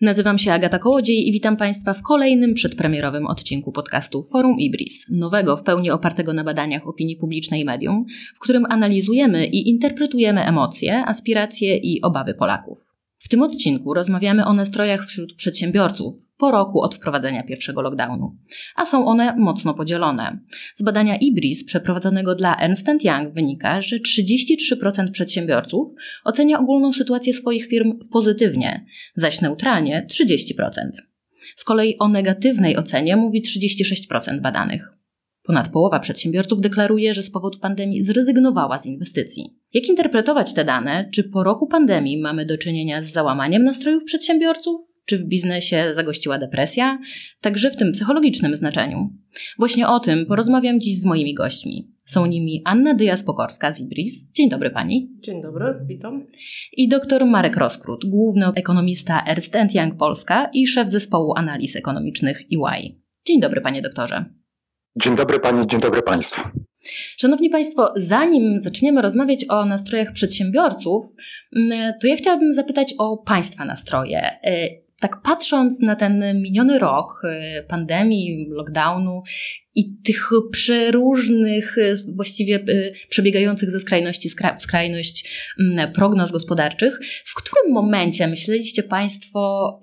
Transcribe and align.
Nazywam 0.00 0.38
się 0.38 0.52
Agata 0.52 0.78
Kołodziej 0.78 1.28
i 1.28 1.32
witam 1.32 1.56
Państwa 1.56 1.94
w 1.94 2.02
kolejnym 2.02 2.54
przedpremierowym 2.54 3.26
odcinku 3.26 3.72
podcastu 3.72 4.22
Forum 4.22 4.56
Ibris, 4.58 5.06
nowego 5.10 5.56
w 5.56 5.62
pełni 5.62 5.90
opartego 5.90 6.32
na 6.32 6.44
badaniach 6.44 6.88
opinii 6.88 7.16
publicznej 7.16 7.64
medium, 7.64 8.04
w 8.34 8.38
którym 8.38 8.66
analizujemy 8.68 9.46
i 9.46 9.68
interpretujemy 9.68 10.44
emocje, 10.44 11.04
aspiracje 11.06 11.76
i 11.76 12.02
obawy 12.02 12.34
Polaków. 12.34 12.99
Tym 13.30 13.42
odcinku 13.42 13.94
rozmawiamy 13.94 14.46
o 14.46 14.52
nastrojach 14.52 15.06
wśród 15.06 15.34
przedsiębiorców 15.34 16.14
po 16.36 16.50
roku 16.50 16.80
od 16.80 16.94
wprowadzenia 16.94 17.42
pierwszego 17.42 17.82
lockdownu, 17.82 18.36
a 18.76 18.86
są 18.86 19.06
one 19.06 19.36
mocno 19.36 19.74
podzielone. 19.74 20.38
Z 20.74 20.82
badania 20.82 21.16
IBRIS 21.16 21.64
przeprowadzonego 21.64 22.34
dla 22.34 22.56
Ernst 22.56 22.88
Young 23.02 23.34
wynika, 23.34 23.82
że 23.82 23.96
33% 23.98 25.10
przedsiębiorców 25.12 25.88
ocenia 26.24 26.60
ogólną 26.60 26.92
sytuację 26.92 27.34
swoich 27.34 27.66
firm 27.66 27.98
pozytywnie, 28.12 28.86
zaś 29.14 29.40
neutralnie 29.40 30.06
30%. 30.10 30.30
Z 31.56 31.64
kolei 31.64 31.98
o 31.98 32.08
negatywnej 32.08 32.76
ocenie 32.76 33.16
mówi 33.16 33.42
36% 33.42 34.40
badanych. 34.40 34.92
Ponad 35.42 35.68
połowa 35.68 36.00
przedsiębiorców 36.00 36.60
deklaruje, 36.60 37.14
że 37.14 37.22
z 37.22 37.30
powodu 37.30 37.58
pandemii 37.58 38.02
zrezygnowała 38.02 38.78
z 38.78 38.86
inwestycji. 38.86 39.59
Jak 39.74 39.88
interpretować 39.88 40.54
te 40.54 40.64
dane? 40.64 41.08
Czy 41.12 41.24
po 41.24 41.44
roku 41.44 41.66
pandemii 41.66 42.20
mamy 42.20 42.46
do 42.46 42.58
czynienia 42.58 43.02
z 43.02 43.12
załamaniem 43.12 43.64
nastrojów 43.64 44.04
przedsiębiorców? 44.04 44.80
Czy 45.04 45.18
w 45.18 45.24
biznesie 45.24 45.94
zagościła 45.94 46.38
depresja? 46.38 46.98
Także 47.40 47.70
w 47.70 47.76
tym 47.76 47.92
psychologicznym 47.92 48.56
znaczeniu. 48.56 49.10
Właśnie 49.58 49.88
o 49.88 50.00
tym 50.00 50.26
porozmawiam 50.26 50.80
dziś 50.80 51.00
z 51.00 51.04
moimi 51.04 51.34
gośćmi. 51.34 51.88
Są 52.06 52.26
nimi 52.26 52.62
Anna 52.64 52.94
Dyas-Pokorska 52.94 53.72
z 53.72 53.80
Ibris. 53.80 54.32
Dzień 54.32 54.50
dobry 54.50 54.70
pani. 54.70 55.10
Dzień 55.20 55.42
dobry, 55.42 55.74
witam. 55.86 56.26
I 56.72 56.88
dr 56.88 57.26
Marek 57.26 57.56
Roskrót, 57.56 58.04
główny 58.06 58.46
ekonomista 58.56 59.24
Ernst 59.26 59.54
Young 59.74 59.96
Polska 59.96 60.50
i 60.52 60.66
szef 60.66 60.88
zespołu 60.88 61.34
analiz 61.36 61.76
ekonomicznych 61.76 62.40
EY. 62.40 62.94
Dzień 63.26 63.40
dobry 63.40 63.60
panie 63.60 63.82
doktorze. 63.82 64.24
Dzień 65.02 65.16
dobry 65.16 65.40
Pani, 65.40 65.66
dzień 65.66 65.80
dobry 65.80 66.02
Państwu. 66.02 66.40
Szanowni 67.16 67.50
Państwo, 67.50 67.92
zanim 67.96 68.58
zaczniemy 68.58 69.02
rozmawiać 69.02 69.44
o 69.48 69.64
nastrojach 69.64 70.12
przedsiębiorców, 70.12 71.04
mm, 71.56 71.92
to 72.00 72.06
ja 72.06 72.16
chciałabym 72.16 72.54
zapytać 72.54 72.94
o 72.98 73.16
Państwa 73.16 73.64
nastroje. 73.64 74.20
E, 74.20 74.68
tak 75.00 75.22
patrząc 75.22 75.80
na 75.80 75.96
ten 75.96 76.42
miniony 76.42 76.78
rok 76.78 77.22
e, 77.24 77.62
pandemii, 77.62 78.46
lockdownu 78.48 79.22
i 79.74 79.96
tych 80.04 80.30
przeróżnych, 80.52 81.78
e, 81.78 81.92
właściwie 82.14 82.64
przebiegających 83.08 83.70
ze 83.70 83.80
skrajności 83.80 84.28
w 84.28 84.62
skrajność 84.62 85.30
mm, 85.60 85.92
prognoz 85.92 86.32
gospodarczych, 86.32 87.00
w 87.24 87.34
którym 87.34 87.72
momencie 87.72 88.26
myśleliście 88.26 88.82
Państwo, 88.82 89.80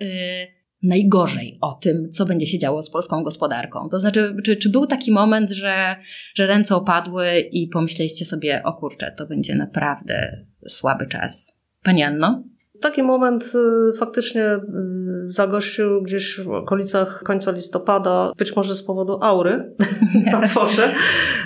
najgorzej 0.84 1.58
o 1.62 1.74
tym, 1.74 2.10
co 2.12 2.26
będzie 2.26 2.46
się 2.46 2.60
działo 2.60 2.82
z 2.82 2.90
polską 2.90 3.24
gospodarką? 3.24 3.90
To 3.90 4.00
znaczy, 4.00 4.36
czy, 4.44 4.56
czy 4.56 4.70
był 4.70 4.88
taki 4.88 5.12
moment, 5.12 5.52
że, 5.52 5.96
że 6.36 6.48
ręce 6.48 6.76
opadły 6.76 7.40
i 7.40 7.68
pomyśleliście 7.68 8.26
sobie, 8.26 8.64
o 8.64 8.74
kurczę, 8.74 9.14
to 9.18 9.26
będzie 9.26 9.56
naprawdę 9.56 10.46
słaby 10.68 11.08
czas? 11.08 11.60
Pani 11.84 12.04
Anno? 12.04 12.44
Taki 12.82 13.04
moment 13.04 13.54
y, 13.94 13.98
faktycznie 13.98 14.46
y, 14.46 14.60
zagościł 15.28 16.02
gdzieś 16.02 16.42
w 16.42 16.52
okolicach 16.52 17.24
końca 17.24 17.52
listopada, 17.52 18.32
być 18.38 18.56
może 18.56 18.76
z 18.76 18.84
powodu 18.84 19.20
aury 19.22 19.74
na 20.32 20.42
dworze, 20.42 20.94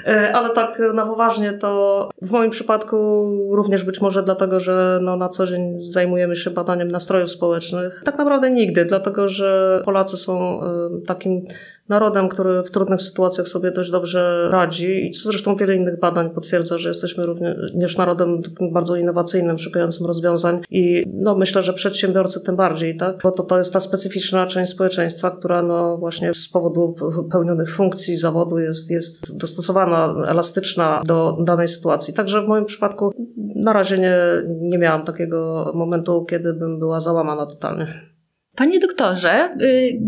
y, 0.07 0.33
ale 0.33 0.49
tak 0.49 0.81
na 0.93 1.05
poważnie 1.05 1.53
to 1.53 2.09
w 2.21 2.31
moim 2.31 2.51
przypadku 2.51 3.27
również 3.55 3.83
być 3.83 4.01
może 4.01 4.23
dlatego, 4.23 4.59
że 4.59 4.99
no 5.01 5.17
na 5.17 5.29
co 5.29 5.45
dzień 5.45 5.77
zajmujemy 5.91 6.35
się 6.35 6.49
badaniem 6.49 6.87
nastrojów 6.87 7.31
społecznych. 7.31 8.01
Tak 8.05 8.17
naprawdę 8.17 8.51
nigdy, 8.51 8.85
dlatego 8.85 9.27
że 9.27 9.81
Polacy 9.85 10.17
są 10.17 10.61
takim 11.07 11.41
narodem, 11.89 12.29
który 12.29 12.63
w 12.63 12.71
trudnych 12.71 13.01
sytuacjach 13.01 13.47
sobie 13.47 13.71
dość 13.71 13.91
dobrze 13.91 14.49
radzi 14.51 15.07
i 15.07 15.11
co 15.11 15.29
zresztą 15.29 15.55
wiele 15.55 15.75
innych 15.75 15.99
badań 15.99 16.29
potwierdza, 16.29 16.77
że 16.77 16.89
jesteśmy 16.89 17.25
również 17.25 17.97
narodem 17.97 18.41
bardzo 18.71 18.95
innowacyjnym, 18.95 19.57
szukającym 19.57 20.07
rozwiązań 20.07 20.61
i 20.69 21.03
no 21.13 21.35
myślę, 21.35 21.63
że 21.63 21.73
przedsiębiorcy 21.73 22.41
tym 22.41 22.55
bardziej, 22.55 22.97
tak? 22.97 23.19
Bo 23.23 23.31
to, 23.31 23.43
to 23.43 23.57
jest 23.57 23.73
ta 23.73 23.79
specyficzna 23.79 24.47
część 24.47 24.71
społeczeństwa, 24.71 25.31
która 25.31 25.61
no 25.61 25.97
właśnie 25.97 26.33
z 26.33 26.49
powodu 26.49 26.95
pełnionych 27.31 27.75
funkcji 27.75 28.17
zawodu 28.17 28.59
jest, 28.59 28.91
jest 28.91 29.37
dostosowana, 29.37 30.15
elastyczna 30.27 31.01
do 31.05 31.37
danej 31.43 31.67
sytuacji. 31.67 32.13
Także 32.13 32.41
w 32.41 32.47
moim 32.47 32.65
przypadku 32.65 33.13
na 33.55 33.73
razie 33.73 33.97
nie, 33.97 34.17
nie 34.47 34.77
miałam 34.77 35.05
takiego 35.05 35.71
momentu, 35.75 36.25
kiedy 36.25 36.53
bym 36.53 36.79
była 36.79 36.99
załamana 36.99 37.45
totalnie. 37.45 38.10
Panie 38.55 38.79
doktorze, 38.79 39.55
y, 39.61 39.99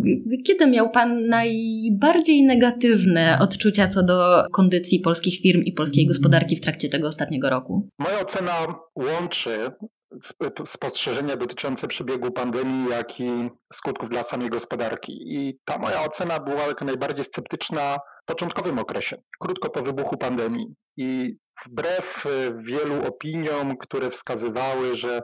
kiedy 0.45 0.67
miał 0.67 0.91
Pan 0.91 1.27
najbardziej 1.27 2.43
negatywne 2.43 3.37
odczucia 3.41 3.87
co 3.87 4.03
do 4.03 4.43
kondycji 4.51 4.99
polskich 4.99 5.41
firm 5.41 5.61
i 5.61 5.73
polskiej 5.73 6.07
gospodarki 6.07 6.55
w 6.55 6.61
trakcie 6.61 6.89
tego 6.89 7.07
ostatniego 7.07 7.49
roku? 7.49 7.89
Moja 7.99 8.19
ocena 8.19 8.53
łączy 8.95 9.57
spostrzeżenia 10.65 11.35
dotyczące 11.35 11.87
przebiegu 11.87 12.31
pandemii, 12.31 12.89
jak 12.89 13.19
i 13.19 13.49
skutków 13.73 14.09
dla 14.09 14.23
samej 14.23 14.49
gospodarki. 14.49 15.13
I 15.25 15.57
ta 15.65 15.77
moja 15.77 16.03
ocena 16.03 16.39
była 16.39 16.61
jak 16.61 16.81
najbardziej 16.81 17.25
sceptyczna 17.25 17.97
w 18.23 18.25
początkowym 18.25 18.79
okresie, 18.79 19.17
krótko 19.39 19.69
po 19.69 19.81
wybuchu 19.81 20.17
pandemii. 20.17 20.67
I 20.97 21.35
wbrew 21.65 22.25
wielu 22.57 23.07
opiniom, 23.07 23.77
które 23.77 24.09
wskazywały, 24.09 24.95
że 24.95 25.21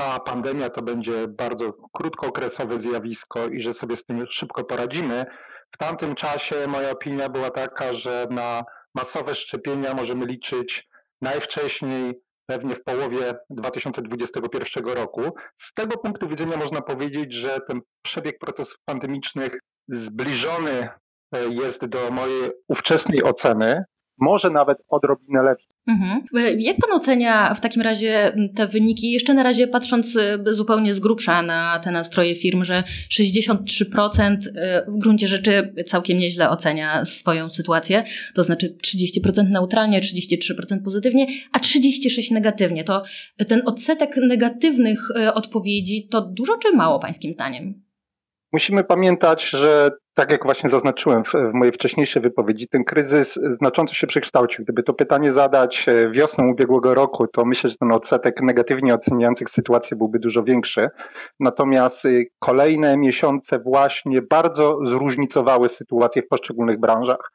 ta 0.00 0.20
pandemia 0.20 0.70
to 0.70 0.82
będzie 0.82 1.28
bardzo 1.28 1.72
krótkookresowe 1.92 2.80
zjawisko 2.80 3.48
i 3.48 3.60
że 3.60 3.72
sobie 3.72 3.96
z 3.96 4.04
tym 4.04 4.26
szybko 4.30 4.64
poradzimy. 4.64 5.26
W 5.70 5.76
tamtym 5.78 6.14
czasie 6.14 6.66
moja 6.66 6.90
opinia 6.90 7.28
była 7.28 7.50
taka, 7.50 7.92
że 7.92 8.26
na 8.30 8.64
masowe 8.94 9.34
szczepienia 9.34 9.94
możemy 9.94 10.26
liczyć 10.26 10.88
najwcześniej 11.22 12.20
pewnie 12.46 12.74
w 12.74 12.84
połowie 12.84 13.34
2021 13.50 14.84
roku. 14.84 15.22
Z 15.58 15.74
tego 15.74 15.98
punktu 15.98 16.28
widzenia 16.28 16.56
można 16.56 16.80
powiedzieć, 16.80 17.32
że 17.32 17.60
ten 17.68 17.80
przebieg 18.02 18.38
procesów 18.38 18.78
pandemicznych 18.84 19.60
zbliżony 19.88 20.88
e, 21.34 21.48
jest 21.48 21.86
do 21.86 22.10
mojej 22.10 22.50
ówczesnej 22.68 23.22
oceny, 23.22 23.84
może 24.18 24.50
nawet 24.50 24.78
odrobinę 24.88 25.42
lepszy. 25.42 25.69
Mhm. 25.86 26.24
Jak 26.58 26.76
pan 26.76 26.92
ocenia 26.92 27.54
w 27.54 27.60
takim 27.60 27.82
razie 27.82 28.32
te 28.56 28.66
wyniki, 28.66 29.12
jeszcze 29.12 29.34
na 29.34 29.42
razie 29.42 29.66
patrząc 29.66 30.16
y, 30.16 30.38
zupełnie 30.50 30.94
z 30.94 31.00
grubsza 31.00 31.42
na 31.42 31.80
te 31.84 31.90
nastroje 31.90 32.34
firm, 32.34 32.64
że 32.64 32.82
63% 33.10 34.36
y, 34.46 34.50
w 34.88 34.98
gruncie 34.98 35.28
rzeczy 35.28 35.74
całkiem 35.86 36.18
nieźle 36.18 36.50
ocenia 36.50 37.04
swoją 37.04 37.48
sytuację, 37.48 38.04
to 38.34 38.42
znaczy 38.42 38.76
30% 38.84 39.50
neutralnie, 39.50 40.00
33% 40.00 40.82
pozytywnie, 40.84 41.26
a 41.52 41.58
36% 41.58 42.32
negatywnie. 42.32 42.84
To 42.84 43.02
ten 43.48 43.62
odsetek 43.66 44.16
negatywnych 44.16 45.08
odpowiedzi 45.34 46.08
to 46.10 46.20
dużo 46.20 46.58
czy 46.58 46.72
mało 46.72 46.98
pańskim 46.98 47.32
zdaniem? 47.32 47.82
Musimy 48.52 48.84
pamiętać, 48.84 49.48
że 49.48 49.90
tak 50.20 50.30
jak 50.30 50.44
właśnie 50.44 50.70
zaznaczyłem 50.70 51.24
w, 51.24 51.32
w, 51.32 51.52
mojej 51.54 51.72
wcześniejszej 51.72 52.22
wypowiedzi, 52.22 52.68
ten 52.68 52.84
kryzys 52.84 53.38
znacząco 53.50 53.94
się 53.94 54.06
przekształcił. 54.06 54.64
Gdyby 54.64 54.82
to 54.82 54.94
pytanie 54.94 55.32
zadać 55.32 55.88
e, 55.88 56.10
wiosną 56.10 56.48
ubiegłego 56.48 56.94
roku, 56.94 57.26
to 57.26 57.44
myślę, 57.44 57.70
że 57.70 57.76
ten 57.76 57.92
odsetek 57.92 58.42
negatywnie 58.42 58.94
oceniających 58.94 59.50
sytuację 59.50 59.96
byłby 59.96 60.18
dużo 60.18 60.42
większy. 60.42 60.88
Natomiast 61.40 62.04
e, 62.04 62.08
kolejne 62.38 62.96
miesiące 62.96 63.58
właśnie 63.58 64.22
bardzo 64.22 64.78
zróżnicowały 64.86 65.68
sytuację 65.68 66.22
w 66.22 66.28
poszczególnych 66.28 66.80
branżach. 66.80 67.32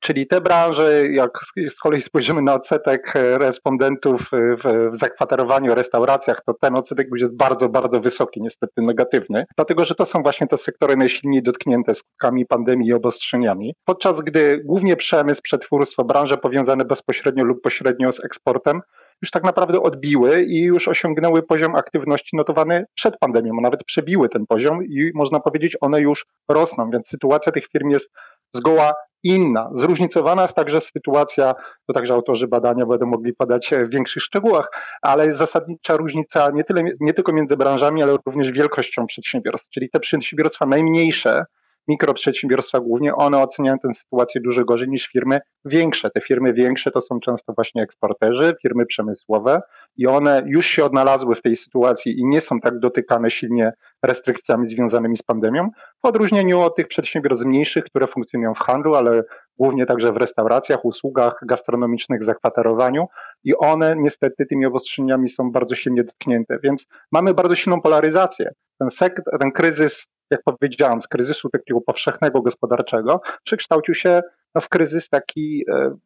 Czyli 0.00 0.26
te 0.26 0.40
branże, 0.40 1.08
jak 1.08 1.30
z 1.70 1.76
kolei 1.76 2.00
spojrzymy 2.00 2.42
na 2.42 2.54
odsetek 2.54 3.16
e, 3.16 3.38
respondentów 3.38 4.30
w, 4.32 4.56
w 4.92 4.96
zakwaterowaniu, 4.96 5.74
restauracjach, 5.74 6.42
to 6.46 6.54
ten 6.54 6.76
odsetek 6.76 7.08
jest 7.16 7.36
bardzo, 7.36 7.68
bardzo 7.68 8.00
wysoki, 8.00 8.42
niestety 8.42 8.82
negatywny, 8.82 9.46
dlatego 9.56 9.84
że 9.84 9.94
to 9.94 10.06
są 10.06 10.22
właśnie 10.22 10.46
te 10.46 10.58
sektory 10.58 10.96
najsilniej 10.96 11.42
dotknięte 11.42 11.94
skutkami 12.10 12.46
pandemii 12.46 12.88
i 12.88 12.92
obostrzeniami. 12.92 13.74
Podczas 13.84 14.20
gdy 14.20 14.62
głównie 14.64 14.96
przemysł, 14.96 15.42
przetwórstwo, 15.42 16.04
branże 16.04 16.36
powiązane 16.36 16.84
bezpośrednio 16.84 17.44
lub 17.44 17.62
pośrednio 17.62 18.12
z 18.12 18.24
eksportem 18.24 18.80
już 19.22 19.30
tak 19.30 19.44
naprawdę 19.44 19.82
odbiły 19.82 20.42
i 20.42 20.60
już 20.60 20.88
osiągnęły 20.88 21.42
poziom 21.42 21.74
aktywności 21.74 22.36
notowany 22.36 22.84
przed 22.94 23.18
pandemią, 23.18 23.52
a 23.58 23.60
nawet 23.60 23.84
przebiły 23.84 24.28
ten 24.28 24.46
poziom 24.46 24.84
i 24.84 25.10
można 25.14 25.40
powiedzieć, 25.40 25.76
one 25.80 26.00
już 26.00 26.26
rosną, 26.48 26.90
więc 26.90 27.08
sytuacja 27.08 27.52
tych 27.52 27.66
firm 27.68 27.90
jest 27.90 28.10
zgoła 28.54 28.92
inna. 29.22 29.70
Zróżnicowana 29.74 30.42
jest 30.42 30.54
także 30.54 30.80
sytuacja, 30.80 31.54
to 31.86 31.92
także 31.92 32.14
autorzy 32.14 32.48
badania 32.48 32.86
będą 32.86 33.06
mogli 33.06 33.34
podać 33.34 33.70
w 33.86 33.90
większych 33.90 34.22
szczegółach, 34.22 34.68
ale 35.02 35.26
jest 35.26 35.38
zasadnicza 35.38 35.96
różnica 35.96 36.50
nie, 36.50 36.64
tyle, 36.64 36.82
nie 37.00 37.12
tylko 37.12 37.32
między 37.32 37.56
branżami, 37.56 38.02
ale 38.02 38.16
również 38.26 38.50
wielkością 38.50 39.06
przedsiębiorstw, 39.06 39.70
czyli 39.70 39.90
te 39.90 40.00
przedsiębiorstwa 40.00 40.66
najmniejsze, 40.66 41.44
mikroprzedsiębiorstwa 41.88 42.80
głównie, 42.80 43.14
one 43.14 43.38
oceniają 43.38 43.78
tę 43.78 43.92
sytuację 43.92 44.40
dużo 44.40 44.64
gorzej 44.64 44.88
niż 44.88 45.06
firmy 45.06 45.40
większe. 45.64 46.10
Te 46.10 46.20
firmy 46.20 46.52
większe 46.52 46.90
to 46.90 47.00
są 47.00 47.20
często 47.20 47.52
właśnie 47.52 47.82
eksporterzy, 47.82 48.54
firmy 48.62 48.86
przemysłowe, 48.86 49.60
i 49.96 50.06
one 50.06 50.42
już 50.46 50.66
się 50.66 50.84
odnalazły 50.84 51.36
w 51.36 51.42
tej 51.42 51.56
sytuacji 51.56 52.20
i 52.20 52.26
nie 52.26 52.40
są 52.40 52.60
tak 52.60 52.78
dotykane 52.78 53.30
silnie 53.30 53.72
restrykcjami 54.02 54.66
związanymi 54.66 55.16
z 55.16 55.22
pandemią, 55.22 55.68
w 56.02 56.06
odróżnieniu 56.06 56.60
od 56.60 56.76
tych 56.76 56.88
przedsiębiorstw 56.88 57.44
mniejszych, 57.44 57.84
które 57.84 58.06
funkcjonują 58.06 58.54
w 58.54 58.58
handlu, 58.58 58.94
ale 58.94 59.22
głównie 59.58 59.86
także 59.86 60.12
w 60.12 60.16
restauracjach, 60.16 60.84
usługach 60.84 61.40
gastronomicznych, 61.46 62.24
zakwaterowaniu 62.24 63.06
i 63.44 63.56
one 63.56 63.96
niestety 63.98 64.46
tymi 64.46 64.66
obostrzeniami 64.66 65.28
są 65.28 65.52
bardzo 65.52 65.74
silnie 65.74 66.04
dotknięte, 66.04 66.58
więc 66.62 66.86
mamy 67.12 67.34
bardzo 67.34 67.56
silną 67.56 67.80
polaryzację. 67.80 68.50
Ten, 68.78 68.90
sekt, 68.90 69.22
ten 69.40 69.52
kryzys, 69.52 70.06
jak 70.30 70.42
powiedziałam, 70.42 71.02
z 71.02 71.08
kryzysu 71.08 71.48
takiego 71.48 71.80
powszechnego 71.80 72.42
gospodarczego 72.42 73.20
przekształcił 73.44 73.94
się 73.94 74.20
no, 74.54 74.60
w 74.60 74.68
kryzys 74.68 75.08
taki 75.08 75.64
e, 75.68 75.96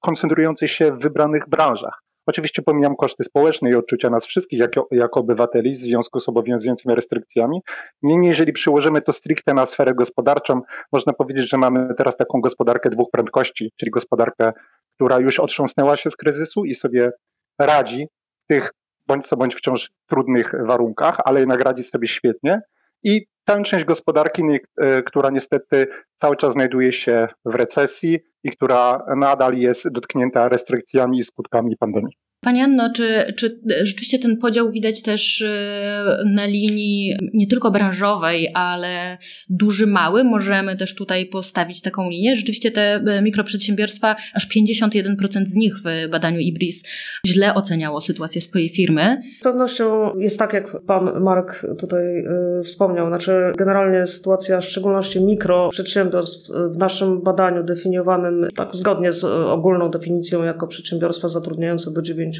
koncentrujący 0.00 0.68
się 0.68 0.92
w 0.92 0.98
wybranych 0.98 1.48
branżach. 1.48 2.04
Oczywiście 2.26 2.62
pomijam 2.62 2.96
koszty 2.96 3.24
społeczne 3.24 3.70
i 3.70 3.74
odczucia 3.74 4.10
nas 4.10 4.26
wszystkich 4.26 4.60
jako, 4.60 4.88
jako 4.90 5.20
obywateli 5.20 5.70
w 5.70 5.76
związku 5.76 6.20
z 6.20 6.28
obowiązującymi 6.28 6.94
restrykcjami. 6.94 7.60
Niemniej, 8.02 8.28
jeżeli 8.28 8.52
przyłożymy 8.52 9.00
to 9.02 9.12
stricte 9.12 9.54
na 9.54 9.66
sferę 9.66 9.94
gospodarczą, 9.94 10.60
można 10.92 11.12
powiedzieć, 11.12 11.50
że 11.50 11.56
mamy 11.56 11.94
teraz 11.98 12.16
taką 12.16 12.40
gospodarkę 12.40 12.90
dwóch 12.90 13.10
prędkości, 13.10 13.72
czyli 13.76 13.90
gospodarkę, 13.90 14.52
która 14.94 15.18
już 15.18 15.40
otrząsnęła 15.40 15.96
się 15.96 16.10
z 16.10 16.16
kryzysu 16.16 16.64
i 16.64 16.74
sobie 16.74 17.12
radzi 17.58 18.08
w 18.44 18.46
tych 18.46 18.72
bądź 19.06 19.26
co 19.26 19.36
bądź 19.36 19.54
wciąż 19.54 19.90
trudnych 20.06 20.54
warunkach, 20.66 21.18
ale 21.24 21.40
jednak 21.40 21.60
radzi 21.60 21.82
sobie 21.82 22.08
świetnie. 22.08 22.60
I 23.04 23.26
tę 23.44 23.62
część 23.62 23.84
gospodarki, 23.84 24.42
e, 24.76 25.02
która 25.02 25.30
niestety 25.30 25.86
cały 26.20 26.36
czas 26.36 26.52
znajduje 26.52 26.92
się 26.92 27.28
w 27.44 27.54
recesji 27.54 28.18
i 28.44 28.50
która 28.50 29.04
nadal 29.16 29.56
jest 29.56 29.88
dotknięta 29.88 30.48
restrykcjami 30.48 31.18
i 31.18 31.24
skutkami 31.24 31.76
pandemii. 31.76 32.16
Pani 32.44 32.60
Anno, 32.60 32.92
czy, 32.92 33.32
czy 33.36 33.60
rzeczywiście 33.82 34.18
ten 34.18 34.36
podział 34.36 34.70
widać 34.70 35.02
też 35.02 35.42
e, 35.42 36.22
na 36.34 36.46
linii 36.46 37.16
nie 37.34 37.46
tylko 37.46 37.70
branżowej, 37.70 38.50
ale 38.54 39.18
duży, 39.50 39.86
mały? 39.86 40.24
Możemy 40.24 40.76
też 40.76 40.94
tutaj 40.94 41.26
postawić 41.26 41.80
taką 41.80 42.10
linię. 42.10 42.36
Rzeczywiście 42.36 42.70
te 42.70 42.94
e, 42.94 43.22
mikroprzedsiębiorstwa, 43.22 44.16
aż 44.34 44.48
51% 44.48 45.46
z 45.46 45.54
nich 45.54 45.74
w 45.78 46.10
badaniu 46.10 46.40
IBRIS 46.40 46.82
źle 47.26 47.54
oceniało 47.54 48.00
sytuację 48.00 48.40
swojej 48.40 48.68
firmy. 48.68 49.20
Z 49.40 49.42
pewnością 49.42 50.16
jest 50.18 50.38
tak, 50.38 50.52
jak 50.52 50.80
pan 50.86 51.22
Mark 51.22 51.66
tutaj 51.78 52.18
y, 52.60 52.62
wspomniał. 52.64 53.08
Znaczy, 53.08 53.52
generalnie 53.58 54.06
sytuacja, 54.06 54.60
w 54.60 54.64
szczególności 54.64 55.24
mikroprzedsiębiorstw 55.24 56.50
w 56.70 56.76
naszym 56.76 57.22
badaniu 57.22 57.62
definiowanym 57.62 58.48
tak 58.56 58.74
zgodnie 58.74 59.12
z 59.12 59.24
ogólną 59.24 59.90
definicją 59.90 60.44
jako 60.44 60.66
przedsiębiorstwa 60.66 61.28
zatrudniające 61.28 61.92
do 61.92 62.02
9 62.02 62.33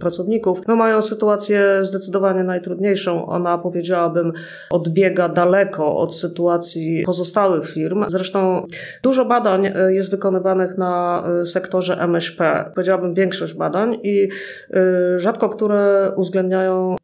pracowników, 0.00 0.60
no 0.68 0.76
mają 0.76 1.02
sytuację 1.02 1.78
zdecydowanie 1.82 2.44
najtrudniejszą. 2.44 3.26
Ona, 3.26 3.58
powiedziałabym, 3.58 4.32
odbiega 4.70 5.28
daleko 5.28 5.96
od 5.96 6.16
sytuacji 6.16 7.02
pozostałych 7.06 7.70
firm. 7.70 8.04
Zresztą 8.08 8.66
dużo 9.02 9.24
badań 9.24 9.66
e, 9.66 9.92
jest 9.94 10.10
wykonywanych 10.10 10.78
na 10.78 11.24
e, 11.40 11.46
sektorze 11.46 11.96
MŚP. 12.00 12.70
Powiedziałabym 12.74 13.14
większość 13.14 13.54
badań 13.54 13.98
i 14.02 14.28
e, 14.70 15.18
rzadko 15.18 15.48
które 15.48 16.12
uwzględniają 16.16 16.96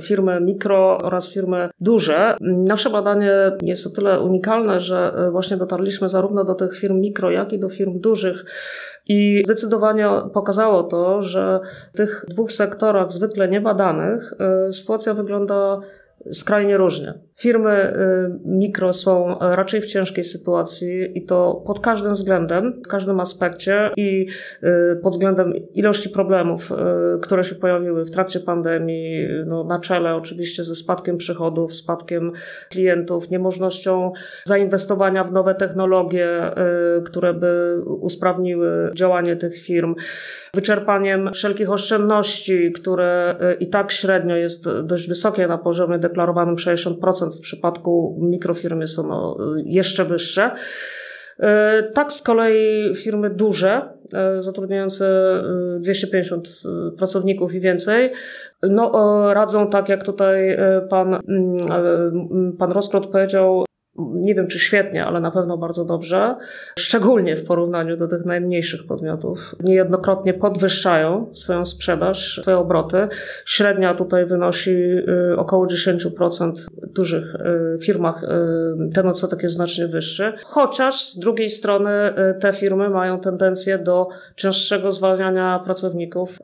firmy 0.00 0.40
mikro 0.40 0.98
oraz 1.02 1.32
firmy 1.32 1.68
duże. 1.80 2.36
Nasze 2.40 2.90
badanie 2.90 3.32
jest 3.62 3.86
o 3.86 3.90
tyle 3.90 4.20
unikalne, 4.20 4.80
że 4.80 5.28
właśnie 5.30 5.56
dotarliśmy 5.56 6.08
zarówno 6.08 6.44
do 6.44 6.54
tych 6.54 6.76
firm 6.76 7.00
mikro, 7.00 7.30
jak 7.30 7.52
i 7.52 7.58
do 7.58 7.68
firm 7.68 8.00
dużych. 8.00 8.44
I 9.06 9.42
zdecydowanie 9.44 10.08
pokazało 10.34 10.82
to, 10.82 11.22
że 11.22 11.60
w 11.94 11.96
tych 11.96 12.24
dwóch 12.28 12.52
sektorach 12.52 13.12
zwykle 13.12 13.48
niebadanych 13.48 14.34
y, 14.68 14.72
sytuacja 14.72 15.14
wygląda 15.14 15.80
skrajnie 16.32 16.76
różnie. 16.76 17.27
Firmy 17.40 17.92
y, 17.92 18.38
mikro 18.44 18.92
są 18.92 19.38
raczej 19.40 19.80
w 19.80 19.86
ciężkiej 19.86 20.24
sytuacji 20.24 21.18
i 21.18 21.26
to 21.26 21.62
pod 21.66 21.80
każdym 21.80 22.12
względem, 22.12 22.82
w 22.84 22.88
każdym 22.88 23.20
aspekcie 23.20 23.90
i 23.96 24.26
y, 24.62 24.96
pod 25.02 25.12
względem 25.12 25.52
ilości 25.74 26.10
problemów, 26.10 26.72
y, 26.72 26.74
które 27.20 27.44
się 27.44 27.54
pojawiły 27.54 28.04
w 28.04 28.10
trakcie 28.10 28.40
pandemii, 28.40 29.28
no 29.46 29.64
na 29.64 29.78
czele 29.78 30.14
oczywiście 30.14 30.64
ze 30.64 30.74
spadkiem 30.74 31.16
przychodów, 31.16 31.74
spadkiem 31.74 32.32
klientów, 32.70 33.30
niemożnością 33.30 34.12
zainwestowania 34.44 35.24
w 35.24 35.32
nowe 35.32 35.54
technologie, 35.54 36.28
które 37.04 37.34
by 37.34 37.82
usprawniły 37.86 38.90
działanie 38.94 39.36
tych 39.36 39.58
firm, 39.58 39.94
wyczerpaniem 40.54 41.32
wszelkich 41.32 41.70
oszczędności, 41.70 42.72
które 42.72 43.36
i 43.60 43.66
tak 43.68 43.92
średnio 43.92 44.36
jest 44.36 44.68
dość 44.82 45.08
wysokie 45.08 45.46
na 45.46 45.58
poziomie 45.58 45.98
deklarowanym 45.98 46.54
60% 46.54 47.27
w 47.30 47.40
przypadku 47.40 48.18
mikrofirmy 48.20 48.86
są 48.86 49.08
no, 49.08 49.36
jeszcze 49.64 50.04
wyższe. 50.04 50.50
E, 51.40 51.82
tak 51.94 52.12
z 52.12 52.22
kolei 52.22 52.94
firmy 52.94 53.30
duże, 53.30 53.88
e, 54.14 54.42
zatrudniające 54.42 55.34
250 55.80 56.48
e, 56.48 56.96
pracowników 56.96 57.54
i 57.54 57.60
więcej, 57.60 58.12
no, 58.62 58.90
radzą 59.34 59.70
tak, 59.70 59.88
jak 59.88 60.04
tutaj 60.04 60.58
pan, 60.90 61.20
mm, 61.28 62.56
pan 62.58 62.72
Roskrot 62.72 63.06
powiedział, 63.06 63.64
nie 63.98 64.34
wiem 64.34 64.46
czy 64.46 64.58
świetnie, 64.58 65.04
ale 65.04 65.20
na 65.20 65.30
pewno 65.30 65.58
bardzo 65.58 65.84
dobrze, 65.84 66.36
szczególnie 66.78 67.36
w 67.36 67.44
porównaniu 67.44 67.96
do 67.96 68.08
tych 68.08 68.24
najmniejszych 68.24 68.86
podmiotów. 68.86 69.54
Niejednokrotnie 69.60 70.34
podwyższają 70.34 71.26
swoją 71.32 71.66
sprzedaż, 71.66 72.40
swoje 72.42 72.58
obroty. 72.58 73.08
Średnia 73.44 73.94
tutaj 73.94 74.26
wynosi 74.26 74.70
y, 74.70 75.36
około 75.36 75.66
10%. 75.66 76.52
W 76.82 76.92
dużych 76.92 77.34
y, 77.34 77.78
firmach 77.82 78.24
y, 78.24 78.28
ten 78.94 79.06
odsetek 79.06 79.42
jest 79.42 79.54
znacznie 79.54 79.86
wyższy. 79.86 80.32
Chociaż 80.44 81.04
z 81.04 81.18
drugiej 81.18 81.48
strony 81.48 81.90
te 82.40 82.52
firmy 82.52 82.90
mają 82.90 83.20
tendencję 83.20 83.78
do 83.78 84.08
częstszego 84.34 84.92
zwalniania 84.92 85.60
pracowników 85.64 86.38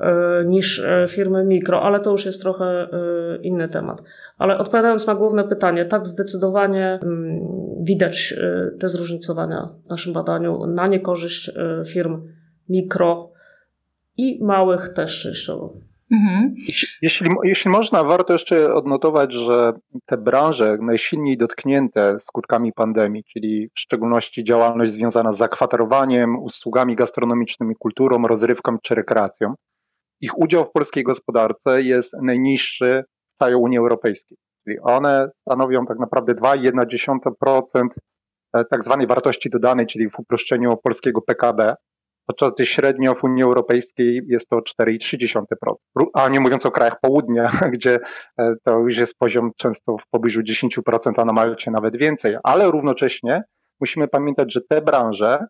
niż 0.46 0.82
firmy 1.08 1.44
mikro, 1.44 1.82
ale 1.82 2.00
to 2.00 2.10
już 2.10 2.26
jest 2.26 2.42
trochę 2.42 2.88
inny 3.42 3.68
temat. 3.68 4.02
Ale 4.38 4.58
odpowiadając 4.58 5.06
na 5.06 5.14
główne 5.14 5.44
pytanie, 5.44 5.84
tak 5.84 6.06
zdecydowanie 6.06 6.98
mm, 7.02 7.40
widać 7.84 8.34
y, 8.38 8.78
te 8.78 8.88
zróżnicowania 8.88 9.68
w 9.86 9.90
naszym 9.90 10.12
badaniu 10.12 10.66
na 10.66 10.86
niekorzyść 10.86 11.48
y, 11.48 11.52
firm 11.86 12.22
mikro 12.68 13.32
i 14.16 14.44
małych 14.44 14.88
też 14.88 15.22
częściowo. 15.22 15.74
Mhm. 16.12 16.54
Jeśli, 17.02 17.26
jeśli 17.44 17.70
można, 17.70 18.04
warto 18.04 18.32
jeszcze 18.32 18.74
odnotować, 18.74 19.32
że 19.32 19.72
te 20.06 20.16
branże 20.16 20.78
najsilniej 20.80 21.36
dotknięte 21.38 22.20
skutkami 22.20 22.72
pandemii, 22.72 23.24
czyli 23.24 23.68
w 23.74 23.80
szczególności 23.80 24.44
działalność 24.44 24.92
związana 24.92 25.32
z 25.32 25.38
zakwaterowaniem, 25.38 26.36
usługami 26.42 26.96
gastronomicznymi, 26.96 27.74
kulturą, 27.78 28.22
rozrywką 28.22 28.78
czy 28.82 28.94
rekreacją, 28.94 29.54
ich 30.20 30.38
udział 30.38 30.64
w 30.64 30.72
polskiej 30.72 31.04
gospodarce 31.04 31.82
jest 31.82 32.12
najniższy 32.22 33.04
całej 33.44 33.56
Unii 33.56 33.78
Europejskiej. 33.78 34.38
Czyli 34.64 34.80
one 34.80 35.30
stanowią 35.40 35.86
tak 35.86 35.98
naprawdę 35.98 36.34
2,1% 36.34 37.88
e, 38.54 38.64
tak 38.64 38.84
zwanej 38.84 39.06
wartości 39.06 39.50
dodanej, 39.50 39.86
czyli 39.86 40.10
w 40.10 40.18
uproszczeniu 40.18 40.76
polskiego 40.76 41.22
PKB, 41.22 41.74
podczas 42.26 42.52
gdy 42.54 42.66
średnio 42.66 43.14
w 43.14 43.24
Unii 43.24 43.42
Europejskiej 43.42 44.22
jest 44.26 44.48
to 44.48 44.56
4,3%. 44.56 45.44
A 46.14 46.28
nie 46.28 46.40
mówiąc 46.40 46.66
o 46.66 46.70
krajach 46.70 47.00
południa, 47.00 47.50
gdzie 47.74 47.98
e, 48.38 48.54
to 48.64 48.78
już 48.78 48.96
jest 48.96 49.18
poziom 49.18 49.50
często 49.56 49.96
w 49.98 50.10
pobliżu 50.10 50.40
10%, 50.40 51.12
a 51.16 51.24
na 51.24 51.32
Malcie 51.32 51.70
nawet 51.70 51.96
więcej. 51.96 52.36
Ale 52.44 52.70
równocześnie 52.70 53.42
musimy 53.80 54.08
pamiętać, 54.08 54.52
że 54.52 54.60
te 54.68 54.82
branże 54.82 55.46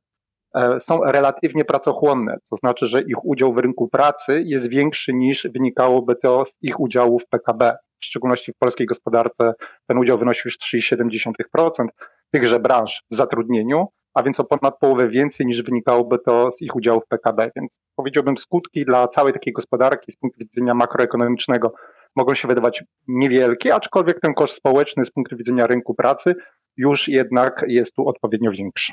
są 0.80 1.04
relatywnie 1.04 1.64
pracochłonne, 1.64 2.36
to 2.50 2.56
znaczy, 2.56 2.86
że 2.86 3.02
ich 3.02 3.24
udział 3.24 3.54
w 3.54 3.58
rynku 3.58 3.88
pracy 3.88 4.42
jest 4.46 4.68
większy 4.68 5.12
niż 5.12 5.48
wynikałoby 5.54 6.16
to 6.16 6.44
z 6.44 6.56
ich 6.62 6.80
udziału 6.80 7.18
w 7.18 7.28
PKB 7.28 7.76
w 8.00 8.04
szczególności 8.04 8.52
w 8.52 8.58
polskiej 8.58 8.86
gospodarce 8.86 9.52
ten 9.86 9.98
udział 9.98 10.18
wynosił 10.18 10.48
już 10.48 10.58
3,7% 10.58 11.86
tychże 12.30 12.60
branż 12.60 13.02
w 13.10 13.14
zatrudnieniu, 13.14 13.86
a 14.14 14.22
więc 14.22 14.40
o 14.40 14.44
ponad 14.44 14.78
połowę 14.78 15.08
więcej 15.08 15.46
niż 15.46 15.62
wynikałoby 15.62 16.18
to 16.18 16.50
z 16.50 16.62
ich 16.62 16.76
udziału 16.76 17.00
w 17.00 17.08
PKB. 17.08 17.50
Więc 17.56 17.80
powiedziałbym, 17.96 18.36
skutki 18.36 18.84
dla 18.84 19.08
całej 19.08 19.32
takiej 19.32 19.52
gospodarki 19.52 20.12
z 20.12 20.16
punktu 20.16 20.38
widzenia 20.40 20.74
makroekonomicznego 20.74 21.72
mogą 22.16 22.34
się 22.34 22.48
wydawać 22.48 22.84
niewielkie, 23.08 23.74
aczkolwiek 23.74 24.20
ten 24.20 24.34
koszt 24.34 24.54
społeczny 24.54 25.04
z 25.04 25.10
punktu 25.10 25.36
widzenia 25.36 25.66
rynku 25.66 25.94
pracy 25.94 26.34
już 26.76 27.08
jednak 27.08 27.64
jest 27.68 27.94
tu 27.94 28.08
odpowiednio 28.08 28.50
większy. 28.50 28.92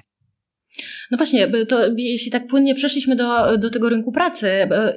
No 1.11 1.17
właśnie, 1.17 1.47
to 1.67 1.79
jeśli 1.97 2.31
tak 2.31 2.47
płynnie 2.47 2.75
przeszliśmy 2.75 3.15
do, 3.15 3.57
do 3.57 3.69
tego 3.69 3.89
rynku 3.89 4.11
pracy, 4.11 4.51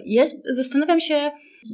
ja 0.06 0.24
zastanawiam 0.56 1.00
się, 1.00 1.30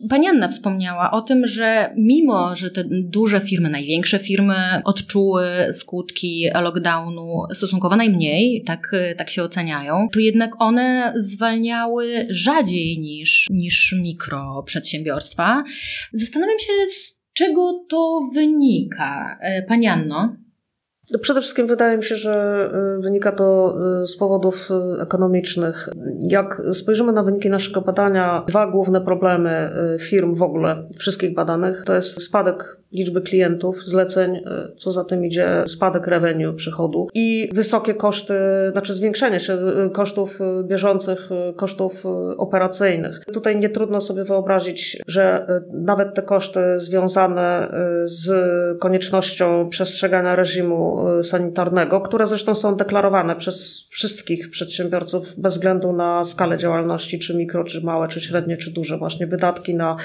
Pani 0.09 0.27
Anna 0.27 0.49
wspomniała 0.49 1.11
o 1.11 1.23
tym, 1.23 1.47
że 1.47 1.95
mimo, 1.97 2.57
że 2.57 2.71
te 2.71 2.85
duże 2.91 3.41
firmy, 3.41 3.71
największe 3.71 4.19
firmy 4.19 4.55
odczuły 4.85 5.45
skutki 5.73 6.49
lockdownu 6.55 7.43
stosunkowo 7.55 7.97
najmniej, 7.97 8.65
tak, 8.67 8.93
tak 9.19 9.31
się 9.31 9.43
oceniają, 9.43 10.09
to 10.13 10.21
jednak 10.21 10.63
one 10.63 11.13
zwalniały 11.17 12.27
rzadziej 12.31 12.99
niż, 12.99 13.47
niż 13.51 13.95
mikroprzedsiębiorstwa. 14.03 15.65
Zastanawiam 16.13 16.59
się, 16.59 16.73
z 16.87 17.21
czego 17.33 17.85
to 17.89 18.29
wynika. 18.35 19.39
E, 19.41 19.63
pani 19.63 19.87
Anno? 19.87 20.37
No, 21.13 21.19
przede 21.19 21.41
wszystkim 21.41 21.67
wydaje 21.67 21.99
mi 21.99 22.05
się, 22.05 22.17
że 22.17 22.69
y, 22.99 23.03
wynika 23.03 23.33
to 23.33 23.77
y, 24.03 24.07
z 24.07 24.17
powodów 24.17 24.69
y, 24.99 25.03
ekonomicznych. 25.03 25.89
Jak 26.21 26.63
spojrzymy 26.73 27.13
na 27.13 27.23
wyniki 27.23 27.51
naszego 27.51 27.81
badania, 27.81 28.45
dwa 28.49 28.67
główne 28.67 29.01
problemy 29.01 29.71
firm 30.01 30.35
w 30.35 30.43
ogóle, 30.43 30.89
wszystkich 30.99 31.35
badanych, 31.35 31.83
to 31.85 31.95
jest 31.95 32.23
spadek 32.23 32.81
liczby 32.93 33.21
klientów, 33.21 33.85
zleceń, 33.85 34.41
co 34.77 34.91
za 34.91 35.05
tym 35.05 35.25
idzie 35.25 35.65
spadek 35.67 36.07
revenue, 36.07 36.55
przychodu 36.55 37.09
i 37.15 37.51
wysokie 37.55 37.95
koszty, 37.95 38.35
znaczy 38.73 38.95
zwiększenie 38.95 39.41
się 39.41 39.59
kosztów 39.93 40.39
bieżących, 40.63 41.29
kosztów 41.57 42.07
operacyjnych. 42.37 43.25
Tutaj 43.33 43.61
nie 43.61 43.69
trudno 43.69 44.01
sobie 44.01 44.25
wyobrazić, 44.25 45.03
że 45.07 45.47
nawet 45.73 46.15
te 46.15 46.23
koszty 46.23 46.61
związane 46.77 47.75
z 48.05 48.31
koniecznością 48.79 49.69
przestrzegania 49.69 50.37
reżimu 50.37 51.00
sanitarnego, 51.23 52.01
które 52.01 52.27
zresztą 52.27 52.55
są 52.55 52.77
deklarowane 52.77 53.37
przez 53.37 53.87
wszystkich 53.91 54.51
przedsiębiorców 54.51 55.41
bez 55.41 55.55
względu 55.55 55.93
na 55.93 56.25
skalę 56.25 56.59
działalności, 56.59 57.19
czy 57.19 57.37
mikro, 57.37 57.65
czy 57.65 57.85
małe, 57.85 58.09
czy 58.09 58.21
średnie, 58.21 58.57
czy 58.57 58.71
duże, 58.71 58.99
właśnie 58.99 59.27
wydatki 59.27 59.75
na, 59.75 59.97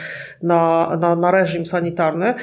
na, 0.43 0.97
na, 1.01 1.15
na 1.15 1.31
reżim 1.31 1.65
sanitarny, 1.65 2.33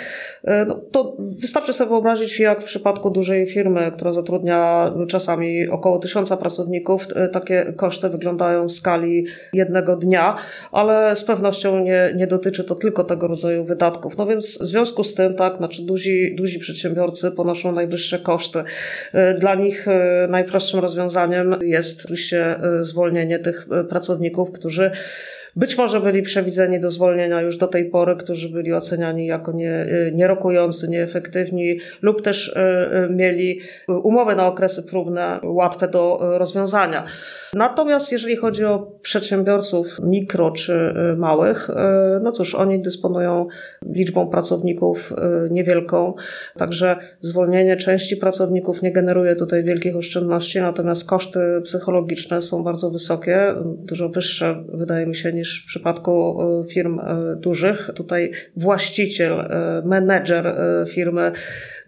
E, 0.45 0.65
no, 0.65 0.81
to 0.91 1.17
wystarczy 1.19 1.73
sobie 1.73 1.91
wyobrazić, 1.91 2.41
jak 2.41 2.63
w 2.63 2.65
przypadku 2.65 3.11
dużej 3.11 3.47
firmy, 3.47 3.91
która 3.95 4.13
zatrudnia 4.13 4.93
czasami 5.09 5.69
około 5.69 5.99
tysiąca 5.99 6.37
pracowników, 6.37 7.07
e, 7.15 7.29
takie 7.29 7.73
koszty 7.77 8.09
wyglądają 8.09 8.69
w 8.69 8.73
skali 8.73 9.27
jednego 9.53 9.97
dnia, 9.97 10.37
ale 10.73 11.17
z 11.17 11.25
pewnością 11.25 11.81
nie, 11.85 12.13
nie 12.17 12.27
dotyczy 12.27 12.65
to 12.65 12.75
tylko 12.75 13.05
tego 13.05 13.27
rodzaju 13.27 13.65
wydatków. 13.65 14.19
No 14.19 14.27
więc 14.27 14.59
w 14.59 14.67
związku 14.67 15.05
z 15.05 15.15
tym, 15.15 15.35
tak, 15.35 15.57
znaczy 15.57 15.83
duzi, 15.83 16.35
duzi 16.35 16.59
przedsiębiorcy 16.59 17.31
ponoszą 17.31 17.73
najwyższe 17.73 18.19
koszty. 18.19 18.42
E, 19.13 19.35
dla 19.35 19.55
nich 19.55 19.87
najprostszym 20.29 20.81
rozwiązaniem 20.81 21.57
jest 21.63 22.01
oczywiście 22.01 22.61
zwolnienie 22.81 23.39
tych 23.39 23.67
pracowników, 23.89 24.53
którzy 24.53 24.91
być 25.57 25.79
może 25.79 26.01
byli 26.01 26.23
przewidzeni 26.23 26.81
do 26.81 26.91
zwolnienia 26.91 27.41
już 27.41 27.57
do 27.57 27.69
tej 27.69 27.85
pory, 27.85 28.17
którzy 28.17 28.49
byli 28.49 28.73
oceniani 28.73 29.27
jako 29.27 29.53
nie, 29.53 29.87
y, 30.09 30.13
nierokujący, 30.15 30.89
nieefektywni 30.89 31.79
lub 32.03 32.23
też 32.23 32.49
y, 32.49 32.61
y, 32.61 33.15
mieli 33.15 33.61
umowy 33.89 34.37
na 34.37 34.47
okresy 34.47 34.83
próbne 34.83 35.41
łatwe 35.43 35.89
do 35.89 36.19
rozwiązania. 36.39 37.05
Natomiast 37.55 38.13
jeżeli 38.13 38.37
chodzi 38.37 38.65
o 38.65 38.93
przedsiębiorców 39.03 40.01
mikro 40.03 40.51
czy 40.51 40.95
małych, 41.17 41.71
no 42.23 42.33
cóż, 42.33 42.55
oni 42.55 42.83
dysponują 42.83 43.47
liczbą 43.87 44.27
pracowników 44.27 45.13
niewielką, 45.51 46.15
także 46.57 46.97
zwolnienie 47.21 47.77
części 47.77 48.17
pracowników 48.17 48.83
nie 48.83 48.93
generuje 48.93 49.37
tutaj 49.37 49.65
wielkich 49.65 49.97
oszczędności, 49.97 50.61
natomiast 50.61 51.09
koszty 51.09 51.41
psychologiczne 51.65 52.43
są 52.43 52.65
bardzo 52.65 52.91
wysokie, 52.91 53.55
dużo 53.65 54.09
wyższe 54.09 54.65
wydaje 54.69 55.07
mi 55.07 55.15
się 55.15 55.33
niż 55.33 55.42
w 55.51 55.67
przypadku 55.67 56.43
e, 56.43 56.65
firm 56.69 57.01
e, 57.01 57.37
dużych. 57.37 57.91
Tutaj 57.95 58.33
właściciel, 58.57 59.41
e, 59.41 59.83
menedżer 59.85 60.57
firmy 60.89 61.33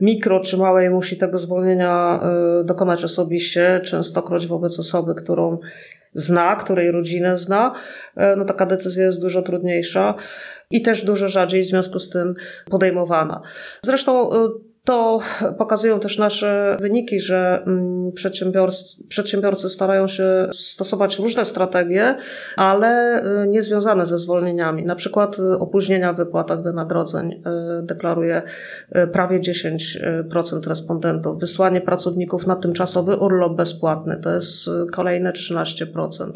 mikro 0.00 0.40
czy 0.40 0.56
małej 0.56 0.90
musi 0.90 1.16
tego 1.16 1.38
zwolnienia 1.38 2.20
dokonać 2.64 3.04
osobiście, 3.04 3.80
częstokroć 3.84 4.46
wobec 4.46 4.78
osoby, 4.78 5.14
którą 5.14 5.58
zna, 6.14 6.56
której 6.56 6.90
rodzinę 6.90 7.38
zna, 7.38 7.74
no 8.36 8.44
taka 8.44 8.66
decyzja 8.66 9.04
jest 9.04 9.22
dużo 9.22 9.42
trudniejsza 9.42 10.14
i 10.70 10.82
też 10.82 11.04
dużo 11.04 11.28
rzadziej 11.28 11.62
w 11.62 11.66
związku 11.66 11.98
z 11.98 12.10
tym 12.10 12.34
podejmowana. 12.70 13.40
Zresztą 13.82 14.30
to 14.84 15.18
pokazują 15.58 16.00
też 16.00 16.18
nasze 16.18 16.76
wyniki, 16.80 17.20
że 17.20 17.62
mm, 17.66 18.12
przedsiębiorcy, 18.12 19.08
przedsiębiorcy 19.08 19.68
starają 19.68 20.08
się 20.08 20.48
stosować 20.52 21.18
różne 21.18 21.44
strategie, 21.44 22.16
ale 22.56 23.22
y, 23.44 23.48
nie 23.48 23.62
związane 23.62 24.06
ze 24.06 24.18
zwolnieniami. 24.18 24.84
Na 24.84 24.94
przykład 24.94 25.38
y, 25.38 25.58
opóźnienia 25.58 26.12
w 26.12 26.16
wypłatach 26.16 26.62
wynagrodzeń 26.62 27.32
y, 27.32 27.82
deklaruje 27.82 28.42
prawie 29.12 29.40
10% 29.40 30.68
respondentów. 30.68 31.40
Wysłanie 31.40 31.80
pracowników 31.80 32.46
na 32.46 32.56
tymczasowy 32.56 33.16
urlop 33.16 33.56
bezpłatny 33.56 34.16
to 34.16 34.34
jest 34.34 34.70
kolejne 34.92 35.32
13%. 35.32 36.30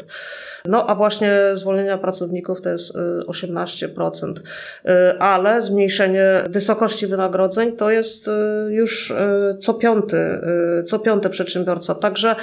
No 0.65 0.87
a 0.87 0.95
właśnie 0.95 1.41
zwolnienia 1.53 1.97
pracowników 1.97 2.61
to 2.61 2.69
jest 2.69 2.97
18%, 3.27 4.39
y, 4.39 4.91
y, 4.91 5.19
ale 5.19 5.61
zmniejszenie 5.61 6.43
wysokości 6.49 7.07
wynagrodzeń 7.07 7.75
to 7.75 7.89
jest 7.89 8.27
y, 8.27 8.31
już 8.69 9.13
co 9.59 9.73
piąty, 9.73 10.39
co 10.85 10.99
piąty 10.99 11.29
przedsiębiorca. 11.29 11.95
Także 11.95 12.35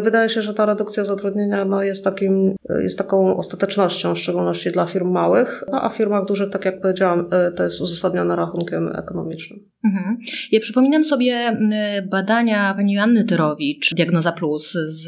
wydaje 0.00 0.28
się, 0.28 0.42
że 0.42 0.54
ta 0.54 0.66
redukcja 0.66 1.04
zatrudnienia 1.04 1.64
no, 1.64 1.82
jest, 1.82 2.04
takim, 2.04 2.56
jest 2.82 2.98
taką 2.98 3.36
ostatecznością, 3.36 4.14
w 4.14 4.18
szczególności 4.18 4.70
dla 4.70 4.86
firm 4.86 5.10
małych, 5.10 5.64
no, 5.72 5.82
a 5.82 5.88
w 5.88 5.96
firmach 5.96 6.24
dużych, 6.24 6.50
tak 6.50 6.64
jak 6.64 6.80
powiedziałam, 6.80 7.30
to 7.56 7.64
jest 7.64 7.80
uzasadnione 7.80 8.36
rachunkiem 8.36 8.96
ekonomicznym. 8.96 9.71
Mhm. 9.84 10.18
Ja 10.52 10.60
przypominam 10.60 11.04
sobie 11.04 11.56
badania 12.10 12.74
pani 12.74 12.92
Joanny 12.92 13.24
Tyrowicz, 13.24 13.94
Diagnoza 13.94 14.32
Plus 14.32 14.72
z, 14.72 15.02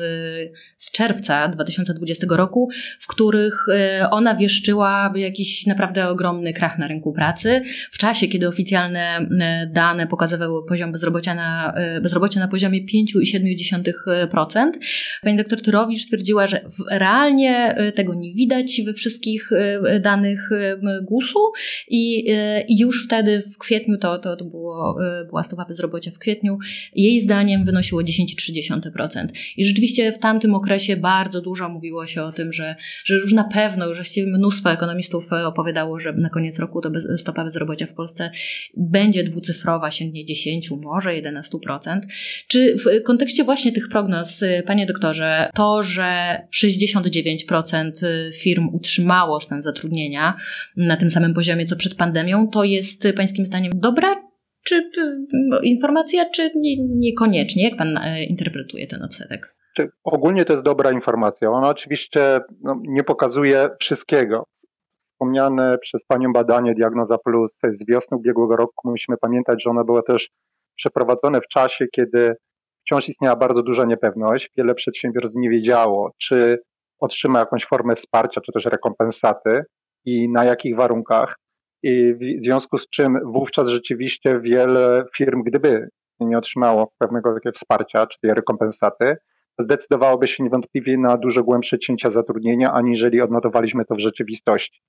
z 0.76 0.90
czerwca 0.90 1.48
2020 1.48 2.26
roku, 2.30 2.68
w 3.00 3.06
których 3.06 3.66
e, 3.68 4.08
ona 4.10 4.36
wieszczyła 4.36 5.12
jakiś 5.16 5.66
naprawdę 5.66 6.08
ogromny 6.08 6.52
krach 6.52 6.78
na 6.78 6.88
rynku 6.88 7.12
pracy. 7.12 7.60
W 7.90 7.98
czasie, 7.98 8.28
kiedy 8.28 8.48
oficjalne 8.48 9.00
e, 9.00 9.70
dane 9.72 10.06
pokazywały 10.06 10.66
poziom 10.66 10.92
bezrobocia 10.92 11.34
na, 11.34 11.74
e, 11.76 12.00
bezrobocia 12.00 12.40
na 12.40 12.48
poziomie 12.48 12.80
5,7%, 12.86 14.70
pani 15.22 15.36
doktor 15.36 15.62
Turowicz 15.62 16.02
stwierdziła, 16.02 16.46
że 16.46 16.64
realnie 16.90 17.76
tego 17.94 18.14
nie 18.14 18.34
widać 18.34 18.82
we 18.86 18.92
wszystkich 18.92 19.50
danych 20.00 20.50
GUS-u 21.02 21.52
i, 21.88 22.30
i 22.68 22.78
już 22.78 23.04
wtedy 23.04 23.42
w 23.54 23.58
kwietniu, 23.58 23.98
to, 23.98 24.18
to, 24.18 24.36
to 24.36 24.44
było, 24.44 24.63
była 25.28 25.42
stopa 25.42 25.64
bezrobocia 25.64 26.10
w 26.10 26.18
kwietniu, 26.18 26.58
jej 26.94 27.20
zdaniem 27.20 27.64
wynosiło 27.64 28.02
10,3%. 28.02 29.26
I 29.56 29.64
rzeczywiście 29.64 30.12
w 30.12 30.18
tamtym 30.18 30.54
okresie 30.54 30.96
bardzo 30.96 31.40
dużo 31.40 31.68
mówiło 31.68 32.06
się 32.06 32.22
o 32.22 32.32
tym, 32.32 32.52
że, 32.52 32.76
że 33.04 33.14
już 33.14 33.32
na 33.32 33.44
pewno, 33.44 33.86
już 33.86 33.98
właściwie 33.98 34.26
mnóstwo 34.26 34.72
ekonomistów 34.72 35.32
e, 35.32 35.46
opowiadało, 35.46 36.00
że 36.00 36.12
na 36.12 36.30
koniec 36.30 36.58
roku 36.58 36.80
to 36.80 36.90
bez, 36.90 37.20
stopa 37.20 37.44
bezrobocia 37.44 37.86
w 37.86 37.94
Polsce 37.94 38.30
będzie 38.76 39.24
dwucyfrowa, 39.24 39.90
sięgnie 39.90 40.24
10, 40.24 40.70
może 40.70 41.10
11%. 41.10 42.00
Czy 42.48 42.76
w 42.76 43.02
kontekście 43.02 43.44
właśnie 43.44 43.72
tych 43.72 43.88
prognoz, 43.88 44.42
e, 44.42 44.62
panie 44.62 44.86
doktorze, 44.86 45.50
to, 45.54 45.82
że 45.82 46.38
69% 46.54 47.90
e, 48.02 48.32
firm 48.32 48.68
utrzymało 48.72 49.40
stan 49.40 49.62
zatrudnienia 49.62 50.36
na 50.76 50.96
tym 50.96 51.10
samym 51.10 51.34
poziomie 51.34 51.66
co 51.66 51.76
przed 51.76 51.94
pandemią, 51.94 52.48
to 52.48 52.64
jest 52.64 53.08
pańskim 53.16 53.46
zdaniem 53.46 53.72
dobra 53.74 54.33
czy 54.64 54.90
informacja, 55.62 56.30
czy 56.30 56.50
nie, 56.56 56.76
niekoniecznie? 56.88 57.68
Jak 57.68 57.78
pan 57.78 57.98
interpretuje 58.28 58.86
ten 58.86 59.02
odsetek? 59.02 59.54
Ogólnie 60.04 60.44
to 60.44 60.52
jest 60.52 60.64
dobra 60.64 60.92
informacja. 60.92 61.50
Ona 61.50 61.68
oczywiście 61.68 62.40
no, 62.62 62.80
nie 62.82 63.04
pokazuje 63.04 63.68
wszystkiego. 63.80 64.44
Wspomniane 65.00 65.78
przez 65.78 66.04
Panią 66.04 66.32
badanie 66.32 66.74
Diagnoza 66.74 67.18
Plus 67.18 67.58
z 67.72 67.86
wiosny 67.86 68.16
ubiegłego 68.16 68.56
roku, 68.56 68.90
musimy 68.90 69.16
pamiętać, 69.16 69.62
że 69.62 69.70
ono 69.70 69.84
było 69.84 70.02
też 70.02 70.30
przeprowadzone 70.76 71.40
w 71.40 71.48
czasie, 71.48 71.86
kiedy 71.92 72.34
wciąż 72.80 73.08
istniała 73.08 73.36
bardzo 73.36 73.62
duża 73.62 73.84
niepewność. 73.84 74.50
Wiele 74.56 74.74
przedsiębiorstw 74.74 75.36
nie 75.36 75.50
wiedziało, 75.50 76.10
czy 76.18 76.58
otrzyma 77.00 77.38
jakąś 77.38 77.66
formę 77.66 77.96
wsparcia, 77.96 78.40
czy 78.40 78.52
też 78.52 78.64
rekompensaty 78.64 79.62
i 80.04 80.28
na 80.28 80.44
jakich 80.44 80.76
warunkach. 80.76 81.36
I 81.86 82.14
w 82.14 82.42
związku 82.42 82.78
z 82.78 82.88
czym 82.88 83.18
wówczas 83.24 83.68
rzeczywiście 83.68 84.40
wiele 84.40 85.04
firm, 85.16 85.42
gdyby 85.42 85.88
nie 86.20 86.38
otrzymało 86.38 86.92
pewnego 86.98 87.34
takiego 87.34 87.52
wsparcia, 87.52 88.06
czy 88.06 88.20
tej 88.20 88.34
rekompensaty, 88.34 89.16
zdecydowałoby 89.58 90.28
się 90.28 90.44
niewątpliwie 90.44 90.98
na 90.98 91.16
dużo 91.16 91.44
głębsze 91.44 91.78
cięcia 91.78 92.10
zatrudnienia, 92.10 92.72
aniżeli 92.72 93.20
odnotowaliśmy 93.20 93.84
to 93.84 93.94
w 93.94 94.00
rzeczywistości. 94.00 94.82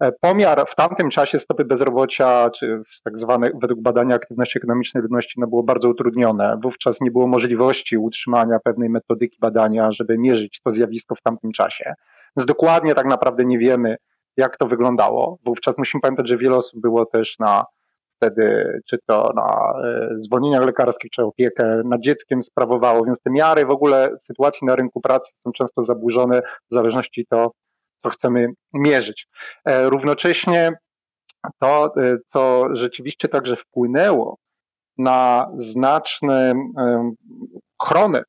E, 0.00 0.12
pomiar 0.20 0.64
w 0.68 0.74
tamtym 0.74 1.10
czasie 1.10 1.38
stopy 1.38 1.64
bezrobocia, 1.64 2.50
czy 2.50 2.82
tak 3.04 3.18
zwane 3.18 3.50
według 3.62 3.80
badania 3.80 4.14
aktywności 4.14 4.58
ekonomicznej 4.58 5.02
ludności, 5.02 5.40
no 5.40 5.46
było 5.46 5.62
bardzo 5.62 5.88
utrudnione. 5.88 6.58
Wówczas 6.62 7.00
nie 7.00 7.10
było 7.10 7.26
możliwości 7.26 7.98
utrzymania 7.98 8.58
pewnej 8.64 8.90
metodyki 8.90 9.36
badania, 9.40 9.92
żeby 9.92 10.18
mierzyć 10.18 10.60
to 10.64 10.70
zjawisko 10.70 11.14
w 11.14 11.22
tamtym 11.22 11.52
czasie. 11.52 11.94
Więc 12.36 12.46
dokładnie 12.46 12.94
tak 12.94 13.06
naprawdę 13.06 13.44
nie 13.44 13.58
wiemy, 13.58 13.96
jak 14.36 14.56
to 14.58 14.66
wyglądało. 14.66 15.38
Wówczas 15.44 15.78
musimy 15.78 16.00
pamiętać, 16.00 16.28
że 16.28 16.38
wiele 16.38 16.56
osób 16.56 16.80
było 16.80 17.06
też 17.06 17.38
na 17.38 17.64
wtedy, 18.16 18.80
czy 18.86 18.98
to 19.06 19.32
na 19.36 19.74
e, 19.84 20.08
zwolnieniach 20.18 20.66
lekarskich, 20.66 21.10
czy 21.10 21.22
opiekę 21.22 21.82
nad 21.84 22.00
dzieckiem 22.00 22.42
sprawowało, 22.42 23.04
więc 23.04 23.20
te 23.20 23.30
miary 23.30 23.66
w 23.66 23.70
ogóle 23.70 24.18
sytuacji 24.18 24.66
na 24.66 24.76
rynku 24.76 25.00
pracy 25.00 25.32
są 25.38 25.52
często 25.52 25.82
zaburzone 25.82 26.42
w 26.70 26.74
zależności 26.74 27.26
to, 27.26 27.52
co 28.02 28.10
chcemy 28.10 28.48
mierzyć. 28.72 29.28
E, 29.64 29.90
równocześnie 29.90 30.72
to, 31.60 31.94
e, 31.96 32.16
co 32.26 32.66
rzeczywiście 32.72 33.28
także 33.28 33.56
wpłynęło 33.56 34.36
na 34.98 35.50
znaczną 35.58 36.34
ochronę, 37.78 38.22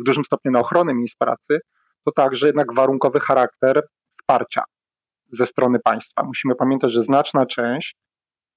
w 0.00 0.04
dużym 0.04 0.24
stopniu 0.24 0.52
na 0.52 0.60
ochronę 0.60 0.94
miejsc 0.94 1.16
pracy, 1.16 1.58
to 2.04 2.12
także 2.12 2.46
jednak 2.46 2.74
warunkowy 2.74 3.20
charakter 3.20 3.82
wsparcia 4.10 4.62
ze 5.32 5.46
strony 5.46 5.78
państwa. 5.84 6.22
Musimy 6.22 6.54
pamiętać, 6.54 6.92
że 6.92 7.02
znaczna 7.02 7.46
część 7.46 7.96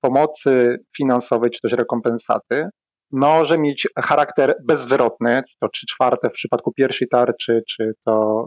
pomocy 0.02 0.78
finansowej 0.98 1.52
czy 1.52 1.62
też 1.62 1.72
rekompensaty 1.72 2.70
może 3.12 3.58
mieć 3.58 3.88
charakter 3.98 4.56
bezwyrotny, 4.64 5.44
to 5.60 5.70
3 5.70 5.86
czwarte 5.88 6.30
w 6.30 6.34
przypadku 6.34 6.72
pierwszej 6.74 7.08
tarczy, 7.08 7.64
czy 7.70 7.94
to 8.06 8.46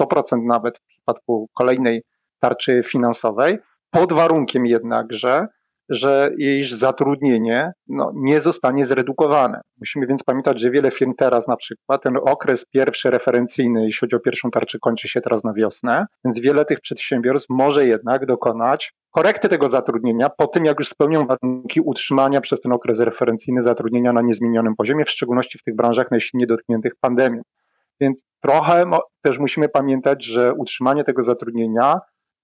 100% 0.00 0.22
e, 0.32 0.46
nawet 0.46 0.78
w 0.78 0.86
przypadku 0.86 1.48
kolejnej 1.54 2.02
tarczy 2.40 2.82
finansowej, 2.86 3.58
pod 3.90 4.12
warunkiem 4.12 4.66
jednak, 4.66 5.06
że 5.12 5.46
że 5.88 6.30
jej 6.38 6.62
zatrudnienie 6.62 7.72
no, 7.88 8.12
nie 8.14 8.40
zostanie 8.40 8.86
zredukowane. 8.86 9.60
Musimy 9.78 10.06
więc 10.06 10.22
pamiętać, 10.22 10.60
że 10.60 10.70
wiele 10.70 10.90
firm 10.90 11.14
teraz 11.18 11.48
na 11.48 11.56
przykład, 11.56 12.02
ten 12.02 12.16
okres 12.16 12.66
pierwszy 12.70 13.10
referencyjny, 13.10 13.84
jeśli 13.84 14.00
chodzi 14.00 14.16
o 14.16 14.20
pierwszą 14.20 14.50
tarczę, 14.50 14.78
kończy 14.78 15.08
się 15.08 15.20
teraz 15.20 15.44
na 15.44 15.52
wiosnę, 15.52 16.06
więc 16.24 16.40
wiele 16.40 16.64
tych 16.64 16.80
przedsiębiorstw 16.80 17.48
może 17.50 17.86
jednak 17.86 18.26
dokonać 18.26 18.92
korekty 19.10 19.48
tego 19.48 19.68
zatrudnienia 19.68 20.30
po 20.30 20.46
tym, 20.46 20.64
jak 20.64 20.78
już 20.78 20.88
spełnią 20.88 21.26
warunki 21.26 21.80
utrzymania 21.80 22.40
przez 22.40 22.60
ten 22.60 22.72
okres 22.72 23.00
referencyjny 23.00 23.62
zatrudnienia 23.62 24.12
na 24.12 24.22
niezmienionym 24.22 24.76
poziomie, 24.76 25.04
w 25.04 25.10
szczególności 25.10 25.58
w 25.58 25.62
tych 25.62 25.76
branżach 25.76 26.10
najsilniej 26.10 26.46
dotkniętych 26.46 26.92
pandemią. 27.00 27.42
Więc 28.00 28.26
trochę 28.40 28.84
też 29.22 29.38
musimy 29.38 29.68
pamiętać, 29.68 30.24
że 30.24 30.54
utrzymanie 30.54 31.04
tego 31.04 31.22
zatrudnienia 31.22 32.00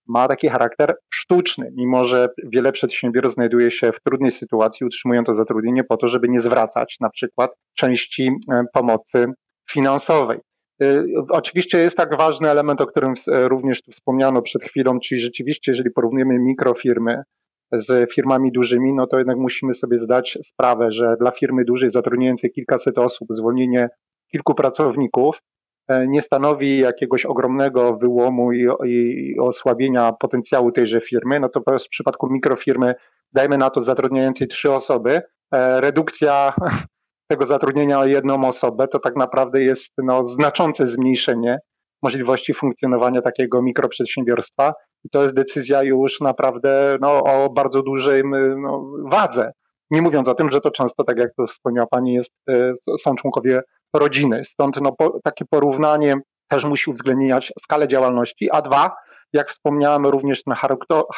ma 0.09 0.29
taki 0.29 0.49
charakter 0.49 0.95
sztuczny, 1.11 1.73
mimo 1.77 2.05
że 2.05 2.29
wiele 2.45 2.73
przedsiębiorstw 2.73 3.35
znajduje 3.35 3.71
się 3.71 3.93
w 3.93 4.01
trudnej 4.01 4.31
sytuacji, 4.31 4.87
utrzymują 4.87 5.25
to 5.25 5.33
zatrudnienie 5.33 5.85
po 5.85 5.97
to, 5.97 6.09
żeby 6.09 6.29
nie 6.29 6.41
zwracać 6.41 6.97
na 7.01 7.11
przykład 7.11 7.51
części 7.75 8.31
e, 8.51 8.65
pomocy 8.73 9.27
finansowej. 9.71 10.39
E, 10.83 11.05
oczywiście 11.29 11.79
jest 11.79 11.97
tak 11.97 12.17
ważny 12.19 12.51
element, 12.51 12.81
o 12.81 12.87
którym 12.87 13.15
e, 13.29 13.49
również 13.49 13.83
tu 13.83 13.93
wspomniano 13.93 14.43
przed 14.43 14.63
chwilą, 14.63 15.01
czyli 15.01 15.21
rzeczywiście, 15.21 15.73
jeżeli 15.73 15.91
porównujemy 15.91 16.39
mikrofirmy 16.39 17.23
z 17.73 18.13
firmami 18.13 18.53
dużymi, 18.53 18.95
no 18.95 19.07
to 19.07 19.19
jednak 19.19 19.37
musimy 19.37 19.75
sobie 19.75 19.99
zdać 19.99 20.39
sprawę, 20.43 20.93
że 20.93 21.17
dla 21.21 21.31
firmy 21.31 21.65
dużej 21.65 21.91
zatrudniającej 21.91 22.51
kilkaset 22.51 22.99
osób 22.99 23.29
zwolnienie 23.31 23.89
kilku 24.33 24.55
pracowników 24.55 25.43
nie 25.89 26.23
stanowi 26.23 26.79
jakiegoś 26.79 27.27
ogromnego 27.27 27.97
wyłomu 27.97 28.53
i, 28.53 28.67
i 28.87 29.39
osłabienia 29.41 30.12
potencjału 30.12 30.73
tejże 30.73 31.01
firmy, 31.01 31.41
no 31.41 31.49
to 31.49 31.61
w 31.61 31.89
przypadku 31.89 32.31
mikrofirmy, 32.31 32.95
dajmy 33.33 33.59
na 33.59 33.71
to 33.71 33.81
zatrudniającej 33.81 34.49
trzy 34.49 34.73
osoby, 34.73 35.23
e, 35.55 35.81
redukcja 35.81 36.53
tego 37.31 37.47
zatrudnienia 37.47 38.01
o 38.01 38.07
jedną 38.07 38.49
osobę 38.49 38.89
to 38.89 38.99
tak 38.99 39.17
naprawdę 39.17 39.62
jest 39.62 39.93
no, 39.99 40.25
znaczące 40.25 40.87
zmniejszenie 40.87 41.59
możliwości 42.03 42.55
funkcjonowania 42.55 43.23
takiego 43.23 43.62
mikroprzedsiębiorstwa 43.62 44.75
i 45.05 45.11
to 45.11 45.23
jest 45.23 45.35
decyzja 45.35 45.83
już 45.83 46.21
naprawdę 46.21 46.97
no, 47.01 47.23
o 47.23 47.51
bardzo 47.51 47.83
dużej 47.83 48.23
no, 48.57 48.91
wadze. 49.11 49.53
Nie 49.91 50.03
mówiąc 50.03 50.29
o 50.29 50.35
tym, 50.35 50.51
że 50.51 50.61
to 50.61 50.71
często, 50.71 51.05
tak 51.05 51.19
jak 51.19 51.35
to 51.35 51.47
wspomniała 51.47 51.87
Pani, 51.87 52.15
jest, 52.15 52.33
e, 52.49 52.73
są 52.99 53.15
członkowie 53.15 53.62
rodziny. 53.95 54.45
Stąd 54.45 54.77
no, 54.81 54.93
po, 54.93 55.21
takie 55.25 55.45
porównanie 55.45 56.15
też 56.49 56.65
musi 56.65 56.91
uwzględniać 56.91 57.53
skalę 57.61 57.88
działalności, 57.88 58.51
a 58.51 58.62
dwa, 58.62 58.97
jak 59.33 59.51
wspomniałem, 59.51 60.07
również 60.07 60.47
na 60.47 60.57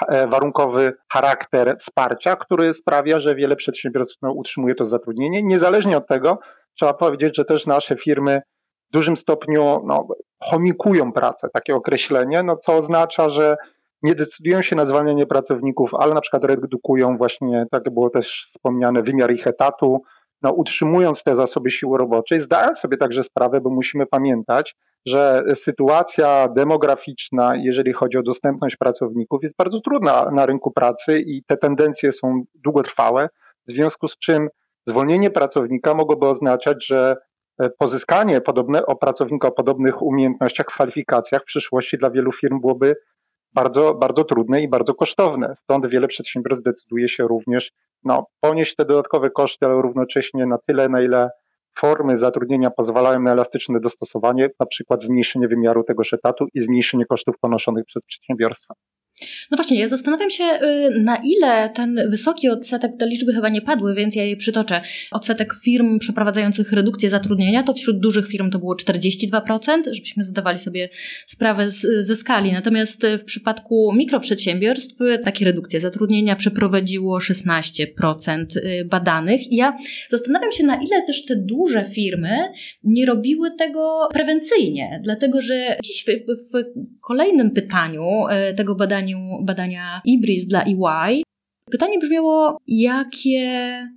e, 0.08 0.26
warunkowy 0.26 0.92
charakter 1.12 1.76
wsparcia, 1.78 2.36
który 2.36 2.74
sprawia, 2.74 3.20
że 3.20 3.34
wiele 3.34 3.56
przedsiębiorstw 3.56 4.16
no, 4.22 4.32
utrzymuje 4.32 4.74
to 4.74 4.84
zatrudnienie. 4.84 5.42
Niezależnie 5.42 5.96
od 5.96 6.06
tego, 6.06 6.38
trzeba 6.74 6.94
powiedzieć, 6.94 7.36
że 7.36 7.44
też 7.44 7.66
nasze 7.66 7.96
firmy 7.96 8.42
w 8.90 8.92
dużym 8.92 9.16
stopniu 9.16 9.80
no, 9.84 10.08
chomikują 10.42 11.12
pracę, 11.12 11.48
takie 11.52 11.74
określenie, 11.74 12.42
no, 12.42 12.56
co 12.56 12.72
oznacza, 12.76 13.30
że 13.30 13.56
nie 14.02 14.14
decydują 14.14 14.62
się 14.62 14.76
na 14.76 14.86
zwalnianie 14.86 15.26
pracowników, 15.26 15.94
ale 15.94 16.14
na 16.14 16.20
przykład 16.20 16.44
redukują 16.44 17.16
właśnie, 17.16 17.66
tak 17.70 17.82
było 17.90 18.10
też 18.10 18.46
wspomniane, 18.48 19.02
wymiar 19.02 19.32
ich 19.32 19.46
etatu, 19.46 20.02
no, 20.42 20.52
utrzymując 20.52 21.22
te 21.22 21.36
zasoby 21.36 21.70
siły 21.70 21.98
roboczej, 21.98 22.40
zdając 22.40 22.78
sobie 22.78 22.96
także 22.96 23.22
sprawę, 23.22 23.60
bo 23.60 23.70
musimy 23.70 24.06
pamiętać, 24.06 24.76
że 25.06 25.42
sytuacja 25.56 26.48
demograficzna, 26.48 27.56
jeżeli 27.56 27.92
chodzi 27.92 28.18
o 28.18 28.22
dostępność 28.22 28.76
pracowników, 28.76 29.42
jest 29.42 29.56
bardzo 29.56 29.80
trudna 29.80 30.30
na 30.30 30.46
rynku 30.46 30.70
pracy 30.70 31.20
i 31.20 31.44
te 31.46 31.56
tendencje 31.56 32.12
są 32.12 32.42
długotrwałe, 32.54 33.28
w 33.68 33.70
związku 33.70 34.08
z 34.08 34.18
czym 34.18 34.48
zwolnienie 34.86 35.30
pracownika 35.30 35.94
mogłoby 35.94 36.28
oznaczać, 36.28 36.86
że 36.86 37.16
e, 37.58 37.70
pozyskanie 37.70 38.40
podobne, 38.40 38.86
o 38.86 38.96
pracownika 38.96 39.48
o 39.48 39.52
podobnych 39.52 40.02
umiejętnościach, 40.02 40.66
kwalifikacjach 40.66 41.42
w 41.42 41.46
przyszłości 41.46 41.98
dla 41.98 42.10
wielu 42.10 42.32
firm 42.32 42.60
byłoby 42.60 42.94
bardzo, 43.54 43.94
bardzo 43.94 44.24
trudne 44.24 44.62
i 44.62 44.68
bardzo 44.68 44.94
kosztowne. 44.94 45.56
Stąd 45.62 45.86
wiele 45.86 46.08
przedsiębiorstw 46.08 46.64
decyduje 46.64 47.08
się 47.08 47.24
również 47.28 47.72
no, 48.04 48.26
ponieść 48.40 48.76
te 48.76 48.84
dodatkowe 48.84 49.30
koszty, 49.30 49.66
ale 49.66 49.82
równocześnie 49.82 50.46
na 50.46 50.58
tyle, 50.58 50.88
na 50.88 51.02
ile 51.02 51.30
formy 51.78 52.18
zatrudnienia 52.18 52.70
pozwalają 52.70 53.20
na 53.20 53.32
elastyczne 53.32 53.80
dostosowanie, 53.80 54.50
na 54.60 54.66
przykład 54.66 55.02
zmniejszenie 55.02 55.48
wymiaru 55.48 55.84
tego 55.84 56.02
etatu 56.12 56.46
i 56.54 56.62
zmniejszenie 56.62 57.06
kosztów 57.06 57.38
ponoszonych 57.40 57.84
przez 57.84 58.02
przedsiębiorstwa. 58.02 58.74
No 59.50 59.56
właśnie, 59.56 59.80
ja 59.80 59.88
zastanawiam 59.88 60.30
się, 60.30 60.44
y, 60.44 61.00
na 61.00 61.16
ile 61.16 61.70
ten 61.74 62.00
wysoki 62.10 62.48
odsetek, 62.48 62.92
te 62.98 63.06
liczby 63.06 63.32
chyba 63.32 63.48
nie 63.48 63.62
padły, 63.62 63.94
więc 63.94 64.16
ja 64.16 64.24
je 64.24 64.36
przytoczę. 64.36 64.80
Odsetek 65.10 65.54
firm 65.64 65.98
przeprowadzających 65.98 66.72
redukcję 66.72 67.10
zatrudnienia, 67.10 67.62
to 67.62 67.74
wśród 67.74 68.00
dużych 68.00 68.28
firm 68.28 68.50
to 68.50 68.58
było 68.58 68.74
42%, 68.74 69.82
żebyśmy 69.92 70.24
zdawali 70.24 70.58
sobie 70.58 70.88
sprawę 71.26 71.70
z, 71.70 72.06
ze 72.06 72.16
skali. 72.16 72.52
Natomiast 72.52 73.06
w 73.20 73.24
przypadku 73.24 73.92
mikroprzedsiębiorstw 73.96 74.98
takie 75.24 75.44
redukcje 75.44 75.80
zatrudnienia 75.80 76.36
przeprowadziło 76.36 77.18
16% 77.18 78.56
y, 78.56 78.84
badanych. 78.84 79.52
I 79.52 79.56
ja 79.56 79.76
zastanawiam 80.10 80.52
się, 80.52 80.64
na 80.64 80.76
ile 80.76 81.02
też 81.06 81.24
te 81.24 81.36
duże 81.36 81.84
firmy 81.94 82.38
nie 82.84 83.06
robiły 83.06 83.50
tego 83.58 84.08
prewencyjnie, 84.12 85.00
dlatego 85.04 85.40
że 85.40 85.76
dziś 85.84 86.04
w, 86.04 86.08
w 86.52 86.64
kolejnym 87.00 87.50
pytaniu 87.50 88.02
y, 88.50 88.54
tego 88.54 88.74
badania 88.74 89.03
badaniu, 89.04 89.44
badania 89.44 90.00
IBRIS 90.04 90.48
dla 90.48 90.64
EY 90.64 91.22
Pytanie 91.70 91.98
brzmiało, 91.98 92.58
jakie 92.68 93.40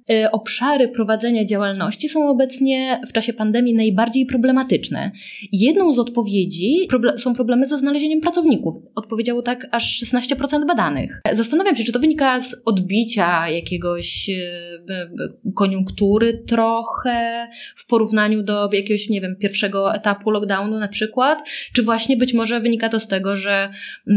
e, 0.10 0.32
obszary 0.32 0.88
prowadzenia 0.88 1.45
działalności 1.45 2.10
są 2.10 2.30
obecnie 2.30 3.01
w 3.10 3.12
czasie 3.12 3.34
pandemii 3.34 3.75
najbardziej 3.75 4.25
problematyczne. 4.25 5.12
Jedną 5.51 5.93
z 5.93 5.99
odpowiedzi 5.99 6.88
są 7.17 7.36
problemy 7.36 7.67
ze 7.67 7.77
znalezieniem 7.77 8.21
pracowników. 8.21 8.75
Odpowiedziało 8.95 9.41
tak 9.41 9.67
aż 9.71 10.03
16% 10.03 10.67
badanych. 10.67 11.21
Zastanawiam 11.32 11.75
się, 11.75 11.84
czy 11.84 11.91
to 11.91 11.99
wynika 11.99 12.39
z 12.39 12.62
odbicia 12.65 13.49
jakiegoś 13.49 14.30
e, 14.30 15.10
koniunktury 15.56 16.43
trochę 16.47 17.47
w 17.75 17.88
porównaniu 17.88 18.43
do 18.43 18.69
jakiegoś, 18.73 19.10
nie 19.10 19.21
wiem, 19.21 19.36
pierwszego 19.36 19.95
etapu 19.95 20.32
lockdownu 20.32 20.80
na 20.80 20.88
przykład, 20.88 21.39
czy 21.73 21.84
właśnie 21.84 22.17
być 22.17 22.34
może 22.34 22.60
wynika 22.60 22.89
to 22.89 22.99
z 22.99 23.08
tego, 23.08 23.36
że, 23.36 23.69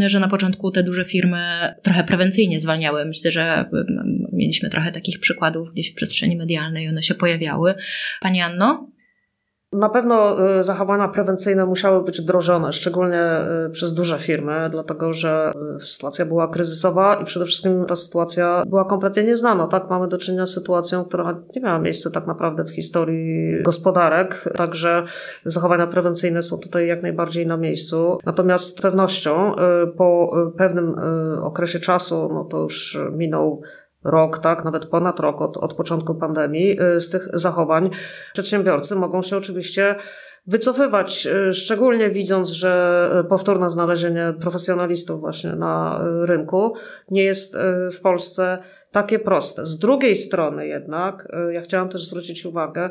że 0.06 0.20
na 0.20 0.28
początku 0.28 0.70
te 0.70 0.82
duże 0.82 1.04
firmy 1.04 1.74
trochę 1.82 2.04
prewencyjnie 2.04 2.60
zwalniały. 2.60 3.04
Myślę, 3.04 3.30
że 3.30 3.39
że 3.40 3.64
mieliśmy 4.32 4.70
trochę 4.70 4.92
takich 4.92 5.20
przykładów 5.20 5.72
gdzieś 5.72 5.90
w 5.90 5.94
przestrzeni 5.94 6.36
medialnej, 6.36 6.88
one 6.88 7.02
się 7.02 7.14
pojawiały. 7.14 7.74
Pani 8.20 8.40
Anno? 8.40 8.90
Na 9.72 9.88
pewno 9.88 10.36
y, 10.58 10.64
zachowania 10.64 11.08
prewencyjne 11.08 11.66
musiały 11.66 12.04
być 12.04 12.20
wdrożone, 12.20 12.72
szczególnie 12.72 13.40
y, 13.66 13.70
przez 13.70 13.94
duże 13.94 14.18
firmy, 14.18 14.68
dlatego 14.70 15.12
że 15.12 15.52
y, 15.76 15.86
sytuacja 15.86 16.26
była 16.26 16.48
kryzysowa 16.48 17.14
i 17.14 17.24
przede 17.24 17.46
wszystkim 17.46 17.84
ta 17.84 17.96
sytuacja 17.96 18.62
była 18.66 18.84
kompletnie 18.84 19.24
nieznana. 19.24 19.66
Tak, 19.66 19.90
mamy 19.90 20.08
do 20.08 20.18
czynienia 20.18 20.46
z 20.46 20.54
sytuacją, 20.54 21.04
która 21.04 21.42
nie 21.56 21.62
miała 21.62 21.78
miejsca 21.78 22.10
tak 22.10 22.26
naprawdę 22.26 22.64
w 22.64 22.70
historii 22.70 23.62
gospodarek, 23.62 24.44
także 24.56 25.02
zachowania 25.44 25.86
prewencyjne 25.86 26.42
są 26.42 26.58
tutaj 26.58 26.86
jak 26.86 27.02
najbardziej 27.02 27.46
na 27.46 27.56
miejscu. 27.56 28.18
Natomiast 28.26 28.78
z 28.78 28.82
pewnością 28.82 29.54
po 29.96 30.32
pewnym 30.56 30.94
okresie 31.42 31.80
czasu, 31.80 32.30
no 32.32 32.44
to 32.44 32.58
już 32.62 32.98
minął 33.12 33.62
rok, 34.04 34.38
tak, 34.38 34.64
nawet 34.64 34.86
ponad 34.86 35.20
rok 35.20 35.40
od, 35.40 35.56
od 35.56 35.74
początku 35.74 36.14
pandemii, 36.14 36.78
z 36.98 37.10
tych 37.10 37.28
zachowań 37.32 37.90
przedsiębiorcy 38.32 38.94
mogą 38.94 39.22
się 39.22 39.36
oczywiście 39.36 39.96
wycofywać, 40.46 41.26
y, 41.26 41.54
szczególnie 41.54 42.10
widząc, 42.10 42.50
że 42.50 43.24
powtórne 43.28 43.70
znalezienie 43.70 44.34
profesjonalistów 44.40 45.20
właśnie 45.20 45.50
na 45.50 46.04
y, 46.22 46.26
rynku 46.26 46.74
nie 47.10 47.24
jest 47.24 47.54
y, 47.54 47.58
w 47.90 48.00
Polsce 48.00 48.58
takie 48.92 49.18
proste. 49.18 49.66
Z 49.66 49.78
drugiej 49.78 50.16
strony 50.16 50.66
jednak, 50.66 51.28
ja 51.52 51.60
chciałam 51.60 51.88
też 51.88 52.04
zwrócić 52.04 52.46
uwagę, 52.46 52.90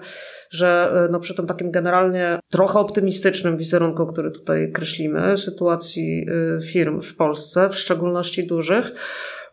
że 0.49 0.93
no 1.11 1.19
przy 1.19 1.35
tym 1.35 1.47
takim 1.47 1.71
generalnie 1.71 2.39
trochę 2.49 2.79
optymistycznym 2.79 3.57
wizerunku, 3.57 4.05
który 4.05 4.31
tutaj 4.31 4.71
kreślimy, 4.71 5.37
sytuacji 5.37 6.25
firm 6.71 7.01
w 7.01 7.15
Polsce, 7.15 7.69
w 7.69 7.75
szczególności 7.75 8.47
dużych, 8.47 8.93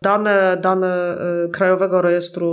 Dane, 0.01 0.57
dane 0.57 0.87
y, 0.87 1.51
Krajowego 1.51 2.03
Rejestru 2.03 2.49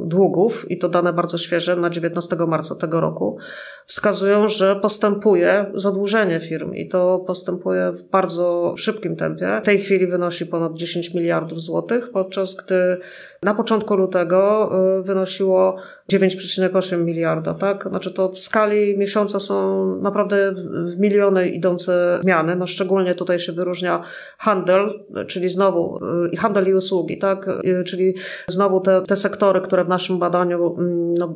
Długów, 0.11 0.71
i 0.71 0.77
to 0.77 0.89
dane 0.89 1.13
bardzo 1.13 1.37
świeże, 1.37 1.75
na 1.75 1.89
19 1.89 2.35
marca 2.47 2.75
tego 2.75 3.01
roku, 3.01 3.37
wskazują, 3.85 4.47
że 4.47 4.75
postępuje 4.75 5.65
zadłużenie 5.73 6.39
firm 6.39 6.73
i 6.73 6.87
to 6.89 7.23
postępuje 7.27 7.91
w 7.91 8.03
bardzo 8.03 8.73
szybkim 8.77 9.15
tempie. 9.15 9.59
W 9.63 9.65
tej 9.65 9.79
chwili 9.79 10.07
wynosi 10.07 10.45
ponad 10.45 10.73
10 10.73 11.13
miliardów 11.13 11.61
złotych, 11.61 12.11
podczas 12.11 12.55
gdy 12.55 12.97
na 13.43 13.53
początku 13.53 13.95
lutego 13.95 14.71
y, 14.99 15.03
wynosiło 15.03 15.75
9,8 16.13 17.05
miliarda, 17.05 17.53
tak? 17.53 17.87
Znaczy 17.89 18.11
to 18.11 18.29
w 18.29 18.39
skali 18.39 18.97
miesiąca 18.97 19.39
są 19.39 19.85
naprawdę 19.95 20.53
w 20.85 20.99
miliony 20.99 21.49
idące 21.49 22.19
zmiany. 22.21 22.55
No 22.55 22.67
szczególnie 22.67 23.15
tutaj 23.15 23.39
się 23.39 23.51
wyróżnia 23.51 24.01
handel, 24.37 25.03
czyli 25.27 25.49
znowu 25.49 25.99
i 26.31 26.37
handel 26.37 26.67
i 26.67 26.73
usługi, 26.73 27.17
tak? 27.17 27.49
Czyli 27.85 28.15
znowu 28.47 28.79
te, 28.79 29.01
te 29.01 29.15
sektory, 29.15 29.61
które 29.61 29.85
w 29.85 29.89
naszym 29.89 30.00
badaniu 30.09 30.75
mm, 30.77 31.13
no, 31.13 31.35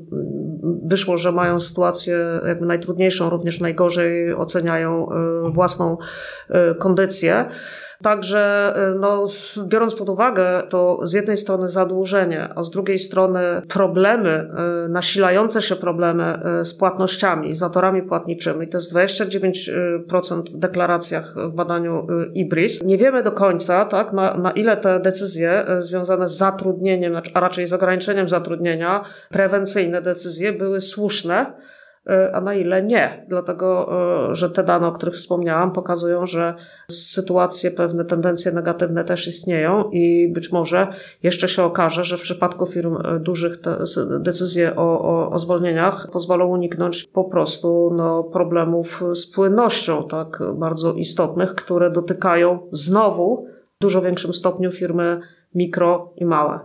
wyszło, 0.86 1.18
że 1.18 1.32
mają 1.32 1.60
sytuację 1.60 2.18
jakby 2.48 2.66
najtrudniejszą, 2.66 3.30
również 3.30 3.60
najgorzej 3.60 4.34
oceniają 4.34 5.08
y, 5.48 5.52
własną 5.52 5.98
y, 6.50 6.76
kondycję. 6.76 7.46
Także, 8.04 8.74
y, 8.96 9.00
no, 9.00 9.28
biorąc 9.66 9.96
pod 9.96 10.10
uwagę 10.10 10.64
to 10.70 11.00
z 11.04 11.14
jednej 11.14 11.38
strony 11.38 11.70
zadłużenie, 11.70 12.50
a 12.56 12.64
z 12.64 12.72
drugiej 12.72 12.98
strony 12.98 13.62
problemy, 13.70 14.50
nasilające 14.90 15.62
się 15.62 15.76
problemy 15.76 16.40
z 16.64 16.74
płatnościami, 16.74 17.56
zatorami 17.56 18.04
płatniczymi, 18.04 18.68
to 18.68 18.78
jest 18.78 18.94
29% 18.94 20.44
w 20.54 20.58
deklaracjach 20.58 21.36
w 21.50 21.54
badaniu 21.54 22.08
IBRIS. 22.34 22.84
Nie 22.84 22.98
wiemy 22.98 23.24
do 23.24 23.32
końca, 23.32 23.86
tak, 23.86 24.14
na, 24.14 24.38
na 24.38 24.52
ile 24.52 24.78
te 24.78 25.00
decyzje 25.00 25.66
związane 25.80 26.30
z 26.30 26.38
zatrudnieniem, 26.38 27.14
a 27.34 27.40
raczej 27.40 27.68
z 27.68 27.74
ograniczeniem 27.74 28.30
zatrudnienia, 28.30 29.02
prewencyjne 29.30 30.02
decyzje 30.02 30.54
były 30.54 30.82
słuszne, 30.82 31.54
a 32.34 32.42
na 32.42 32.54
ile 32.54 32.84
nie. 32.84 33.26
Dlatego, 33.30 33.90
e, 34.32 34.36
że 34.36 34.50
te 34.50 34.64
dane, 34.64 34.88
o 34.88 34.92
których 34.92 35.16
wspomniałam, 35.16 35.72
pokazują, 35.72 36.26
że 36.26 36.56
sytuacje, 36.90 37.72
pewne 37.72 38.06
tendencje 38.06 38.52
negatywne 38.52 39.04
też 39.04 39.28
istnieją 39.28 39.90
i 39.92 40.32
być 40.34 40.52
może 40.52 40.88
jeszcze 41.24 41.50
się 41.50 41.64
okaże, 41.64 42.04
że 42.04 42.18
w 42.18 42.22
przypadku 42.22 42.66
firm 42.66 42.98
e, 42.98 43.20
dużych 43.20 43.58
decyzje 44.20 44.76
o, 44.76 45.02
o, 45.02 45.32
o 45.32 45.40
zwolnieniach 45.40 46.08
pozwolą 46.12 46.48
uniknąć 46.48 47.08
po 47.08 47.24
prostu 47.24 47.94
no, 47.98 48.24
problemów 48.24 49.04
z 49.14 49.32
płynnością, 49.32 50.08
tak 50.08 50.40
bardzo 50.56 50.94
istotnych, 50.94 51.56
które 51.56 51.92
dotykają 51.92 52.60
znowu 52.72 53.48
w 53.78 53.82
dużo 53.82 54.02
większym 54.02 54.34
stopniu 54.34 54.72
firmy 54.72 55.20
mikro 55.56 56.14
i 56.16 56.26
małe. 56.26 56.60